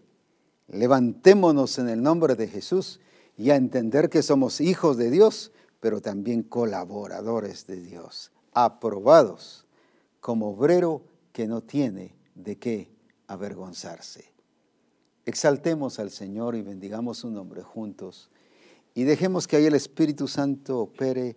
levantémonos 0.69 1.79
en 1.79 1.89
el 1.89 2.03
nombre 2.03 2.35
de 2.35 2.49
Jesús 2.49 3.01
y 3.37 3.51
a 3.51 3.57
entender 3.57 4.11
que 4.11 4.23
somos 4.23 4.61
hijos 4.61 4.97
de 4.97 5.11
Dios, 5.11 5.53
pero 5.81 6.01
también 6.01 6.43
colaboradores 6.43 7.67
de 7.67 7.81
Dios, 7.81 8.33
aprobados 8.53 9.67
como 10.21 10.51
obrero 10.51 11.03
que 11.33 11.47
no 11.47 11.63
tiene 11.63 12.15
de 12.35 12.57
qué 12.57 12.91
avergonzarse. 13.27 14.33
Exaltemos 15.25 15.99
al 15.99 16.11
Señor 16.11 16.57
y 16.57 16.63
bendigamos 16.63 17.19
su 17.19 17.31
nombre 17.31 17.63
juntos 17.63 18.31
y 18.95 19.05
dejemos 19.05 19.47
que 19.47 19.57
ahí 19.57 19.67
el 19.67 19.75
Espíritu 19.75 20.29
Santo 20.29 20.81
opere 20.81 21.37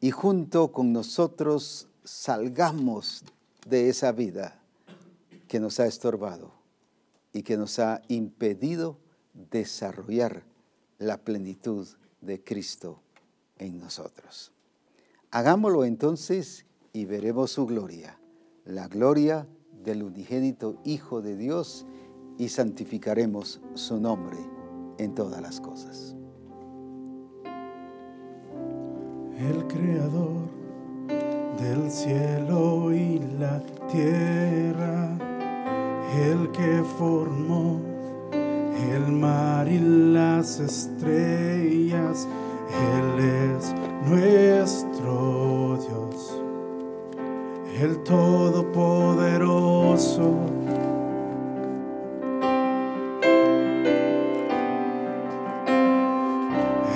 y 0.00 0.10
junto 0.10 0.72
con 0.72 0.92
nosotros 0.92 1.89
salgamos 2.04 3.24
de 3.66 3.88
esa 3.88 4.12
vida 4.12 4.60
que 5.48 5.60
nos 5.60 5.80
ha 5.80 5.86
estorbado 5.86 6.52
y 7.32 7.42
que 7.42 7.56
nos 7.56 7.78
ha 7.78 8.02
impedido 8.08 8.98
desarrollar 9.50 10.44
la 10.98 11.18
plenitud 11.18 11.86
de 12.20 12.42
Cristo 12.42 13.00
en 13.58 13.78
nosotros. 13.78 14.52
Hagámoslo 15.30 15.84
entonces 15.84 16.66
y 16.92 17.04
veremos 17.04 17.52
su 17.52 17.66
gloria, 17.66 18.18
la 18.64 18.88
gloria 18.88 19.46
del 19.84 20.02
unigénito 20.02 20.80
Hijo 20.84 21.22
de 21.22 21.36
Dios 21.36 21.86
y 22.38 22.48
santificaremos 22.48 23.60
su 23.74 24.00
nombre 24.00 24.38
en 24.98 25.14
todas 25.14 25.40
las 25.40 25.60
cosas. 25.60 26.14
El 29.38 29.66
creador 29.68 30.59
del 31.60 31.90
cielo 31.90 32.92
y 32.92 33.20
la 33.38 33.60
tierra, 33.90 35.08
el 36.16 36.50
que 36.52 36.82
formó 36.98 37.80
el 38.32 39.12
mar 39.12 39.68
y 39.68 39.78
las 40.12 40.58
estrellas, 40.58 42.26
Él 42.96 43.20
es 43.20 43.74
nuestro 44.08 45.76
Dios, 45.76 46.40
el 47.78 48.02
Todopoderoso. 48.04 50.34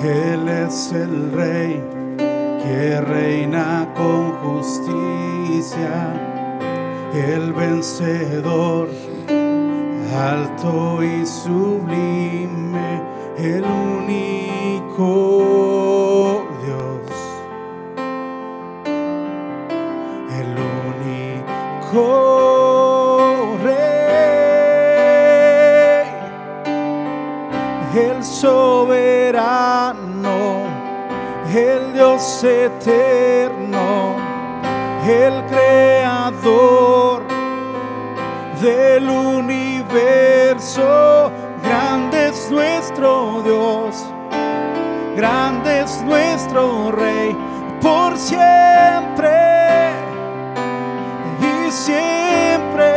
Él 0.03 0.49
es 0.49 0.91
el 0.91 1.31
Rey 1.31 1.94
que 2.65 2.99
reina 3.01 3.87
con 3.95 4.31
justicia, 4.43 6.13
el 7.13 7.53
vencedor 7.53 8.89
alto 10.13 11.03
y 11.03 11.25
sublime, 11.25 13.01
el 13.37 13.63
único 13.63 14.95
Dios 32.15 32.45
eterno, 32.45 34.15
el 35.05 35.43
creador 35.47 37.23
del 38.61 39.09
universo 39.09 40.79
grande 41.61 42.29
es 42.29 42.49
nuestro 42.49 43.41
Dios, 43.43 44.05
grande 45.17 45.81
es 45.81 46.01
nuestro 46.03 46.93
Rey, 46.93 47.35
por 47.81 48.17
siempre 48.17 49.91
y 51.41 51.69
siempre. 51.69 52.93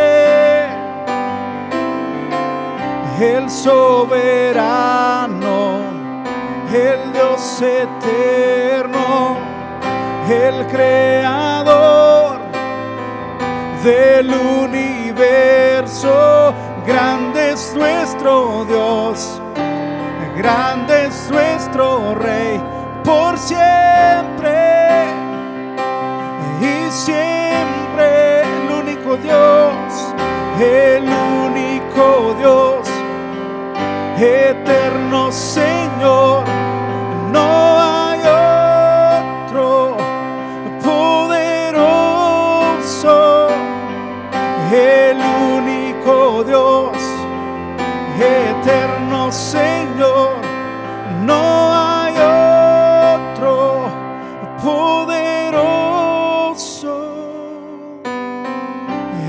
El 3.18 3.50
soberano, 3.50 5.08
el 6.72 7.12
Dios 7.12 7.60
eterno, 7.62 8.77
el 10.30 10.66
creador 10.66 12.38
del 13.82 14.30
universo. 14.30 16.12
Grande 16.86 17.52
es 17.52 17.74
nuestro 17.74 18.64
Dios, 18.66 19.40
grande 20.36 21.06
es 21.06 21.30
nuestro 21.30 22.14
Rey, 22.14 22.60
por 23.04 23.38
siempre 23.38 25.06
y 26.60 26.90
siempre. 26.90 28.42
El 28.42 28.70
único 28.82 29.16
Dios, 29.16 30.14
el 30.60 31.04
único 31.04 32.34
Dios, 32.38 32.88
eterno 34.18 35.32
Señor, 35.32 36.44
no 51.28 51.44
hay 51.74 52.14
otro 53.26 53.84
poderoso, 54.64 55.62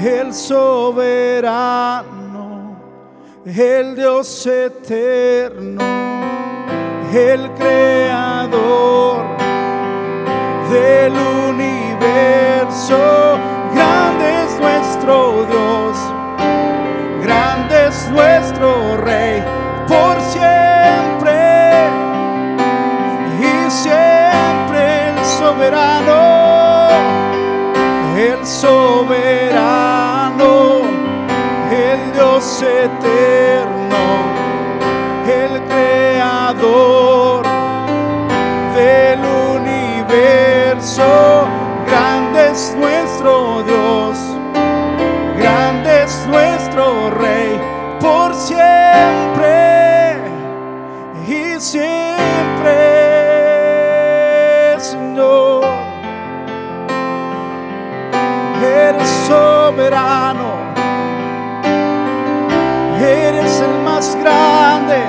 el 0.02 0.34
soberano, 0.34 1.66
el 3.46 3.96
Dios 3.96 4.48
eterno, 4.48 5.84
el 7.14 7.52
creador 7.56 9.26
del 10.72 11.14
universo, 11.50 13.00
grande 13.76 14.44
es 14.46 14.52
nuestro 14.60 15.46
Dios 15.46 15.98
grande 17.22 17.88
es 17.88 18.10
nuestro 18.10 18.98
Rey 18.98 19.59
soberano, 25.50 26.90
el 28.16 28.46
soberano, 28.46 29.62
el 31.72 32.12
Dios 32.14 32.62
eterno. 32.62 33.69
Más 64.00 64.16
grande, 64.16 65.09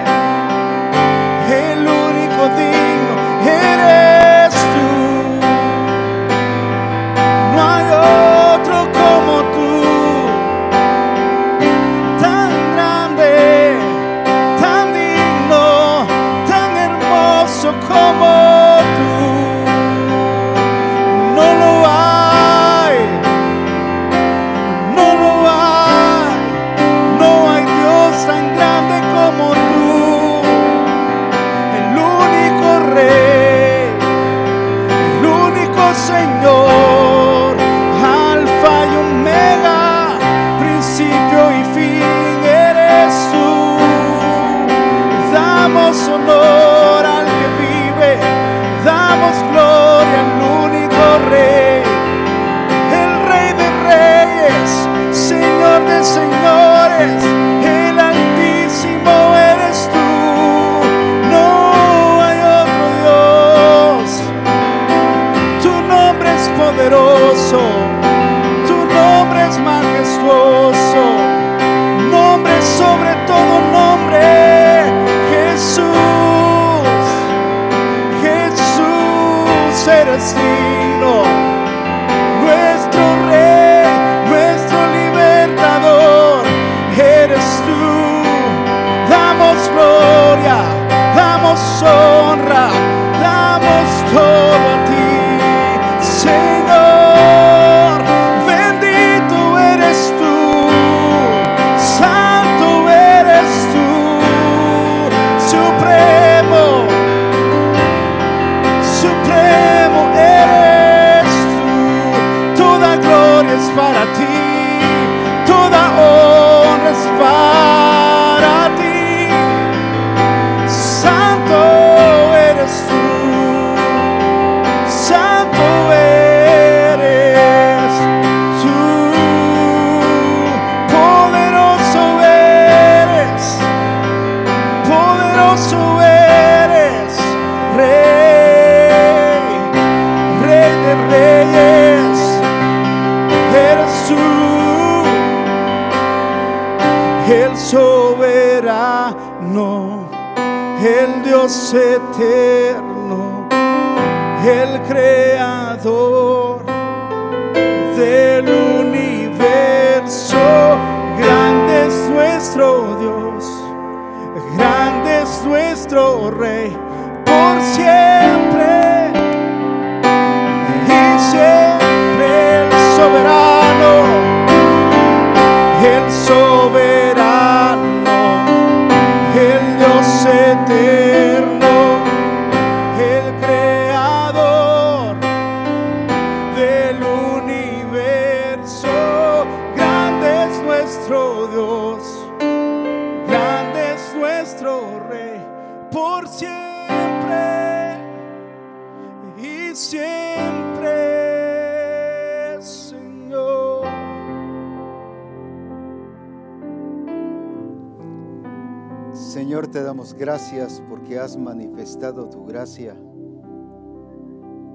Señor, 209.51 209.67
te 209.67 209.83
damos 209.83 210.15
gracias 210.15 210.81
porque 210.89 211.19
has 211.19 211.37
manifestado 211.37 212.29
tu 212.29 212.45
gracia, 212.45 212.95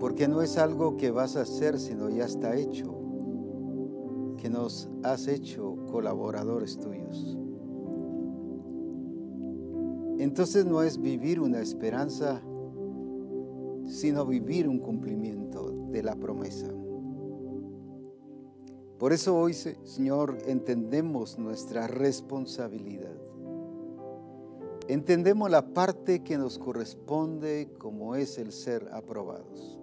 porque 0.01 0.27
no 0.27 0.41
es 0.41 0.57
algo 0.57 0.97
que 0.97 1.11
vas 1.11 1.37
a 1.37 1.43
hacer, 1.43 1.79
sino 1.79 2.09
ya 2.09 2.25
está 2.25 2.57
hecho, 2.57 2.93
que 4.35 4.49
nos 4.49 4.89
has 5.01 5.29
hecho 5.29 5.77
colaboradores 5.89 6.77
tuyos. 6.77 7.37
Entonces 10.17 10.65
no 10.65 10.81
es 10.83 11.01
vivir 11.01 11.39
una 11.39 11.61
esperanza, 11.61 12.41
sino 13.85 14.25
vivir 14.25 14.67
un 14.67 14.79
cumplimiento 14.79 15.71
de 15.89 16.03
la 16.03 16.17
promesa. 16.17 16.67
Por 18.99 19.13
eso 19.13 19.37
hoy, 19.39 19.53
Se- 19.53 19.77
Señor, 19.85 20.37
entendemos 20.45 21.39
nuestra 21.39 21.87
responsabilidad. 21.87 23.24
Entendemos 24.87 25.49
la 25.49 25.73
parte 25.73 26.23
que 26.23 26.37
nos 26.37 26.59
corresponde 26.59 27.73
como 27.79 28.15
es 28.15 28.37
el 28.37 28.51
ser 28.51 28.87
aprobados. 28.93 29.79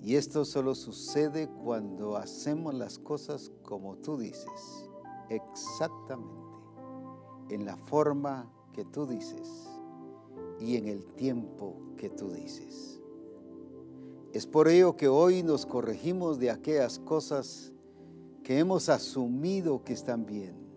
Y 0.00 0.14
esto 0.14 0.44
solo 0.44 0.76
sucede 0.76 1.48
cuando 1.48 2.16
hacemos 2.16 2.74
las 2.74 2.98
cosas 2.98 3.50
como 3.64 3.96
tú 3.96 4.16
dices, 4.16 4.88
exactamente, 5.28 6.32
en 7.50 7.64
la 7.64 7.76
forma 7.76 8.48
que 8.72 8.84
tú 8.84 9.04
dices 9.04 9.68
y 10.60 10.76
en 10.76 10.86
el 10.86 11.04
tiempo 11.14 11.74
que 11.96 12.10
tú 12.10 12.30
dices. 12.30 13.00
Es 14.32 14.46
por 14.46 14.68
ello 14.68 14.94
que 14.94 15.08
hoy 15.08 15.42
nos 15.42 15.66
corregimos 15.66 16.38
de 16.38 16.52
aquellas 16.52 17.00
cosas 17.00 17.72
que 18.44 18.60
hemos 18.60 18.88
asumido 18.88 19.82
que 19.82 19.92
están 19.94 20.24
bien. 20.24 20.67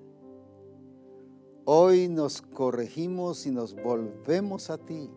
Hoy 1.66 2.08
nos 2.08 2.42
corregimos 2.42 3.46
y 3.46 3.52
nos 3.52 3.76
volvemos 3.76 4.72
a 4.72 4.80
ti 4.80 5.12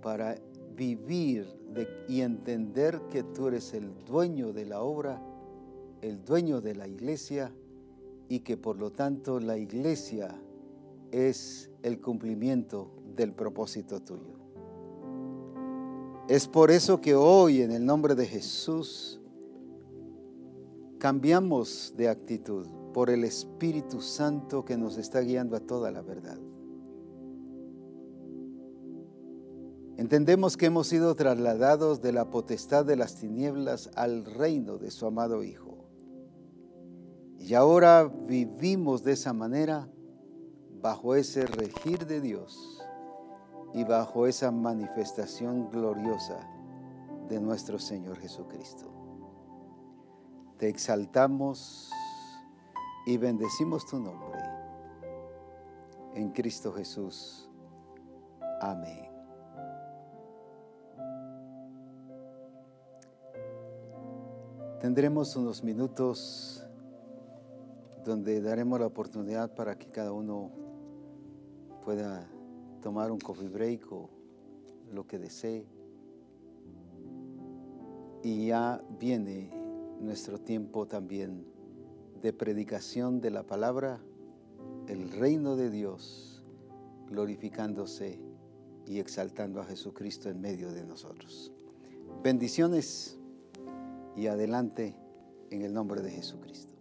para 0.00 0.36
vivir 0.74 1.46
y 2.08 2.22
entender 2.22 3.02
que 3.10 3.22
tú 3.22 3.48
eres 3.48 3.74
el 3.74 3.92
dueño 4.06 4.54
de 4.54 4.64
la 4.64 4.80
obra, 4.80 5.22
el 6.00 6.24
dueño 6.24 6.62
de 6.62 6.74
la 6.74 6.88
iglesia 6.88 7.52
y 8.30 8.40
que 8.40 8.56
por 8.56 8.78
lo 8.78 8.92
tanto 8.92 9.38
la 9.38 9.58
iglesia 9.58 10.34
es 11.12 11.70
el 11.82 12.00
cumplimiento 12.00 12.90
del 13.14 13.32
propósito 13.32 14.00
tuyo. 14.00 14.36
Es 16.28 16.48
por 16.48 16.70
eso 16.70 17.00
que 17.00 17.14
hoy 17.14 17.60
en 17.60 17.72
el 17.72 17.84
nombre 17.84 18.14
de 18.14 18.26
Jesús 18.26 19.20
cambiamos 20.98 21.92
de 21.94 22.08
actitud, 22.08 22.66
por 22.96 23.10
el 23.10 23.24
Espíritu 23.24 24.00
Santo 24.00 24.64
que 24.64 24.78
nos 24.78 24.96
está 24.96 25.20
guiando 25.20 25.54
a 25.54 25.60
toda 25.60 25.90
la 25.90 26.00
verdad. 26.00 26.38
Entendemos 29.98 30.56
que 30.56 30.64
hemos 30.64 30.86
sido 30.86 31.14
trasladados 31.14 32.00
de 32.00 32.12
la 32.12 32.30
potestad 32.30 32.86
de 32.86 32.96
las 32.96 33.16
tinieblas 33.16 33.90
al 33.96 34.24
reino 34.24 34.78
de 34.78 34.90
su 34.90 35.04
amado 35.04 35.42
Hijo. 35.42 35.76
Y 37.38 37.52
ahora 37.52 38.04
vivimos 38.04 39.04
de 39.04 39.12
esa 39.12 39.34
manera 39.34 39.90
bajo 40.80 41.16
ese 41.16 41.44
regir 41.44 42.06
de 42.06 42.22
Dios 42.22 42.82
y 43.74 43.84
bajo 43.84 44.26
esa 44.26 44.50
manifestación 44.50 45.68
gloriosa 45.68 46.38
de 47.28 47.40
nuestro 47.40 47.78
Señor 47.78 48.16
Jesucristo. 48.16 48.90
Te 50.56 50.70
exaltamos 50.70 51.92
y 53.06 53.16
bendecimos 53.16 53.86
tu 53.86 53.98
nombre. 54.00 54.40
En 56.14 56.30
Cristo 56.32 56.72
Jesús. 56.72 57.48
Amén. 58.60 59.06
Tendremos 64.80 65.36
unos 65.36 65.62
minutos 65.62 66.66
donde 68.04 68.40
daremos 68.40 68.80
la 68.80 68.86
oportunidad 68.86 69.54
para 69.54 69.78
que 69.78 69.88
cada 69.88 70.12
uno 70.12 70.50
pueda 71.84 72.28
tomar 72.82 73.12
un 73.12 73.18
coffee 73.18 73.48
break 73.48 73.90
o 73.92 74.10
lo 74.92 75.06
que 75.06 75.18
desee. 75.18 75.64
Y 78.22 78.48
ya 78.48 78.82
viene 78.98 79.50
nuestro 80.00 80.40
tiempo 80.40 80.86
también 80.86 81.55
de 82.26 82.32
predicación 82.32 83.20
de 83.20 83.30
la 83.30 83.44
palabra, 83.44 84.00
el 84.88 85.12
reino 85.12 85.54
de 85.54 85.70
Dios 85.70 86.42
glorificándose 87.08 88.18
y 88.84 88.98
exaltando 88.98 89.60
a 89.60 89.64
Jesucristo 89.64 90.28
en 90.28 90.40
medio 90.40 90.72
de 90.72 90.84
nosotros. 90.84 91.52
Bendiciones 92.24 93.16
y 94.16 94.26
adelante 94.26 94.96
en 95.50 95.62
el 95.62 95.72
nombre 95.72 96.02
de 96.02 96.10
Jesucristo. 96.10 96.74